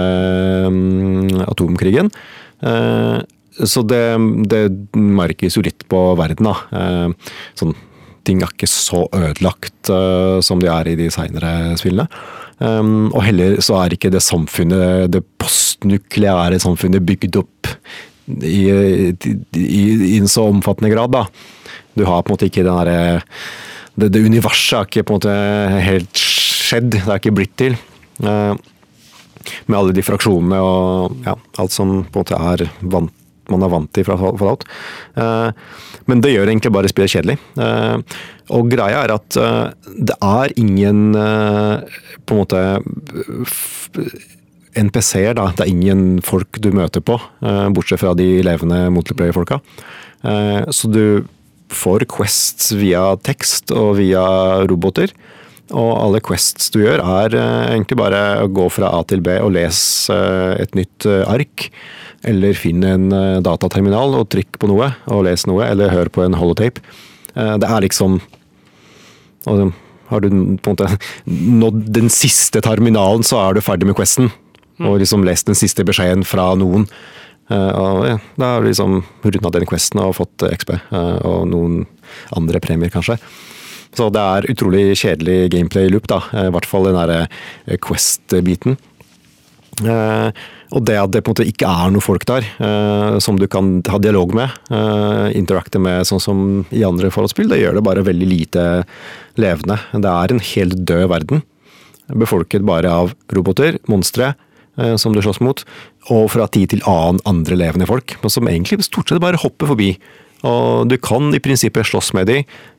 um, 0.70 1.41
atomkrigen. 1.47 2.14
Uh, 2.62 3.26
så 3.58 3.82
det, 3.89 4.03
det 4.53 4.62
merkes 4.93 5.58
jo 5.58 5.66
litt 5.66 5.88
på 5.89 6.03
verden, 6.22 6.51
da. 6.51 6.55
Uh, 6.70 7.36
sånn, 7.58 7.74
ting 8.28 8.43
er 8.43 8.51
ikke 8.51 8.70
så 8.70 9.05
ødelagt 9.16 9.91
eh, 9.93 10.38
som 10.43 10.62
de 10.62 10.70
er 10.72 10.91
i 10.91 10.97
de 10.99 11.08
seinere 11.14 11.78
spillene. 11.80 12.08
Um, 12.58 13.12
og 13.14 13.22
heller 13.22 13.60
så 13.62 13.76
er 13.84 13.93
ikke 13.93 14.10
det 14.10 14.24
samfunnet, 14.26 15.12
det 15.14 15.22
postnukleære 15.38 16.58
samfunnet, 16.64 17.05
bygd 17.05 17.38
opp 17.43 17.70
i, 18.28 18.63
i, 19.13 19.88
i 20.13 20.17
en 20.17 20.32
så 20.32 20.47
omfattende 20.51 20.91
grad, 20.93 21.13
da. 21.15 21.25
Du 21.97 22.05
har 22.05 22.21
på 22.21 22.32
en 22.32 22.38
måte 22.38 22.49
ikke 22.49 22.65
den 22.65 22.78
derre 22.78 23.21
det, 23.97 24.11
det 24.13 24.21
universet 24.21 24.78
har 24.78 24.88
ikke 24.89 25.05
på 25.07 25.15
en 25.15 25.21
måte 25.21 25.36
helt 25.88 26.21
skjedd, 26.21 26.91
det 26.93 27.05
er 27.07 27.21
ikke 27.21 27.38
blitt 27.39 27.55
til. 27.57 27.78
Eh, 28.21 28.53
med 29.65 29.78
alle 29.80 29.95
de 29.95 30.03
fraksjonene 30.05 30.59
og 30.61 31.15
ja, 31.25 31.38
alt 31.61 31.73
som 31.73 32.01
på 32.03 32.19
en 32.19 32.25
måte 32.25 32.38
er 32.51 32.67
vant, 32.93 33.13
man 33.47 33.63
er 33.63 33.71
vant 33.71 33.89
til 33.95 34.05
fra 34.05 34.17
Fallout. 34.19 34.67
Eh, 35.17 35.49
men 36.07 36.23
det 36.23 36.34
gjør 36.34 36.51
egentlig 36.51 36.73
bare 36.75 36.91
spillet 36.91 37.15
kjedelig. 37.15 37.38
Eh, 37.63 38.17
og 38.55 38.69
greia 38.71 39.03
er 39.03 39.15
at 39.15 39.39
eh, 39.41 39.91
det 40.11 40.17
er 40.23 40.55
ingen 40.59 41.17
eh, 41.17 41.99
på 42.28 42.36
en 42.36 42.43
måte 42.43 42.61
NPC-er, 44.78 45.36
da. 45.38 45.49
Det 45.55 45.65
er 45.65 45.71
ingen 45.71 46.03
folk 46.25 46.59
du 46.63 46.69
møter 46.75 47.03
på, 47.03 47.17
eh, 47.41 47.67
bortsett 47.73 48.01
fra 48.01 48.13
de 48.17 48.43
levende 48.45 48.88
multiplayer-folka. 48.93 49.59
Eh, 50.23 50.65
Så 50.71 50.91
du 50.91 51.25
får 51.69 52.05
quests 52.05 52.71
via 52.71 53.15
tekst 53.17 53.71
og 53.71 53.97
via 53.97 54.65
roboter. 54.67 55.11
Og 55.71 55.97
alle 55.99 56.21
quests 56.21 56.69
du 56.71 56.80
gjør, 56.80 57.03
er 57.03 57.36
eh, 57.36 57.75
egentlig 57.75 57.97
bare 57.97 58.41
å 58.43 58.47
gå 58.47 58.69
fra 58.71 58.88
A 58.97 59.03
til 59.03 59.19
B 59.21 59.38
og 59.39 59.51
lese 59.51 60.59
et 60.59 60.73
nytt 60.75 61.05
ark. 61.28 61.69
Eller 62.23 62.53
finn 62.53 62.84
en 62.84 63.09
dataterminal 63.43 64.15
og 64.15 64.30
trykk 64.30 64.57
på 64.59 64.67
noe 64.67 64.95
og 65.07 65.23
les 65.25 65.45
noe, 65.45 65.63
eller 65.63 65.89
hør 65.89 66.09
på 66.09 66.25
en 66.25 66.34
holotape. 66.34 66.82
Det 67.36 67.63
er 67.63 67.82
liksom 67.82 68.19
har 70.09 70.21
du 70.23 70.30
på 70.30 70.71
en 70.71 70.75
måte 70.75 70.89
nådd 71.63 71.88
den 71.93 72.09
siste 72.09 72.61
terminalen, 72.61 73.25
så 73.28 73.39
er 73.43 73.57
du 73.57 73.61
ferdig 73.61 73.89
med 73.89 73.97
questen. 73.99 74.32
Og 74.86 74.99
liksom 75.01 75.23
lest 75.25 75.47
den 75.49 75.57
siste 75.57 75.86
beskjeden 75.88 76.25
fra 76.28 76.51
noen. 76.59 76.88
Eh, 77.49 77.71
og 77.80 78.01
ja, 78.05 78.17
da 78.38 78.53
har 78.53 78.61
du 78.61 78.67
liksom 78.69 78.99
runda 79.23 79.51
den 79.55 79.65
questen 79.69 80.01
og 80.03 80.17
fått 80.19 80.43
XB, 80.43 80.51
XP. 80.57 80.73
eh, 80.91 81.15
og 81.25 81.47
noen 81.49 81.86
andre 82.36 82.59
premier, 82.63 82.91
kanskje. 82.93 83.17
Så 83.97 84.09
det 84.13 84.21
er 84.21 84.49
utrolig 84.51 84.91
kjedelig 84.99 85.49
gameplay-loop, 85.55 86.05
da. 86.11 86.21
eh, 86.34 86.49
I 86.49 86.53
hvert 86.53 86.67
fall 86.69 86.89
den 86.89 86.99
derre 86.99 87.23
eh, 87.65 87.78
Quest-biten. 87.82 88.78
Eh, 89.78 90.30
og 90.75 90.84
det 90.84 90.97
at 90.99 91.11
det 91.13 91.21
på 91.23 91.32
en 91.32 91.36
måte 91.38 91.47
ikke 91.47 91.69
er 91.69 91.91
noen 91.93 92.03
folk 92.03 92.25
der 92.28 92.43
eh, 92.43 93.17
som 93.23 93.38
du 93.39 93.45
kan 93.47 93.78
ha 93.88 93.99
dialog 94.01 94.34
med, 94.36 94.49
eh, 94.73 95.28
interacte 95.38 95.80
med 95.80 96.05
sånn 96.09 96.21
som 96.21 96.41
i 96.75 96.82
andre 96.84 97.11
forholdsspill, 97.13 97.47
det 97.53 97.61
gjør 97.61 97.78
det 97.80 97.86
bare 97.88 98.03
veldig 98.05 98.28
lite 98.28 98.65
levende. 99.39 99.80
Det 99.93 100.11
er 100.11 100.34
en 100.34 100.43
helt 100.51 100.82
død 100.89 101.05
verden. 101.13 101.45
Befolket 102.07 102.65
bare 102.67 102.91
av 102.91 103.13
roboter, 103.32 103.80
monstre, 103.88 104.34
eh, 104.34 104.43
som 105.01 105.13
du 105.15 105.21
slåss 105.23 105.39
mot, 105.41 105.63
og 106.13 106.30
fra 106.32 106.45
tid 106.53 106.69
til 106.75 106.84
annen 106.86 107.19
andre 107.25 107.57
levende 107.57 107.88
folk, 107.89 108.13
men 108.21 108.34
som 108.34 108.47
egentlig 108.47 108.84
stort 108.86 109.09
sett 109.09 109.21
bare 109.23 109.39
hopper 109.41 109.71
forbi. 109.73 109.91
Og 110.45 110.86
du 110.91 110.93
kan 111.01 111.32
i 111.34 111.39
prinsippet 111.41 111.88
slåss 111.89 112.11
med 112.13 112.28
de, 112.30 112.36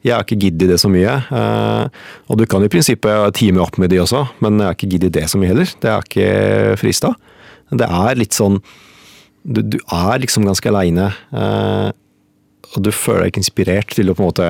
jeg 0.07 0.15
har 0.15 0.23
ikke 0.23 0.39
giddet 0.45 0.71
det 0.71 0.77
så 0.79 0.87
mye. 0.93 1.17
eh, 1.27 1.89
Og 2.31 2.39
du 2.39 2.45
kan 2.47 2.63
i 2.63 2.69
prinsippet 2.71 3.35
time 3.35 3.59
opp 3.65 3.79
med 3.83 3.91
de 3.91 3.99
også, 3.99 4.29
men 4.41 4.61
jeg 4.61 4.69
har 4.69 4.77
ikke 4.79 4.91
giddet 4.93 5.13
det 5.17 5.25
så 5.29 5.41
mye 5.43 5.51
heller. 5.51 5.73
Det 5.83 5.91
er 5.91 6.07
ikke 6.07 6.77
frista. 6.79 7.11
Det 7.75 7.89
er 7.89 8.15
litt 8.17 8.33
sånn 8.39 8.61
Du, 9.49 9.63
du 9.63 9.79
er 9.91 10.19
liksom 10.21 10.45
ganske 10.45 10.69
aleine, 10.69 11.11
og 12.75 12.83
du 12.85 12.91
føler 12.93 13.23
deg 13.25 13.31
ikke 13.33 13.41
inspirert 13.43 13.95
til 13.97 14.11
å 14.11 14.15
på 14.17 14.23
en 14.23 14.29
måte 14.29 14.49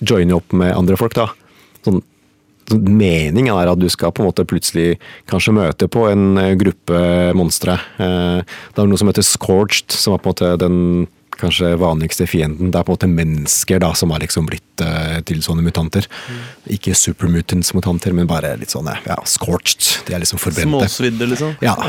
joine 0.00 0.36
opp 0.38 0.54
med 0.56 0.72
andre 0.74 0.96
folk, 0.96 1.14
da. 1.18 1.26
Sånn 1.84 2.00
Meningen 2.72 3.54
er 3.54 3.70
at 3.70 3.80
du 3.80 3.88
skal 3.88 4.12
på 4.12 4.22
en 4.22 4.28
måte 4.28 4.44
plutselig 4.48 4.98
kanskje 5.30 5.54
møte 5.56 5.88
på 5.88 6.06
en 6.10 6.36
eh, 6.40 6.54
gruppe 6.60 6.98
monstre. 7.38 7.78
Eh, 7.98 8.42
Det 8.74 8.82
er 8.82 8.90
noe 8.90 9.00
som 9.00 9.08
heter 9.08 9.24
Scorched, 9.24 9.94
som 9.94 10.14
er 10.14 10.20
på 10.20 10.28
en 10.28 10.34
måte 10.34 10.50
den 10.60 10.76
kanskje 11.40 11.74
vanligste 11.80 12.26
fienden. 12.30 12.72
Det 12.72 12.80
er 12.80 12.86
på 12.86 12.94
en 12.94 12.98
måte 12.98 13.10
mennesker 13.12 13.82
da, 13.84 13.92
som 13.98 14.12
har 14.14 14.22
liksom 14.24 14.48
blitt 14.50 14.84
uh, 14.84 15.18
til 15.28 15.42
sånne 15.44 15.64
mutanter. 15.66 16.08
Ikke 16.70 16.96
supermutants-mutanter, 16.98 18.16
men 18.16 18.28
bare 18.30 18.56
litt 18.60 18.74
sånne 18.74 18.98
ja, 19.06 19.18
scorched. 19.28 20.04
De 20.08 20.16
er 20.16 20.24
liksom 20.24 20.42
forbrente. 20.42 20.70
Småsvidde, 20.70 21.32
liksom. 21.34 21.56
Ja. 21.64 21.78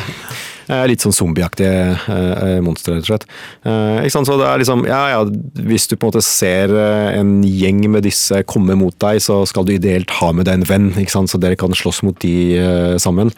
Eh, 0.69 0.83
Litt 0.85 1.01
sånn 1.01 1.15
zombieaktige 1.15 1.95
uh, 1.97 2.59
monstre, 2.61 2.99
rett 2.99 3.07
og 3.07 3.09
slett. 3.09 3.23
Uh, 3.65 4.03
ikke 4.03 4.13
sant? 4.13 4.29
Så 4.29 4.35
det 4.37 4.45
er 4.45 4.61
liksom, 4.61 4.83
ja, 4.85 4.99
ja, 5.15 5.23
Hvis 5.65 5.89
du 5.89 5.95
på 5.95 6.05
en 6.05 6.11
måte 6.11 6.21
ser 6.25 6.73
eh, 6.77 7.17
en 7.17 7.39
gjeng 7.41 7.81
med 7.89 8.05
disse 8.05 8.43
komme 8.49 8.77
mot 8.77 8.93
deg, 9.01 9.17
så 9.23 9.41
skal 9.49 9.65
du 9.65 9.73
ideelt 9.73 10.13
ha 10.19 10.29
med 10.35 10.45
deg 10.45 10.59
en 10.59 10.67
venn, 10.69 10.91
ikke 10.93 11.15
sant? 11.15 11.31
så 11.31 11.41
dere 11.41 11.57
kan 11.59 11.73
slåss 11.73 12.03
mot 12.05 12.17
de 12.21 12.35
eh, 12.61 12.95
sammen. 13.01 13.33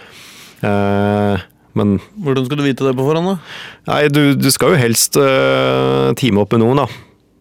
Eh, 0.61 1.47
men 1.77 1.99
Hvordan 2.23 2.45
skal 2.47 2.57
du 2.59 2.65
vite 2.65 2.87
det 2.87 2.95
på 2.97 3.05
forhånd, 3.07 3.33
da? 3.33 3.37
nei, 3.91 4.01
du, 4.11 4.35
du 4.35 4.49
skal 4.51 4.75
jo 4.75 4.81
helst 4.81 5.15
uh, 5.19 6.11
teame 6.19 6.43
opp 6.43 6.51
med 6.55 6.63
noen, 6.65 6.83
da. 6.83 6.89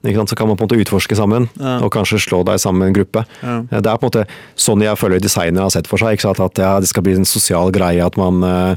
Så 0.01 0.35
kan 0.35 0.49
man 0.49 0.57
på 0.57 0.64
en 0.64 0.68
måte 0.70 0.81
utforske 0.81 1.16
sammen, 1.16 1.51
Ja. 1.61 1.78
og 1.85 1.93
kanskje 1.93 2.16
slå 2.24 2.43
deg 2.45 2.57
sammen 2.59 2.78
med 2.81 2.89
en 2.89 2.95
gruppe. 3.03 3.24
Ja. 3.43 3.59
Eh, 3.70 3.81
Det 3.81 3.87
er 3.87 3.99
på 3.99 4.09
en 4.09 4.11
måte 4.11 4.26
sånn 4.57 4.81
jeg 4.81 4.97
føler 4.97 5.20
designere 5.20 5.62
har 5.68 5.70
sett 5.70 5.87
for 5.87 5.99
seg. 5.99 6.16
At 6.24 6.57
ja, 6.57 6.81
det 6.81 6.89
skal 6.89 7.03
bli 7.03 7.16
en 7.16 7.24
sosial 7.28 7.70
greie, 7.70 8.01
at 8.01 8.16
man 8.16 8.43
uh, 8.43 8.76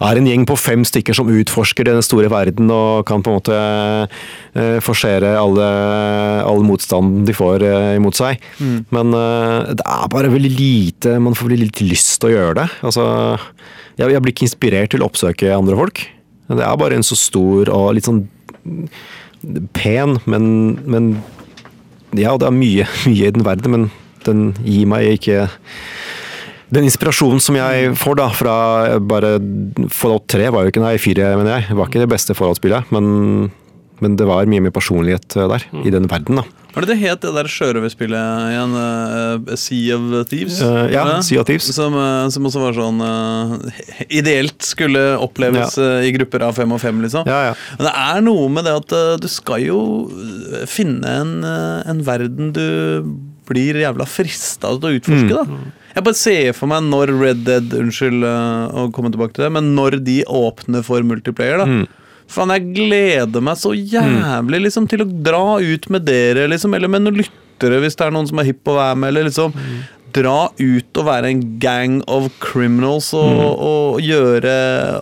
er 0.00 0.16
en 0.16 0.26
gjeng 0.26 0.46
på 0.46 0.56
fem 0.56 0.84
stykker 0.86 1.12
som 1.12 1.26
utforsker 1.26 1.84
den 1.84 1.98
store 2.02 2.30
verden 2.30 2.70
og 2.70 3.04
kan 3.06 3.20
på 3.20 3.32
en 3.32 3.40
måte 3.40 3.58
uh, 4.54 4.78
forsere 4.78 5.34
alle, 5.34 5.66
all 6.46 6.62
motstanden 6.62 7.26
de 7.26 7.34
får 7.34 7.64
uh, 7.66 7.96
imot 7.98 8.14
seg. 8.14 8.38
Mm. 8.62 8.86
Men 8.94 9.10
det 9.74 9.82
er 9.82 10.08
bare 10.08 10.30
veldig 10.30 10.54
lite 10.54 11.18
Man 11.18 11.34
får 11.34 11.50
veldig 11.50 11.66
lite 11.66 11.84
lyst 11.90 12.20
til 12.20 12.30
å 12.30 12.36
gjøre 12.36 12.54
det. 12.62 12.68
Altså, 12.86 13.08
jeg, 13.98 14.12
jeg 14.14 14.22
blir 14.24 14.34
ikke 14.34 14.46
inspirert 14.46 14.92
til 14.94 15.02
å 15.02 15.08
oppsøke 15.10 15.50
andre 15.54 15.78
folk. 15.78 16.04
Det 16.48 16.64
er 16.64 16.80
bare 16.80 16.96
en 16.96 17.06
så 17.06 17.18
stor 17.18 17.68
og 17.74 17.90
litt 17.96 18.08
sånn 18.08 18.24
pen, 19.76 20.18
men, 20.26 20.46
men 20.88 21.10
Ja, 22.16 22.32
det 22.40 22.48
er 22.48 22.54
mye, 22.54 22.86
mye 23.08 23.28
i 23.28 23.34
den 23.34 23.46
verden, 23.46 23.74
men 23.74 23.90
den 24.26 24.48
gir 24.64 24.88
meg 24.90 25.18
ikke 25.18 25.48
den 26.74 26.84
inspirasjonen 26.84 27.40
som 27.40 27.56
jeg 27.56 27.94
får 27.96 28.18
da 28.18 28.26
fra 28.36 28.54
bare 29.00 29.38
Fallout 29.94 30.26
3 30.28 30.50
var 30.52 30.66
jo 30.66 30.72
ikke 30.72 30.82
Nei, 30.84 30.98
4, 31.00 31.30
mener 31.40 31.54
jeg. 31.54 31.76
Var 31.78 31.88
ikke 31.88 32.02
det 32.02 32.10
beste 32.12 32.36
Fallout-spillet, 32.36 32.90
men, 32.92 33.48
men 34.04 34.16
det 34.20 34.28
var 34.28 34.48
mye 34.50 34.62
mer 34.64 34.74
personlighet 34.74 35.36
der, 35.36 35.68
i 35.84 35.92
den 35.94 36.08
verden, 36.10 36.40
da. 36.42 36.46
Hva 36.68 36.82
er 36.82 36.84
det 36.84 36.94
det 36.94 37.00
het, 37.00 37.22
det 37.24 37.30
der 37.34 37.48
sjørøverspillet 37.50 38.42
igjen? 38.52 38.74
Uh, 38.76 39.54
sea 39.58 39.96
of 39.96 40.28
Thieves? 40.30 40.60
Uh, 40.62 40.84
ja, 40.92 41.00
det? 41.08 41.16
Sea 41.26 41.40
of 41.40 41.48
Thieves. 41.48 41.66
Som, 41.74 41.96
uh, 41.96 42.28
som 42.30 42.44
også 42.46 42.60
var 42.62 42.76
sånn 42.76 43.00
Ideelt 44.14 44.62
skulle 44.62 45.02
oppleves 45.18 45.74
uh, 45.80 46.04
i 46.06 46.12
grupper 46.14 46.44
av 46.46 46.54
fem 46.60 46.76
og 46.76 46.78
fem, 46.82 47.00
liksom. 47.02 47.26
Ja, 47.26 47.48
ja. 47.48 47.56
Men 47.80 47.88
det 47.88 47.94
er 48.04 48.22
noe 48.28 48.46
med 48.52 48.68
det 48.68 48.76
at 48.78 48.94
du 49.24 49.26
skal 49.32 49.64
jo 49.64 49.80
finne 50.70 51.16
en, 51.24 51.34
en 51.42 52.04
verden 52.06 52.52
du 52.54 52.68
blir 53.48 53.80
jævla 53.80 54.06
frista 54.06 54.70
til 54.76 54.90
å 54.90 54.96
utforske, 55.00 55.34
da. 55.34 55.60
Jeg 55.96 56.04
bare 56.06 56.20
ser 56.20 56.52
for 56.54 56.70
meg 56.70 56.84
når 56.86 57.10
Red 57.16 57.46
Dead 57.48 57.72
Unnskyld 57.74 58.22
å 58.22 58.90
komme 58.94 59.10
tilbake 59.10 59.34
til 59.34 59.48
det, 59.48 59.54
men 59.56 59.72
når 59.74 59.98
de 60.04 60.20
åpner 60.28 60.84
for 60.86 61.02
multiplayer, 61.02 61.64
da. 61.64 61.88
Faen, 62.28 62.50
jeg 62.52 62.66
gleder 62.76 63.40
meg 63.44 63.56
så 63.60 63.72
jævlig 63.74 64.60
liksom, 64.66 64.88
til 64.90 65.00
å 65.04 65.08
dra 65.08 65.44
ut 65.64 65.86
med 65.90 66.04
dere, 66.08 66.48
liksom, 66.52 66.74
eller 66.76 66.90
med 66.92 67.06
noen 67.06 67.16
lyttere, 67.22 67.80
hvis 67.82 67.96
det 67.96 68.04
er 68.06 68.12
noen 68.14 68.28
som 68.28 68.38
er 68.42 68.50
hypp 68.50 68.60
på 68.68 68.74
å 68.74 68.80
være 68.82 68.98
med, 69.00 69.08
eller 69.14 69.30
liksom 69.30 69.54
Dra 70.16 70.48
ut 70.56 70.96
og 70.98 71.04
være 71.04 71.28
en 71.28 71.40
gang 71.60 71.98
of 72.08 72.30
criminals 72.40 73.10
og, 73.12 73.42
og 73.60 73.98
gjøre 74.00 74.54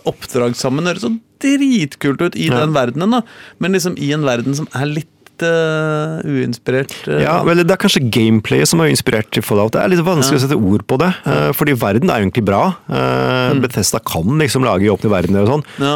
oppdrag 0.05 0.51
sammen. 0.59 0.83
Det 0.83 0.91
høres 0.97 1.05
så 1.05 1.11
dritkult 1.39 2.21
ut 2.25 2.35
i 2.35 2.49
Ja. 2.49 2.59
den 2.59 2.73
verdenen, 2.75 3.15
da. 3.15 3.21
Men 3.63 3.71
liksom 3.77 3.95
i 3.97 4.11
en 4.11 4.25
verden 4.27 4.53
som 4.57 4.67
er 4.75 4.85
litt 4.85 5.07
eh, 5.45 6.27
uinspirert. 6.27 6.93
Uh. 7.07 7.19
Ja, 7.21 7.35
vel, 7.47 7.63
Det 7.63 7.73
er 7.73 7.81
kanskje 7.81 8.03
gameplayet 8.13 8.69
som 8.71 8.81
har 8.83 8.91
inspirert 8.91 9.29
til 9.33 9.43
Fallout. 9.45 9.73
Det 9.75 9.81
er 9.81 9.91
litt 9.91 10.03
vanskelig 10.05 10.39
å 10.39 10.43
sette 10.45 10.57
ord 10.57 10.85
på 10.87 10.99
det, 11.01 11.09
uh, 11.27 11.51
fordi 11.57 11.75
verden 11.77 12.11
er 12.11 12.21
jo 12.21 12.27
egentlig 12.27 12.45
bra. 12.47 12.61
Mm. 12.87 13.61
Bethesda 13.63 13.99
kan 14.05 14.37
liksom 14.39 14.65
lage 14.65 14.89
åpne 14.91 15.11
verdener 15.11 15.45
og 15.45 15.51
sånn. 15.51 15.65
Ja. 15.81 15.95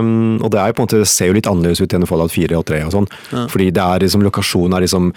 Um, 0.00 0.40
og 0.40 0.50
det 0.54 0.60
er 0.60 0.70
jo 0.70 0.78
på 0.78 0.84
en 0.84 0.88
måte, 0.88 1.02
det 1.04 1.10
ser 1.10 1.30
jo 1.30 1.36
litt 1.36 1.50
annerledes 1.50 1.82
ut 1.82 1.94
enn 1.96 2.08
Fallout 2.08 2.34
4 2.34 2.58
og 2.58 2.66
3 2.68 2.80
og 2.88 2.94
sånn. 2.94 3.08
Fordi 3.52 3.68
det 3.74 3.84
er 3.84 4.04
liksom, 4.04 4.24
lokasjonen 4.24 4.76
er 4.76 4.84
liksom 4.86 5.12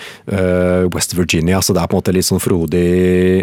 West 0.94 1.16
Virginia, 1.18 1.62
så 1.64 1.76
det 1.76 1.84
er 1.84 1.90
på 1.90 1.98
en 1.98 2.02
måte 2.02 2.16
litt 2.16 2.28
sånn 2.28 2.42
frodig 2.44 2.86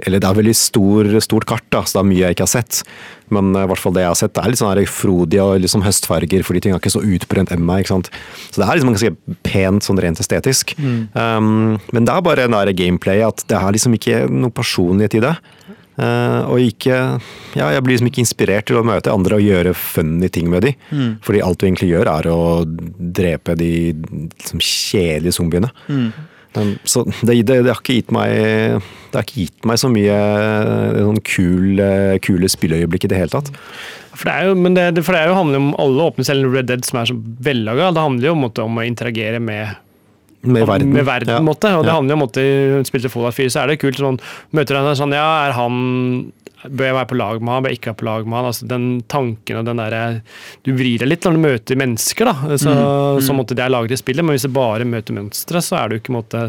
Eller 0.05 0.23
det 0.23 0.29
er 0.29 0.39
veldig 0.39 0.57
stor, 0.59 1.11
stort 1.25 1.49
kart, 1.49 1.67
da, 1.73 1.85
så 1.85 1.99
det 1.99 2.03
er 2.03 2.11
mye 2.11 2.25
jeg 2.25 2.37
ikke 2.37 2.47
har 2.47 2.55
sett. 2.55 2.85
Men 3.33 3.55
øh, 3.55 3.65
i 3.65 3.71
hvert 3.71 3.81
fall 3.81 3.95
det 3.97 4.05
jeg 4.05 4.13
har 4.13 4.19
sett, 4.19 4.35
det 4.37 4.43
er 4.43 4.53
litt 4.53 4.61
sånn 4.61 4.73
her 4.73 4.91
frodig 4.91 5.41
og 5.43 5.55
liksom 5.63 5.85
høstfarger, 5.87 6.45
fordi 6.47 6.65
ting 6.65 6.75
er 6.75 6.83
ikke 6.83 6.93
så 6.93 7.05
utbrent 7.05 7.53
ennå. 7.55 7.79
Så 7.85 8.61
det 8.61 8.67
er 8.67 8.77
liksom 8.77 8.93
ganske 8.93 9.39
pent 9.47 9.87
sånn 9.87 10.01
rent 10.03 10.21
estetisk. 10.23 10.75
Um, 10.79 11.79
men 11.95 12.07
det 12.07 12.13
er 12.13 12.27
bare 12.27 12.51
nære 12.51 12.77
gameplay 12.77 13.25
at 13.25 13.45
det 13.51 13.57
er 13.59 13.75
liksom 13.75 13.97
ikke 13.97 14.25
noe 14.33 14.55
personlighet 14.55 15.19
i 15.19 15.25
det. 15.25 15.35
Uh, 15.95 16.43
og 16.51 16.59
ikke 16.59 16.95
Ja, 17.55 17.69
jeg 17.71 17.83
blir 17.87 17.95
liksom 17.95 18.09
ikke 18.09 18.23
inspirert 18.25 18.67
til 18.67 18.81
å 18.81 18.87
møte 18.87 19.13
andre 19.15 19.37
og 19.39 19.45
gjøre 19.47 19.77
funny 19.79 20.27
ting 20.33 20.49
med 20.51 20.67
de. 20.67 20.75
Fordi 21.25 21.43
alt 21.45 21.61
du 21.61 21.69
egentlig 21.69 21.93
gjør, 21.93 22.11
er 22.11 22.31
å 22.33 22.41
drepe 22.67 23.55
de 23.59 23.73
liksom, 23.95 24.63
kjedelige 24.63 25.39
zombiene. 25.39 25.71
Um, 25.87 26.11
så 26.85 27.03
det, 27.27 27.35
det, 27.49 27.61
det 27.67 27.73
har 27.73 27.81
ikke 27.83 27.97
gitt 27.99 28.13
meg 28.15 28.31
Det 28.35 29.17
har 29.19 29.25
ikke 29.27 29.41
gitt 29.45 29.67
meg 29.69 29.79
så 29.83 29.89
mye 29.93 30.15
eh, 30.15 30.99
sånn 31.03 31.21
kul, 31.27 31.81
eh, 31.83 32.17
kule 32.25 32.51
spilløyeblikk 32.51 33.07
i 33.07 33.11
det 33.13 33.19
hele 33.21 33.33
tatt. 33.35 33.51
For 34.15 34.29
det 34.31 34.35
er 34.35 34.49
jo, 34.51 34.55
men 34.59 34.75
det, 34.79 35.05
for 35.07 35.15
det 35.17 35.25
jo 35.29 35.35
handler 35.39 35.63
om 35.63 35.73
alle 35.83 36.07
åpne 36.11 36.27
selv 36.27 36.53
Red 36.55 36.69
Dead 36.71 36.85
som 36.87 37.01
er 37.01 37.11
så 37.11 37.17
vellaga. 37.19 37.91
Det 37.95 38.05
handler 38.05 38.29
jo 38.31 38.35
om, 38.37 38.45
måte, 38.47 38.63
om 38.67 38.79
å 38.79 38.87
interagere 38.87 39.41
med 39.43 39.75
Med 40.45 40.67
verden. 40.69 40.91
med 40.93 41.07
verden 41.09 41.35
Ja. 41.35 41.41
måte. 41.41 41.71
Og 41.79 41.85
det 41.87 41.93
handler 41.95 42.15
jo 42.15 42.21
om 42.21 42.27
at 42.29 42.35
du 42.39 42.85
spilte 42.87 43.11
Fallout 43.11 43.35
4, 43.35 43.51
så 43.51 43.63
er 43.63 43.73
det 43.73 43.81
kult. 43.81 43.97
Sånn, 43.99 44.19
møter 44.53 44.77
han 44.77 44.95
sånn 44.99 45.15
Ja, 45.17 45.47
er 45.49 45.53
han 45.57 46.33
Bør 46.65 46.87
jeg 46.89 46.95
være 46.97 47.09
på 47.11 47.17
lag 47.21 47.41
med 47.45 47.53
han, 47.53 47.63
bør 47.65 47.73
jeg 47.75 47.79
ikke 47.81 47.91
være 47.93 47.99
på 48.01 48.07
lag 48.09 48.27
med 48.31 48.39
han? 48.39 48.47
Altså, 48.51 48.69
den 48.71 48.85
tanken 49.13 49.59
og 49.61 49.67
den 49.69 49.83
derre 49.83 50.03
Du 50.65 50.71
vrir 50.79 51.03
deg 51.03 51.11
litt 51.11 51.27
når 51.29 51.37
du 51.37 51.43
møter 51.45 51.77
mennesker, 51.81 52.31
da. 52.31 52.57
Så, 52.61 52.75
Som 53.27 53.37
måtte 53.41 53.57
det 53.59 53.65
er 53.67 53.75
laget 53.75 53.93
i 53.97 54.01
spillet, 54.01 54.25
men 54.25 54.37
hvis 54.39 54.47
du 54.49 54.53
bare 54.55 54.87
møter 54.89 55.17
mønstre, 55.19 55.61
så 55.65 55.77
er 55.83 55.93
du 55.93 55.99
ikke 56.01 56.15
måte 56.17 56.45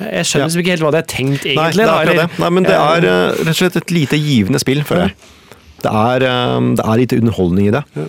Jeg 0.00 0.24
skjønner 0.28 0.46
Ja. 0.46 0.48
liksom 0.48 0.60
ikke 0.64 0.74
helt 0.76 0.84
hva 0.86 0.92
de 0.96 1.00
har 1.02 1.08
tenkt, 1.08 1.44
Nei, 1.56 1.70
det 1.72 1.84
er 1.88 2.14
da. 2.16 2.28
Nei, 2.42 2.50
men 2.52 2.64
det 2.68 2.76
er 2.76 3.08
eh, 3.08 3.38
rett 3.44 3.52
og 3.54 3.60
slett 3.60 3.76
et 3.80 3.92
lite 3.96 4.18
givende 4.20 4.60
spill, 4.60 4.82
føler 4.84 5.10
jeg. 5.10 5.16
Det 5.86 5.92
er, 5.94 6.26
eh, 6.26 6.68
det 6.80 6.84
er 6.84 7.00
litt 7.00 7.14
underholdning 7.16 7.70
i 7.70 7.74
det. 7.78 7.84
Ja. 7.96 8.06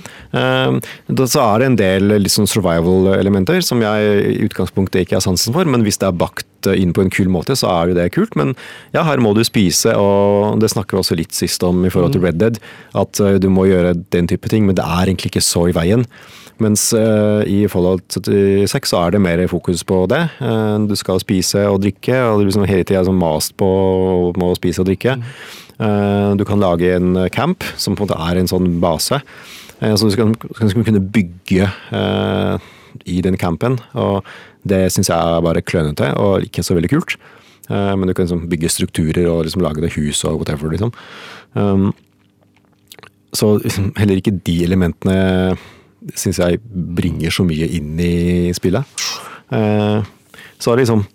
da- 1.07 1.27
Så 1.27 1.41
er 1.43 1.59
det 1.59 1.65
en 1.67 1.75
del 1.77 2.09
sånn 2.31 2.47
survival-elementer 2.49 3.61
som 3.63 3.81
jeg 3.81 4.37
i 4.37 4.47
utgangspunktet 4.47 5.03
ikke 5.05 5.17
har 5.19 5.25
sansen 5.25 5.53
for, 5.53 5.65
men 5.65 5.83
hvis 5.85 5.99
det 6.01 6.07
er 6.09 6.17
bakt 6.17 6.67
eh, 6.67 6.79
inn 6.81 6.93
på 6.93 7.03
en 7.05 7.11
kul 7.13 7.27
måte, 7.31 7.55
så 7.55 7.69
er 7.69 7.89
jo 7.91 7.97
det 7.99 8.11
kult. 8.15 8.35
Men 8.35 8.55
ja, 8.93 9.03
her 9.07 9.17
må 9.23 9.33
du 9.37 9.43
spise, 9.47 9.93
og 9.95 10.59
det 10.61 10.71
snakker 10.73 10.97
vi 10.97 11.03
også 11.03 11.17
litt 11.19 11.33
sist 11.37 11.63
om 11.63 11.85
i 11.85 11.89
forhold 11.93 12.13
til 12.17 12.21
Red 12.25 12.39
Dead, 12.41 12.59
at 12.95 13.19
eh, 13.21 13.37
du 13.37 13.49
må 13.53 13.67
gjøre 13.69 13.93
den 14.11 14.27
type 14.27 14.49
ting, 14.49 14.65
men 14.65 14.75
det 14.75 14.85
er 14.85 15.05
egentlig 15.07 15.31
ikke 15.31 15.45
så 15.45 15.67
i 15.69 15.75
veien. 15.77 16.05
Mens 16.59 16.87
uh, 16.97 17.43
i 17.45 17.67
Fallout 17.69 18.01
76 18.09 18.89
så 18.89 19.03
er 19.05 19.11
det 19.13 19.19
mer 19.21 19.43
fokus 19.45 19.83
på 19.85 20.07
det. 20.09 20.23
Uh, 20.41 20.79
du 20.89 20.95
skal 20.97 21.19
spise 21.21 21.61
og 21.69 21.83
drikke, 21.83 22.17
og 22.31 22.39
du 22.41 22.47
liksom 22.47 22.65
hele 22.65 22.81
tida 22.87 23.03
sånn 23.05 23.19
mast 23.19 23.53
på 23.61 23.67
å 24.33 24.55
spise 24.57 24.81
og 24.81 24.87
drikke. 24.89 25.19
Eh, 25.21 25.66
du 25.77 26.41
kan 26.49 26.57
lage 26.57 26.89
en 26.95 27.27
camp, 27.29 27.61
som 27.77 27.93
på 27.93 28.01
en 28.01 28.09
måte 28.09 28.17
er 28.17 28.39
en 28.39 28.49
sånn 28.49 28.79
base. 28.81 29.19
Eh, 29.79 29.95
så 29.95 30.07
du 30.07 30.13
skal, 30.15 30.33
kunne 30.73 31.03
bygge 31.13 31.69
eh, 31.93 32.67
i 33.05 33.21
den 33.21 33.37
campen. 33.37 33.77
Og 33.93 34.25
det 34.67 34.87
syns 34.93 35.11
jeg 35.11 35.17
er 35.17 35.45
bare 35.45 35.63
klønete 35.65 36.11
og 36.19 36.47
ikke 36.47 36.65
så 36.65 36.77
veldig 36.77 36.91
kult. 36.95 37.17
Eh, 37.69 37.93
men 37.93 38.07
du 38.07 38.13
kan 38.13 38.25
liksom 38.25 38.47
bygge 38.51 38.73
strukturer 38.73 39.29
og 39.29 39.45
liksom 39.47 39.63
lage 39.65 39.83
det 39.83 39.93
hus 39.97 40.23
og 40.27 40.41
whatever, 40.41 40.71
liksom. 40.73 40.93
Um, 41.53 41.93
så 43.33 43.57
liksom, 43.61 43.91
heller 43.97 44.19
ikke 44.19 44.37
de 44.45 44.61
elementene 44.65 45.57
syns 46.17 46.39
jeg 46.39 46.61
bringer 46.97 47.33
så 47.33 47.43
mye 47.47 47.67
inn 47.77 47.97
i 47.99 48.53
spillet. 48.55 48.85
Eh, 49.53 49.99
så 50.57 50.71
er 50.71 50.77
det 50.77 50.87
liksom 50.87 51.07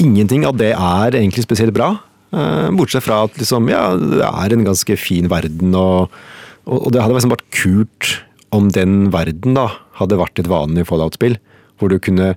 Ingenting 0.00 0.44
av 0.46 0.54
det 0.56 0.70
er 0.70 1.16
egentlig 1.18 1.42
spesielt 1.42 1.74
bra. 1.74 1.88
Eh, 2.30 2.70
bortsett 2.78 3.04
fra 3.04 3.24
at 3.26 3.38
liksom, 3.40 3.68
ja, 3.72 3.90
det 3.98 4.26
er 4.26 4.54
en 4.54 4.66
ganske 4.68 4.96
fin 5.00 5.30
verden, 5.30 5.74
og, 5.74 6.12
og, 6.66 6.90
det 6.94 7.02
hadde 7.02 7.16
liksom 7.16 7.34
vært 7.34 7.48
kult 7.56 8.10
om 8.54 8.68
den 8.74 9.08
verden 9.14 9.56
da 9.58 9.68
hadde 9.98 10.18
vært 10.18 10.42
et 10.42 10.50
vanlig 10.50 10.86
Fallout-spill. 10.88 11.38
Hvor 11.80 11.88
du 11.88 11.96
kunne 12.02 12.34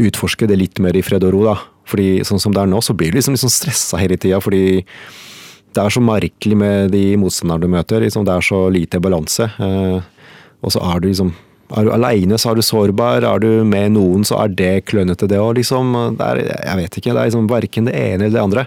utforske 0.00 0.46
det 0.48 0.56
litt 0.56 0.80
mer 0.80 0.96
i 0.96 1.04
fred 1.04 1.24
og 1.28 1.34
ro. 1.34 1.42
da. 1.50 1.58
Fordi 1.88 2.22
sånn 2.24 2.40
som 2.40 2.54
det 2.54 2.62
er 2.62 2.70
nå, 2.70 2.80
så 2.80 2.94
blir 2.96 3.12
du 3.12 3.18
liksom, 3.18 3.36
liksom 3.36 3.52
stressa 3.52 4.00
hele 4.00 4.16
tida. 4.16 4.38
Fordi 4.40 4.80
det 5.72 5.82
er 5.82 5.92
så 5.92 6.00
merkelig 6.04 6.56
med 6.56 6.92
de 6.94 7.02
motstanderne 7.20 7.66
du 7.66 7.74
møter. 7.74 8.04
Liksom, 8.04 8.24
det 8.24 8.32
er 8.32 8.46
så 8.46 8.62
lite 8.72 9.00
balanse. 9.02 9.50
Eh, 9.60 9.98
og 10.62 10.72
så 10.72 10.80
er 10.88 11.02
du 11.02 11.10
liksom 11.10 11.34
Er 11.72 11.86
du 11.86 11.92
aleine, 11.94 12.36
så 12.40 12.50
er 12.50 12.58
du 12.58 12.64
sårbar. 12.66 13.24
Er 13.24 13.42
du 13.42 13.64
med 13.68 13.94
noen, 13.96 14.26
så 14.28 14.42
er 14.42 14.52
det 14.52 14.84
klønete, 14.90 15.28
det 15.30 15.40
òg. 15.40 15.56
Liksom. 15.60 15.94
Jeg 16.18 16.78
vet 16.78 16.98
ikke. 16.98 17.12
Det 17.12 17.18
er 17.18 17.30
liksom 17.30 17.48
verken 17.50 17.88
det 17.88 17.96
ene 17.96 18.28
eller 18.28 18.36
det 18.36 18.42
andre. 18.44 18.66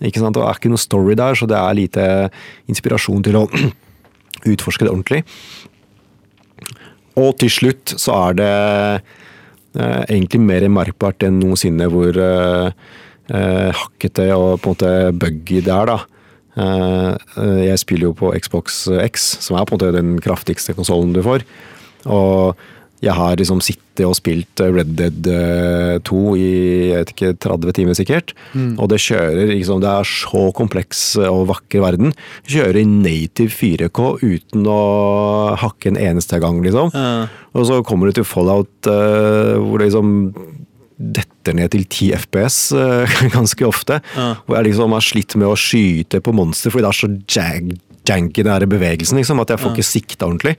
Ikke 0.00 0.22
sant? 0.22 0.36
Det 0.36 0.44
er 0.44 0.60
ikke 0.60 0.72
noe 0.72 0.82
story 0.82 1.16
der, 1.18 1.38
så 1.38 1.48
det 1.50 1.58
er 1.58 1.78
lite 1.78 2.06
inspirasjon 2.70 3.24
til 3.26 3.40
å 3.42 3.46
utforske 4.52 4.86
det 4.86 4.92
ordentlig. 4.92 5.22
Og 7.20 7.34
til 7.40 7.52
slutt 7.52 7.94
så 7.98 8.16
er 8.28 8.38
det 8.38 8.52
eh, 9.76 10.02
egentlig 10.06 10.40
mer 10.42 10.66
merkbart 10.72 11.26
enn 11.26 11.40
noensinne 11.42 11.88
hvor 11.92 12.16
eh, 12.16 12.70
eh, 13.34 13.82
hakkete 13.82 14.30
og 14.36 14.60
på 14.62 14.72
en 14.72 14.76
måte 14.76 14.94
buggy 15.20 15.60
det 15.66 15.74
er, 15.74 15.90
da. 15.90 15.98
Eh, 16.60 17.10
eh, 17.42 17.60
jeg 17.68 17.82
spiller 17.82 18.10
jo 18.10 18.16
på 18.16 18.32
Xbox 18.42 18.82
X, 19.06 19.28
som 19.44 19.58
er 19.58 19.66
på 19.66 19.76
en 19.76 19.80
måte 19.80 19.92
den 19.96 20.14
kraftigste 20.22 20.74
konsollen 20.76 21.14
du 21.16 21.22
får. 21.26 21.44
Og 22.08 22.60
jeg 23.00 23.16
har 23.16 23.38
liksom 23.40 23.62
sittet 23.64 24.04
og 24.04 24.12
spilt 24.16 24.60
Red 24.60 24.92
Dead 24.98 25.28
eh, 25.32 25.96
2 26.04 26.18
i 26.36 26.48
jeg 26.90 26.98
vet 26.98 27.12
ikke, 27.14 27.30
30 27.46 27.76
timer 27.78 27.96
sikkert. 27.96 28.34
Og 28.76 28.90
det 28.92 29.00
kjører 29.00 29.54
liksom, 29.54 29.80
Det 29.80 29.88
er 29.88 30.08
så 30.08 30.44
kompleks 30.56 31.02
og 31.24 31.46
vakker 31.48 31.84
verden. 31.84 32.14
Kjører 32.44 32.82
i 32.82 32.86
native 32.88 33.52
4K 33.56 34.20
uten 34.20 34.68
å 34.68 34.80
hakke 35.60 35.92
en 35.92 36.00
eneste 36.00 36.40
gang, 36.44 36.60
liksom. 36.64 36.92
Ja. 36.92 37.28
Og 37.56 37.68
så 37.68 37.80
kommer 37.86 38.08
du 38.08 38.20
til 38.20 38.28
Fallout 38.28 38.88
uh, 38.88 39.56
hvor 39.58 39.80
det 39.80 39.88
liksom 39.88 40.32
detter 41.00 41.56
ned 41.56 41.72
til 41.72 41.86
10 41.88 42.26
FPS 42.26 42.58
uh, 42.76 43.20
ganske 43.36 43.64
ofte. 43.64 44.02
Hvor 44.44 44.58
jeg 44.58 44.70
liksom 44.70 44.92
har 44.96 45.08
slitt 45.08 45.40
med 45.40 45.48
å 45.48 45.58
skyte 45.58 46.20
på 46.20 46.36
monster 46.36 46.72
fordi 46.72 46.84
det 46.84 46.92
er 46.92 47.00
så 47.00 47.14
jag 47.40 47.78
janky 48.10 48.42
den 48.42 48.68
bevegelsen, 48.70 49.18
liksom, 49.20 49.40
at 49.42 49.52
jeg 49.52 49.60
får 49.60 49.74
ikke 49.76 49.86
sikta 49.86 50.28
ordentlig. 50.28 50.56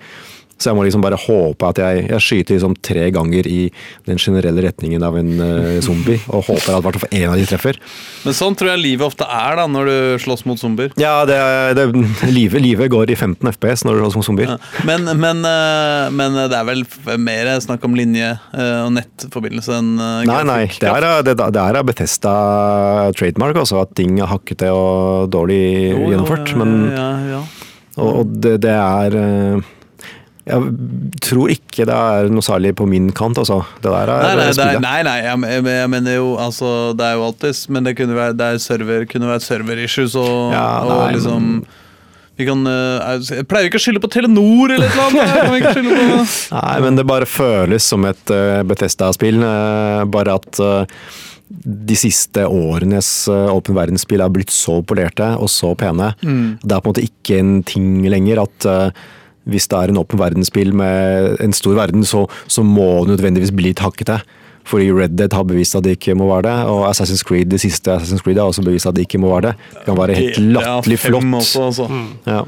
Så 0.61 0.69
jeg 0.69 0.77
må 0.77 0.83
liksom 0.85 1.01
bare 1.01 1.17
håpe 1.17 1.69
at 1.71 1.79
jeg, 1.81 2.03
jeg 2.11 2.21
skyter 2.21 2.57
liksom 2.57 2.75
tre 2.85 3.07
ganger 3.13 3.47
i 3.49 3.61
den 4.05 4.19
generelle 4.21 4.61
retningen 4.67 5.01
av 5.05 5.17
en 5.17 5.31
eh, 5.41 5.79
zombie, 5.81 6.19
og 6.29 6.45
håper 6.51 6.75
at 6.77 6.85
hvert 6.85 6.99
fall 7.01 7.15
én 7.17 7.25
av 7.31 7.39
de 7.39 7.47
treffer. 7.49 7.79
Men 8.25 8.37
sånn 8.37 8.57
tror 8.59 8.71
jeg 8.75 8.83
livet 8.83 9.07
ofte 9.07 9.25
er 9.25 9.57
da, 9.57 9.65
når 9.71 9.89
du 9.89 9.95
slåss 10.21 10.45
mot 10.45 10.61
zombier. 10.61 10.93
Ja, 11.01 11.23
det, 11.25 11.39
det, 11.79 11.87
livet, 12.37 12.61
livet 12.61 12.91
går 12.93 13.13
i 13.13 13.17
15 13.17 13.49
FPS 13.55 13.85
når 13.87 13.97
du 13.97 14.03
slåss 14.05 14.19
mot 14.21 14.29
zombier. 14.29 14.53
Ja. 14.53 14.85
Men, 14.87 15.09
men, 15.17 15.41
eh, 15.47 16.05
men 16.13 16.37
det 16.37 16.61
er 16.61 16.69
vel 16.69 16.85
mer 17.21 17.51
snakk 17.63 17.89
om 17.89 17.97
linje 17.97 18.29
eh, 18.35 18.77
og 18.85 18.93
nettforbindelse 18.99 19.81
enn 19.81 19.91
eh, 19.97 20.21
Nei, 20.29 20.39
nei, 20.47 20.61
det 20.77 20.89
er, 20.93 21.09
det, 21.25 21.35
det 21.41 21.65
er 21.65 21.81
Bethesda 21.87 22.35
trademark, 23.17 23.57
altså 23.63 23.81
at 23.81 23.95
ting 23.97 24.21
er 24.21 24.29
hakkete 24.29 24.69
og 24.75 25.31
dårlig 25.33 25.61
Jo, 25.91 26.07
gjennomført. 26.13 26.53
ja, 26.53 26.61
Men, 26.61 26.75
ja, 26.93 27.11
ja. 27.33 27.43
og, 27.97 28.09
og 28.21 28.35
det, 28.45 28.59
det 28.67 28.75
er 28.77 29.17
Jeg 30.51 31.19
tror 31.23 31.51
ikke 31.53 31.85
det 31.87 31.95
er 31.95 32.31
noe 32.33 32.45
særlig 32.45 32.73
på 32.77 32.87
min 32.89 33.09
kant, 33.15 33.39
altså. 33.41 33.61
Det 33.81 33.89
der 33.89 34.11
er 34.11 34.25
Nei, 34.25 34.33
nei, 34.35 34.47
er, 34.49 34.55
spillet. 34.57 34.83
nei, 34.83 34.97
nei 35.07 35.17
jeg, 35.21 35.43
jeg, 35.47 35.67
jeg 35.71 35.91
mener 35.93 36.17
jo 36.17 36.33
altså, 36.41 36.71
Det 36.97 37.05
er 37.07 37.15
jo 37.15 37.23
alltid 37.29 37.61
Men 37.71 37.87
det 37.87 37.95
kunne 37.99 38.17
være, 38.17 38.35
det 38.37 38.49
er 38.49 38.59
server, 38.63 39.05
kunne 39.09 39.31
være 39.31 39.45
server-issues 39.45 40.17
og, 40.19 40.51
Ja, 40.55 40.67
og 40.83 41.15
liksom 41.15 41.63
vi 42.39 42.47
kan, 42.47 42.61
eh, 42.65 43.19
jeg 43.21 43.45
pleier 43.45 43.67
ikke 43.69 43.77
å 43.77 43.83
skylde 43.83 44.01
på 44.01 44.09
Telenor 44.09 44.71
eller 44.73 44.87
et 44.89 44.95
eller 44.95 45.99
annet. 45.99 46.37
Nei, 46.55 46.77
men 46.81 46.97
det 46.97 47.05
bare 47.05 47.27
føles 47.29 47.85
som 47.85 48.07
et 48.09 48.33
uh, 48.33 48.63
Bethesda-spill. 48.65 49.43
eh, 49.45 50.03
bare 50.09 50.39
at 50.39 50.61
eh, 50.63 51.03
de 51.51 51.97
siste 51.99 52.47
årenes 52.47 53.09
åpen 53.29 53.75
verdensspill 53.75 54.23
er 54.23 54.31
blitt 54.33 54.53
så 54.55 54.79
polerte 54.87 55.27
og 55.35 55.51
så 55.51 55.73
pene. 55.77 56.13
Mm. 56.23 56.61
Det 56.63 56.71
er 56.71 56.79
på 56.79 56.87
en 56.87 56.93
måte 56.95 57.05
ikke 57.05 57.41
en 57.41 57.57
ting 57.67 58.07
lenger 58.09 58.41
at 58.45 58.69
eh, 58.71 59.03
hvis 59.49 59.67
det 59.67 59.77
er 59.79 59.89
en 59.93 59.97
åpen 59.97 60.19
verdensspill 60.21 60.73
med 60.73 61.39
en 61.41 61.53
stor 61.53 61.73
verden, 61.75 62.03
så, 62.05 62.27
så 62.47 62.63
må 62.63 63.05
det 63.07 63.15
nødvendigvis 63.17 63.51
bli 63.55 63.71
litt 63.71 63.79
hakkete. 63.81 64.19
Fordi 64.63 64.91
Red 64.93 65.15
Dead 65.17 65.33
har 65.33 65.43
bevist 65.49 65.73
at 65.75 65.83
det 65.83 65.95
ikke 65.97 66.13
må 66.15 66.27
være 66.29 66.43
det, 66.45 66.57
og 66.69 66.83
Assassin's 66.91 67.23
Creed, 67.25 67.49
det 67.49 67.59
siste 67.63 67.89
Assassin's 67.95 68.21
Creed 68.21 68.37
har 68.37 68.45
også 68.51 68.61
bevist 68.61 68.85
at 68.85 68.93
det 68.95 69.07
ikke 69.07 69.17
må 69.23 69.31
være 69.33 69.49
det. 69.49 69.53
Det 69.73 69.85
kan 69.87 69.97
være 69.97 70.13
helt 70.19 70.37
latterlig 70.37 70.97
GTA 70.99 71.07
5 71.07 71.15
flott. 71.21 71.33
Også, 71.41 71.63
altså. 71.65 71.87
Ja. 72.29 72.43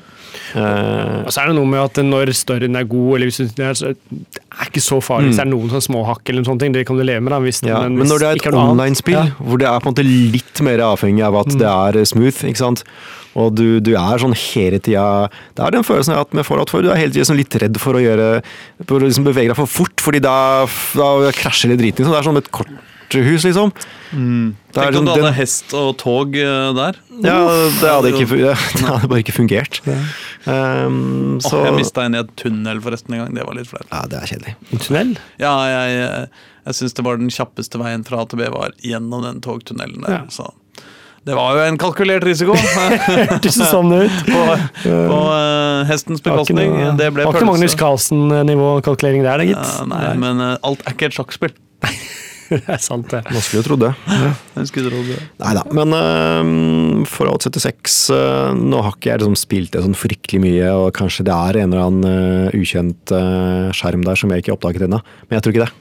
Uh, 0.53 1.25
Og 1.25 1.31
så 1.33 1.41
er 1.41 1.49
det 1.49 1.55
noe 1.57 1.65
med 1.69 1.79
at 1.81 1.97
når 2.05 2.29
storyen 2.37 2.75
er 2.77 2.85
god, 2.89 3.15
eller 3.15 3.29
hvis 3.29 3.39
det 3.57 3.65
er, 3.65 3.73
så 3.77 3.91
det 3.93 4.41
er 4.53 4.69
ikke 4.69 4.81
så 4.85 4.99
farlig 5.01 5.31
hvis 5.31 5.39
det 5.39 5.45
er 5.47 5.49
noen 5.49 5.69
sånn 5.73 5.85
småhakk 5.87 6.29
eller 6.29 6.45
sånne 6.45 6.61
ting. 6.61 6.75
Det 6.75 6.85
kan 6.89 6.97
du 6.99 7.03
leve 7.05 7.21
med. 7.25 7.33
da. 7.33 7.39
Hvis, 7.41 7.61
Mm. 7.63 7.69
Ja, 7.69 7.81
men, 7.87 7.97
hvis 7.97 8.09
når 8.13 8.19
det 8.19 8.27
er 8.29 8.35
et 8.49 8.59
online-spill, 8.61 9.17
Ja. 9.17 9.25
hvor 9.39 9.57
det 9.57 9.67
er 9.67 9.79
på 9.79 9.89
en 9.89 9.93
måte 9.95 10.05
litt 10.05 10.61
mer 10.61 10.77
avhengig 10.85 11.23
av 11.25 11.35
at 11.41 11.51
det 11.57 11.69
er 11.69 11.97
eh, 12.01 12.05
smooth, 12.05 12.43
ikke 12.45 12.61
sant? 12.61 12.83
Og 13.39 13.53
du, 13.57 13.79
du 13.81 13.93
er 13.97 14.21
sånn 14.21 14.35
hele 14.37 14.77
tida 14.83 15.27
Det 15.57 15.63
er 15.65 15.73
den 15.73 15.85
følelsen 15.87 16.13
jeg 16.13 16.19
har 16.19 16.25
hatt 16.27 16.35
med 16.37 16.45
Fallout 16.45 16.69
før. 16.73 16.85
Du 16.85 16.91
er 16.93 16.99
hele 17.01 17.13
tida 17.15 17.25
sånn 17.25 17.39
litt 17.39 17.55
redd 17.63 17.79
for 17.81 17.97
å 17.97 18.03
gjøre 18.03 18.29
for 18.85 18.99
å 18.99 19.07
liksom 19.07 19.25
bevege 19.25 19.49
deg 19.51 19.57
for 19.57 19.69
fort, 19.79 20.03
fordi 20.03 20.21
da, 20.23 20.35
da 20.97 21.31
krasjer 21.33 21.73
det 21.73 21.79
driten. 21.81 22.05
Så 22.05 22.13
det 22.13 22.19
er 22.19 22.27
sånn 22.29 22.41
et 22.41 22.51
korthus, 22.53 23.47
liksom. 23.47 23.73
Det 24.13 24.77
er 24.77 24.85
Tenk 24.91 24.99
om 25.01 25.07
du 25.07 25.11
hadde 25.15 25.25
den- 25.25 25.37
hest 25.39 25.73
og 25.77 25.97
tog 26.01 26.37
eh, 26.37 26.69
der. 26.77 26.99
ja, 27.25 27.37
det 27.81 27.89
hadde, 27.89 28.13
ikke, 28.13 28.29
det 28.37 28.85
hadde 28.85 29.09
bare 29.09 29.23
ikke 29.25 29.35
fungert. 29.39 29.81
Um, 30.45 31.39
så, 31.41 31.57
oh, 31.57 31.65
jeg 31.69 31.77
mista 31.77 32.05
en 32.05 32.17
i 32.17 32.21
et 32.21 32.33
tunnel 32.37 32.81
forresten 32.85 33.15
en 33.15 33.23
gang. 33.25 33.37
Det 33.37 33.45
var 33.47 33.57
litt 33.57 33.69
flaut. 33.69 33.87
Ja, 33.89 34.03
det 34.11 34.21
er 34.21 34.33
kjedelig. 34.33 34.55
En 34.69 34.83
tunnel? 34.85 35.13
Ja, 35.41 35.53
jeg, 35.71 36.27
jeg 36.67 36.79
syns 36.81 36.97
det 36.99 37.05
var 37.09 37.21
den 37.21 37.33
kjappeste 37.33 37.81
veien 37.81 38.05
fra 38.05 38.21
A 38.21 38.27
til 38.29 38.43
B 38.43 38.49
var 38.53 38.75
gjennom 38.83 39.25
den 39.25 39.41
togtunnelen 39.45 40.05
der. 40.05 40.21
Ja. 40.21 40.27
Så 40.33 40.51
det 41.23 41.35
var 41.37 41.55
jo 41.55 41.61
en 41.69 41.77
kalkulert 41.79 42.25
risiko 42.27 42.55
Hørtes 42.59 43.55
det 43.61 43.67
sånn 43.69 43.93
ut? 43.95 44.17
på, 44.27 44.41
på 44.83 45.19
uh, 45.31 45.83
hestens 45.87 46.23
bekostning. 46.25 46.73
noe- 46.75 46.95
Det 46.99 47.07
ble 47.15 47.27
var 47.27 47.37
ikke 47.37 47.47
Magnus 47.47 47.71
pølse. 47.75 47.79
Carlsen-nivå 47.83 48.73
kalkulering 48.83 49.23
der, 49.23 49.39
da, 49.39 49.47
gitt. 49.47 49.71
Ja, 49.79 49.85
nei, 49.87 50.03
men 50.19 50.41
uh, 50.43 50.57
alt 50.67 50.83
er 50.83 50.97
ikke 50.97 51.07
et 51.11 51.15
sjakkspill. 51.15 51.53
det 52.53 52.59
er 52.69 52.81
sant, 52.83 53.07
det. 53.09 53.21
Man 53.31 53.41
skulle 53.41 53.61
jo 53.63 53.67
trodd 53.69 53.85
det. 53.85 53.93
Skulle 54.69 54.91
tro 54.91 54.99
det. 55.07 55.19
Nei 55.41 55.53
da, 55.57 55.63
men 55.79 55.95
uh, 55.95 57.05
Fallout 57.09 57.47
76 57.47 57.95
uh, 58.13 58.51
Nå 58.59 58.81
har 58.85 58.93
ikke 58.97 59.13
jeg 59.13 59.23
liksom 59.23 59.37
spilt 59.39 59.71
det 59.73 59.81
sånn 59.85 59.95
fryktelig 59.97 60.41
mye, 60.43 60.67
og 60.75 60.91
kanskje 60.97 61.25
det 61.29 61.33
er 61.33 61.61
en 61.63 61.71
eller 61.73 61.87
annen 61.87 62.51
uh, 62.51 62.59
ukjent 62.59 63.15
uh, 63.15 63.71
skjerm 63.75 64.03
der 64.05 64.19
som 64.19 64.31
jeg 64.35 64.43
ikke 64.43 64.53
har 64.53 64.59
oppdaget 64.59 64.85
ennå. 64.89 64.99
Men 65.29 65.39
jeg 65.39 65.47
tror 65.47 65.55
ikke 65.55 65.65
det. 65.69 65.73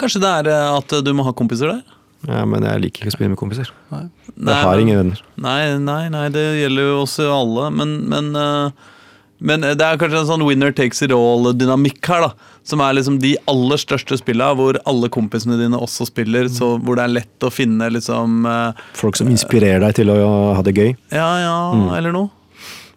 Kanskje 0.00 0.22
det 0.24 0.28
er 0.40 0.46
eh, 0.48 0.68
at 0.72 0.92
du 1.04 1.10
må 1.12 1.24
ha 1.26 1.34
kompiser 1.36 1.68
der? 1.68 1.82
Ja, 2.26 2.42
men 2.48 2.66
jeg 2.66 2.82
liker 2.82 3.04
ikke 3.04 3.12
å 3.12 3.16
spille 3.16 3.32
med 3.32 3.38
kompiser. 3.40 3.70
Nei, 3.92 4.04
Jeg 4.34 4.66
har 4.66 4.82
ingen 4.82 5.00
venner. 5.00 5.22
Nei, 5.38 5.60
nei, 5.78 6.02
nei, 6.12 6.26
det 6.34 6.44
gjelder 6.60 6.90
jo 6.90 7.00
oss 7.04 7.16
alle, 7.22 7.70
men, 7.74 7.96
men, 8.10 8.36
uh 8.36 8.92
men 9.38 9.60
det 9.60 9.84
er 9.84 9.98
kanskje 10.00 10.22
en 10.22 10.28
sånn 10.30 10.44
winner 10.48 10.72
takes 10.72 11.02
it 11.04 11.12
all-dynamikk 11.12 12.00
her, 12.08 12.24
da. 12.24 12.52
Som 12.66 12.80
er 12.82 12.96
liksom 12.96 13.18
de 13.22 13.34
aller 13.50 13.78
største 13.78 14.16
spillene 14.18 14.56
hvor 14.58 14.78
alle 14.88 15.10
kompisene 15.12 15.58
dine 15.60 15.78
også 15.78 16.08
spiller, 16.08 16.48
så 16.52 16.72
hvor 16.80 16.96
det 16.98 17.04
er 17.04 17.14
lett 17.18 17.46
å 17.46 17.52
finne 17.52 17.90
liksom 17.94 18.48
eh, 18.48 18.86
Folk 18.96 19.18
som 19.20 19.28
inspirerer 19.30 19.84
deg 19.84 19.98
til 20.00 20.10
å 20.14 20.16
ha 20.56 20.64
det 20.66 20.74
gøy. 20.74 20.94
Ja, 21.12 21.28
ja, 21.42 21.56
eller 21.98 22.16
noe. 22.16 22.32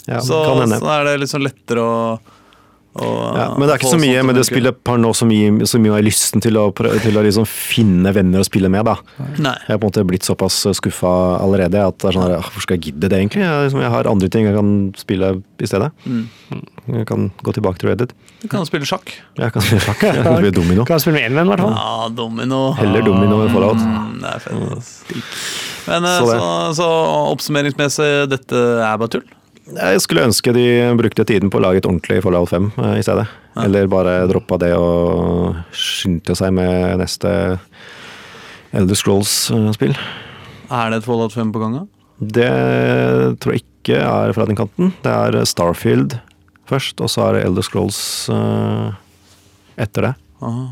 Ja, 0.07 0.23
så, 0.25 0.39
så 0.71 0.89
er 0.95 1.05
det 1.05 1.19
liksom 1.25 1.43
lettere 1.43 1.83
å, 1.83 1.99
å 2.97 3.09
Ja, 3.37 3.45
men 3.53 3.67
det 3.67 3.75
er 3.75 3.81
ikke 3.81 3.91
så 3.93 3.99
mye, 4.01 4.23
med 4.25 4.35
det 4.35 4.41
å 4.41 4.47
spille 4.47 4.71
spillet 4.73 4.91
har 4.91 4.97
nå 4.97 5.11
så 5.13 5.27
mye, 5.29 5.67
som 5.69 5.85
gir 5.85 5.93
av 5.93 6.01
lysten 6.03 6.41
til 6.41 6.57
å, 6.57 6.63
til 6.73 7.19
å 7.19 7.23
liksom 7.25 7.45
finne 7.47 8.13
venner 8.15 8.41
å 8.41 8.47
spille 8.47 8.71
med. 8.71 8.85
da. 8.87 8.95
Nei. 9.37 9.53
Jeg 9.67 9.75
har 9.75 9.79
på 9.79 9.85
en 9.85 9.91
måte 9.91 10.05
blitt 10.09 10.25
såpass 10.27 10.57
skuffa 10.79 11.11
allerede 11.39 11.83
at 11.85 11.99
det 12.01 12.09
er 12.09 12.17
sånn 12.17 12.25
her, 12.25 12.35
«Ah, 12.39 12.43
hvorfor 12.47 12.65
skal 12.65 12.79
jeg 12.79 12.89
gidde 12.89 13.11
det 13.11 13.21
egentlig? 13.21 13.45
Jeg, 13.45 13.69
liksom, 13.69 13.83
jeg 13.85 13.93
har 13.93 14.09
andre 14.09 14.31
ting 14.33 14.49
jeg 14.49 14.57
kan 14.57 14.73
spille 14.97 15.31
i 15.59 15.69
stedet. 15.69 15.91
Mm. 16.05 16.25
Jeg 16.99 17.07
kan 17.09 17.29
gå 17.45 17.53
tilbake 17.53 17.81
til 17.81 17.91
Reddit. 17.91 18.13
Du 18.41 18.47
kan 18.51 18.65
spille 18.65 18.87
sjakk. 18.89 19.11
Jeg 19.37 19.53
kan 19.53 19.61
spille 19.65 19.83
sjakk. 19.85 20.03
Jeg 20.09 20.23
kan 20.25 20.37
spille 20.39 20.55
domino. 20.55 20.85
Kan 20.89 21.01
spille 21.03 21.19
med 21.19 21.29
én 21.29 21.37
venn, 21.37 21.49
i 21.49 21.53
hvert 21.53 21.65
fall. 21.65 21.75
Ja, 21.77 22.09
domino. 22.15 22.61
Heller 22.79 23.05
domino 23.05 23.43
enn 23.45 23.53
Fallout. 23.53 23.83
Mm, 23.83 24.15
det 24.23 24.31
er 24.33 24.45
fett. 24.47 24.77
ass. 24.77 24.93
Men 25.89 26.05
eh, 26.05 26.17
Så 26.19 26.29
så, 26.29 26.47
så, 26.79 26.87
oppsummeringsmessig, 27.33 28.09
dette 28.31 28.63
er 28.85 28.97
bare 29.01 29.13
tull? 29.17 29.27
Jeg 29.75 30.01
skulle 30.01 30.25
ønske 30.25 30.53
de 30.55 30.65
brukte 30.97 31.25
tiden 31.27 31.51
på 31.51 31.59
å 31.59 31.63
lage 31.63 31.81
et 31.81 31.87
ordentlig 31.87 32.21
Fallout 32.25 32.49
5 32.51 32.71
eh, 32.77 32.95
i 32.99 33.05
stedet. 33.05 33.27
Eller 33.59 33.89
bare 33.91 34.23
droppa 34.29 34.57
det 34.61 34.71
og 34.77 35.57
skyndte 35.75 36.35
seg 36.37 36.53
med 36.55 36.99
neste 37.01 37.31
Elder 38.75 38.97
Scrolls-spill. 38.97 39.95
Er 40.69 40.91
det 40.91 41.01
et 41.01 41.07
Fallout 41.07 41.35
5 41.35 41.53
på 41.53 41.61
gang? 41.61 41.77
da? 41.79 41.85
Det 42.19 42.49
tror 43.39 43.55
jeg 43.55 43.63
ikke 43.63 44.01
er 44.03 44.33
fra 44.35 44.47
den 44.49 44.57
kanten. 44.59 44.93
Det 45.03 45.13
er 45.13 45.39
Starfield 45.47 46.17
først, 46.69 46.99
og 47.01 47.09
så 47.11 47.27
er 47.27 47.37
det 47.37 47.45
Elder 47.47 47.65
Scrolls 47.65 48.01
eh, 48.33 48.89
etter 49.81 50.09
det. 50.09 50.13
Aha. 50.45 50.67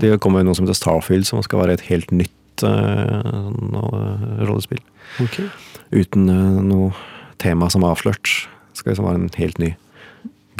Det 0.00 0.16
kommer 0.24 0.44
noe 0.44 0.56
som 0.56 0.66
heter 0.66 0.78
Starfield, 0.78 1.28
som 1.28 1.42
skal 1.44 1.64
være 1.64 1.76
et 1.76 1.86
helt 1.90 2.12
nytt 2.14 2.64
eh, 2.66 3.32
rollespill. 4.46 4.80
Okay. 5.24 5.50
Uten 5.92 6.30
eh, 6.32 6.62
noe 6.70 6.92
tema 7.42 7.68
som 7.72 7.84
er 7.86 7.92
avslørt. 7.96 8.36
Det 8.72 8.80
skal 8.82 8.94
liksom 8.94 9.08
være 9.10 9.20
en 9.24 9.30
helt 9.38 9.58
ny 9.62 9.72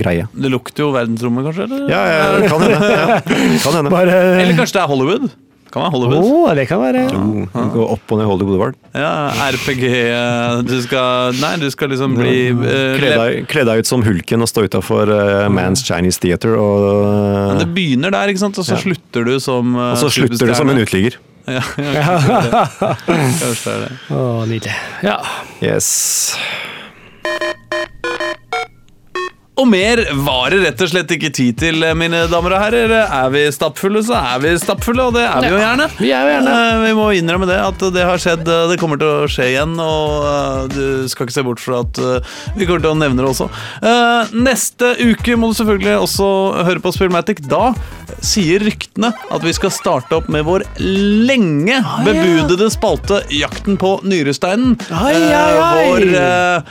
greie. 0.01 0.27
Det 0.35 0.51
lukter 0.53 0.87
jo 0.87 0.91
verdensrommet, 0.95 1.47
kanskje? 1.49 1.69
Eller, 1.69 1.87
Ja, 1.93 2.03
ja, 2.09 2.51
kan 2.51 2.67
hende. 2.67 2.93
Ja, 2.93 3.23
kan 3.63 3.79
hende. 3.79 3.91
Bare 3.93 4.21
eller 4.43 4.57
kanskje 4.59 4.79
det 4.81 4.85
er 4.85 4.93
Hollywood? 4.93 5.31
Kan 5.73 5.87
være 5.87 6.05
Å, 6.13 6.17
Oh, 6.21 6.51
det 6.53 6.67
kan 6.69 6.83
være 6.83 7.03
Oh, 7.17 7.63
Gå 7.73 7.85
opp 7.95 8.13
og 8.13 8.19
ned 8.21 8.27
Hollywood 8.29 8.51
Boulevard. 8.51 8.75
Ja, 8.93 9.33
RPG 9.55 9.87
eh, 9.89 10.59
Du 10.69 10.75
skal 10.85 11.33
Nei, 11.41 11.55
du 11.63 11.65
skal 11.73 11.89
liksom 11.95 12.13
bli 12.19 12.51
uh, 12.53 12.99
Kle 13.49 13.65
deg, 13.65 13.81
ut 13.81 13.89
som 13.89 14.05
hulken 14.05 14.45
og 14.45 14.51
stå 14.53 14.67
utafor 14.69 15.09
Man's 15.49 15.81
Chinese 15.87 16.21
Theater, 16.21 16.59
og, 16.61 16.85
Men 17.55 17.63
Det 17.63 17.71
begynner 17.73 18.13
der, 18.13 18.35
ikke 18.35 18.45
sant? 18.45 18.61
og 18.61 18.69
så 18.69 18.77
Ja. 18.77 18.83
slutter 18.85 19.25
du 19.31 19.39
som 19.41 19.73
uh, 19.79 19.95
og 19.95 20.03
så 20.03 20.13
slutter 20.13 20.53
du 20.53 20.55
som 20.61 20.69
en 20.69 20.83
uteligger. 20.85 21.17
Ja, 21.47 21.63
ja, 21.77 22.03
kanskje 22.03 22.41
det. 22.45 22.67
Kanskje 23.07 23.65
det 23.65 23.73
er 23.75 23.81
det. 23.87 23.95
Å, 24.15 24.27
nydelig. 24.47 24.75
Ja. 25.03 25.17
Yes. 25.63 25.89
Og 29.61 29.67
mer 29.69 30.01
var 30.25 30.49
det 30.51 30.63
rett 30.63 30.81
og 30.81 30.89
slett 30.89 31.11
ikke 31.13 31.29
tid 31.37 31.59
til, 31.61 31.83
eh, 31.85 31.93
mine 31.95 32.23
damer 32.33 32.55
og 32.57 32.63
herrer. 32.63 32.93
Er 33.05 33.29
vi 33.35 33.43
stappfulle, 33.53 34.01
så 34.03 34.15
er 34.17 34.39
vi 34.41 34.49
stappfulle, 34.57 35.05
og 35.11 35.13
det 35.13 35.27
er 35.29 35.41
vi 35.45 35.51
jo 35.53 35.59
gjerne. 35.61 35.89
Vi 35.99 36.09
er 36.11 36.23
jo 36.25 36.31
gjerne. 36.33 36.55
Eh, 36.73 36.79
Vi 36.87 36.93
må 36.97 37.05
innrømme 37.19 37.45
det, 37.47 37.59
at 37.61 37.79
det 37.93 38.03
har 38.09 38.17
skjedd. 38.17 38.49
eh, 38.49 38.67
Det 38.73 38.79
kommer 38.81 38.97
til 38.99 39.09
å 39.13 39.29
skje 39.29 39.51
igjen, 39.53 39.77
og 39.79 40.71
du 40.73 41.07
skal 41.07 41.27
ikke 41.27 41.35
se 41.37 41.43
bort 41.45 41.61
fra 41.61 41.81
at 41.81 41.99
vi 42.57 42.65
kommer 42.65 42.81
til 42.81 42.95
å 42.95 42.97
nevne 42.97 43.21
det 43.21 43.29
også. 43.29 43.51
Neste 44.33 44.97
uke 45.05 45.37
må 45.37 45.53
du 45.53 45.61
selvfølgelig 45.63 46.01
også 46.01 46.65
høre 46.65 46.81
på 46.81 46.93
Spillmatic. 46.97 47.45
Da 47.47 47.75
sier 48.23 48.59
ryktene 48.65 49.13
at 49.31 49.43
vi 49.45 49.53
skal 49.53 49.69
starte 49.71 50.13
opp 50.17 50.29
med 50.33 50.45
vår 50.49 50.63
lenge 50.81 51.77
bebudede 52.07 52.71
spalte 52.73 53.21
Jakten 53.29 53.77
på 53.77 54.01
nyresteinen. 54.03 54.79
Vår, 54.89 56.65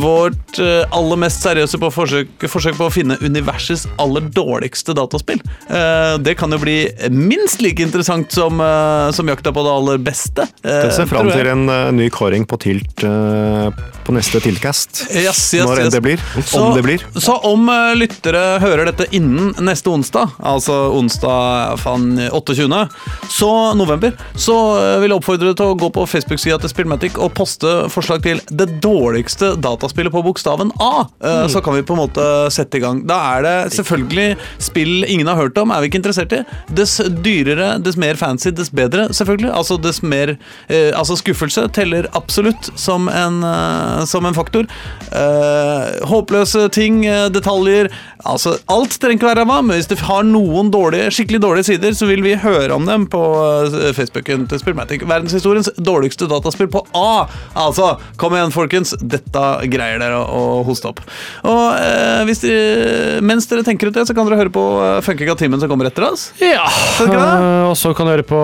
vårt 0.00 0.58
aller 0.92 1.16
mest 1.16 1.42
seriøse 1.44 1.76
på 1.78 1.92
forsøk 1.92 2.22
forsøk 2.40 2.76
på 2.78 2.86
å 2.88 2.92
finne 2.92 3.16
universets 3.20 3.86
aller 4.02 4.20
dårligste 4.32 4.94
dataspill. 4.96 5.40
Eh, 5.68 6.18
det 6.22 6.34
kan 6.40 6.50
jo 6.52 6.58
bli 6.62 6.76
minst 7.10 7.60
like 7.62 7.82
interessant 7.82 8.32
som, 8.32 8.60
eh, 8.60 9.10
som 9.12 9.28
jakta 9.28 9.52
på 9.52 9.62
det 9.64 9.70
aller 9.72 9.98
beste. 9.98 10.46
Det 10.62 10.76
Jeg 10.88 10.92
ser 10.92 11.06
fram 11.06 11.30
til 11.30 11.46
en 11.46 11.68
eh, 11.68 11.90
ny 11.92 12.08
kåring 12.10 12.44
på 12.46 12.58
Tilt 12.62 13.04
eh, 13.04 13.70
på 14.04 14.12
neste 14.16 14.40
Tiltcast. 14.42 15.06
Yes, 15.14 15.54
yes, 15.54 15.64
Når 15.66 15.78
yes. 15.84 15.92
det 15.94 16.00
blir. 16.02 16.18
Så, 16.44 16.60
Om 16.62 16.74
det 16.76 16.82
blir. 16.82 17.04
så 17.20 17.36
om 17.44 17.68
eh, 17.68 17.94
lyttere 17.96 18.58
hører 18.62 18.86
dette 18.90 19.06
innen 19.14 19.54
neste 19.62 19.90
onsdag, 19.90 20.30
altså 20.38 20.90
onsdag 20.98 21.78
fan, 21.78 22.18
28., 22.32 22.88
så 23.30 23.74
november, 23.74 24.12
så 24.36 24.56
eh, 24.78 24.98
vil 25.02 25.10
jeg 25.10 25.18
oppfordre 25.20 25.48
deg 25.52 25.56
til 25.56 25.66
å 25.72 25.78
gå 25.78 25.88
på 25.94 26.06
Facebook-sida 26.06 26.58
til 26.62 26.68
Spillmatic 26.72 27.18
og 27.18 27.32
poste 27.34 27.88
forslag 27.92 28.22
til 28.22 28.40
det 28.50 28.80
dårligste 28.82 29.54
dataspillet 29.62 30.12
på 30.12 30.22
bokstaven 30.26 30.72
A. 30.80 31.06
Eh, 31.24 31.46
Så 31.52 31.60
kan 31.62 31.74
vi 31.74 31.82
på 31.82 31.94
en 31.94 31.98
måte 32.02 32.11
sette 32.52 32.78
i 32.78 32.82
gang. 32.82 33.02
Da 33.08 33.18
er 33.36 33.46
det 33.46 33.56
selvfølgelig 33.76 34.36
spill 34.62 35.04
ingen 35.04 35.30
har 35.30 35.38
hørt 35.38 35.58
om, 35.60 35.72
er 35.72 35.82
vi 35.82 35.90
ikke 35.90 36.00
interessert 36.02 36.34
i. 36.36 36.42
Dess 36.72 36.98
dyrere, 37.24 37.74
dess 37.82 37.98
mer 38.00 38.18
fancy, 38.20 38.52
dess 38.54 38.72
bedre, 38.74 39.08
selvfølgelig. 39.14 39.50
Altså 39.52 39.78
dess 39.80 40.02
mer 40.02 40.34
eh, 40.68 40.90
Altså 40.98 41.16
skuffelse 41.18 41.64
teller 41.74 42.06
absolutt 42.18 42.70
som 42.78 43.08
en, 43.08 43.42
eh, 43.46 44.04
som 44.08 44.26
en 44.26 44.36
faktor. 44.36 44.68
Eh, 45.12 46.06
håpløse 46.08 46.68
ting, 46.74 47.04
eh, 47.06 47.28
detaljer 47.32 47.90
Altså, 48.28 48.54
alt 48.70 48.94
trenger 49.02 49.18
ikke 49.18 49.26
være 49.26 49.42
ræva, 49.42 49.56
men 49.66 49.78
hvis 49.78 49.88
det 49.90 49.98
har 50.06 50.22
noen 50.26 50.68
dårlige, 50.70 51.10
skikkelig 51.14 51.40
dårlige 51.42 51.68
sider, 51.72 51.94
så 51.98 52.06
vil 52.06 52.22
vi 52.22 52.36
høre 52.38 52.70
om 52.76 52.86
dem 52.86 53.08
på 53.10 53.20
eh, 53.42 53.90
Facebooken 53.96 54.46
til 54.50 54.60
Spillmatic. 54.62 55.02
Verdenshistoriens 55.10 55.72
dårligste 55.82 56.28
dataspill 56.30 56.70
på 56.70 56.84
A. 56.98 57.26
Altså, 57.58 57.96
kom 58.20 58.36
igjen, 58.36 58.54
folkens. 58.54 58.94
Dette 59.02 59.46
greier 59.72 59.98
dere 60.02 60.20
å, 60.22 60.28
å 60.60 60.62
hoste 60.68 60.92
opp. 60.92 61.02
Og 61.50 61.64
eh, 61.82 62.01
hvis 62.28 62.42
dere, 62.42 63.20
mens 63.24 63.46
dere 63.50 63.64
tenker 63.66 63.90
ut 63.90 63.96
det, 63.96 64.04
så 64.08 64.14
kan 64.16 64.28
dere 64.28 64.38
høre 64.40 64.52
på 64.54 64.62
uh, 64.78 65.00
Funkega-timen 65.04 65.60
som 65.62 65.70
kommer 65.70 65.88
etter 65.90 66.06
oss. 66.08 66.30
Ja, 66.40 66.66
det? 66.98 67.08
eh, 67.12 67.66
og 67.68 67.76
så 67.78 67.92
kan 67.96 68.08
du 68.08 68.14
høre 68.14 68.26
på 68.26 68.42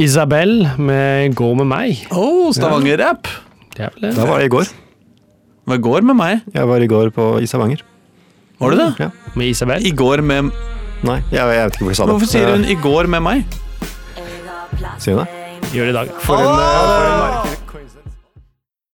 Isabel 0.00 0.64
med 0.78 1.34
'Gå 1.34 1.50
med 1.62 1.68
meg'. 1.70 2.04
Oh, 2.10 2.50
Stavanger-rapp. 2.52 3.28
Det 3.76 3.86
er 3.86 3.94
det. 4.00 4.14
Da 4.16 4.26
var 4.26 4.42
jeg 4.42 4.50
i 4.50 4.54
går. 4.56 4.72
Hva 5.70 5.76
går 5.80 6.02
med 6.02 6.16
meg? 6.18 6.40
Jeg 6.54 6.66
var 6.66 6.82
i 6.82 6.90
går 6.90 7.10
på 7.14 7.30
Isavanger. 7.44 7.82
Var 8.60 8.70
du 8.70 8.76
det? 8.76 8.90
Ja. 8.98 9.10
Med 9.34 9.46
Isabel. 9.54 9.86
I 9.86 9.90
går 9.96 10.22
med 10.22 10.50
Nei, 11.00 11.16
jeg, 11.32 11.40
jeg 11.40 11.48
vet 11.48 11.76
ikke 11.76 11.84
hvorfor 11.86 11.94
jeg 11.94 11.96
sa 11.96 12.04
det. 12.04 12.12
Hvorfor 12.12 12.28
sier 12.28 12.50
hun 12.52 12.64
'i 12.64 12.76
går 12.82 13.06
med 13.08 13.22
meg'? 13.24 13.44
Sier 15.00 15.16
hun 15.16 15.24
det? 15.24 15.30
Gjør 15.72 15.86
det 15.86 15.92
i 15.92 15.96
dag. 15.96 16.08
For 16.24 16.36
en, 16.36 16.46
eh, 16.46 17.44
for 17.46 17.59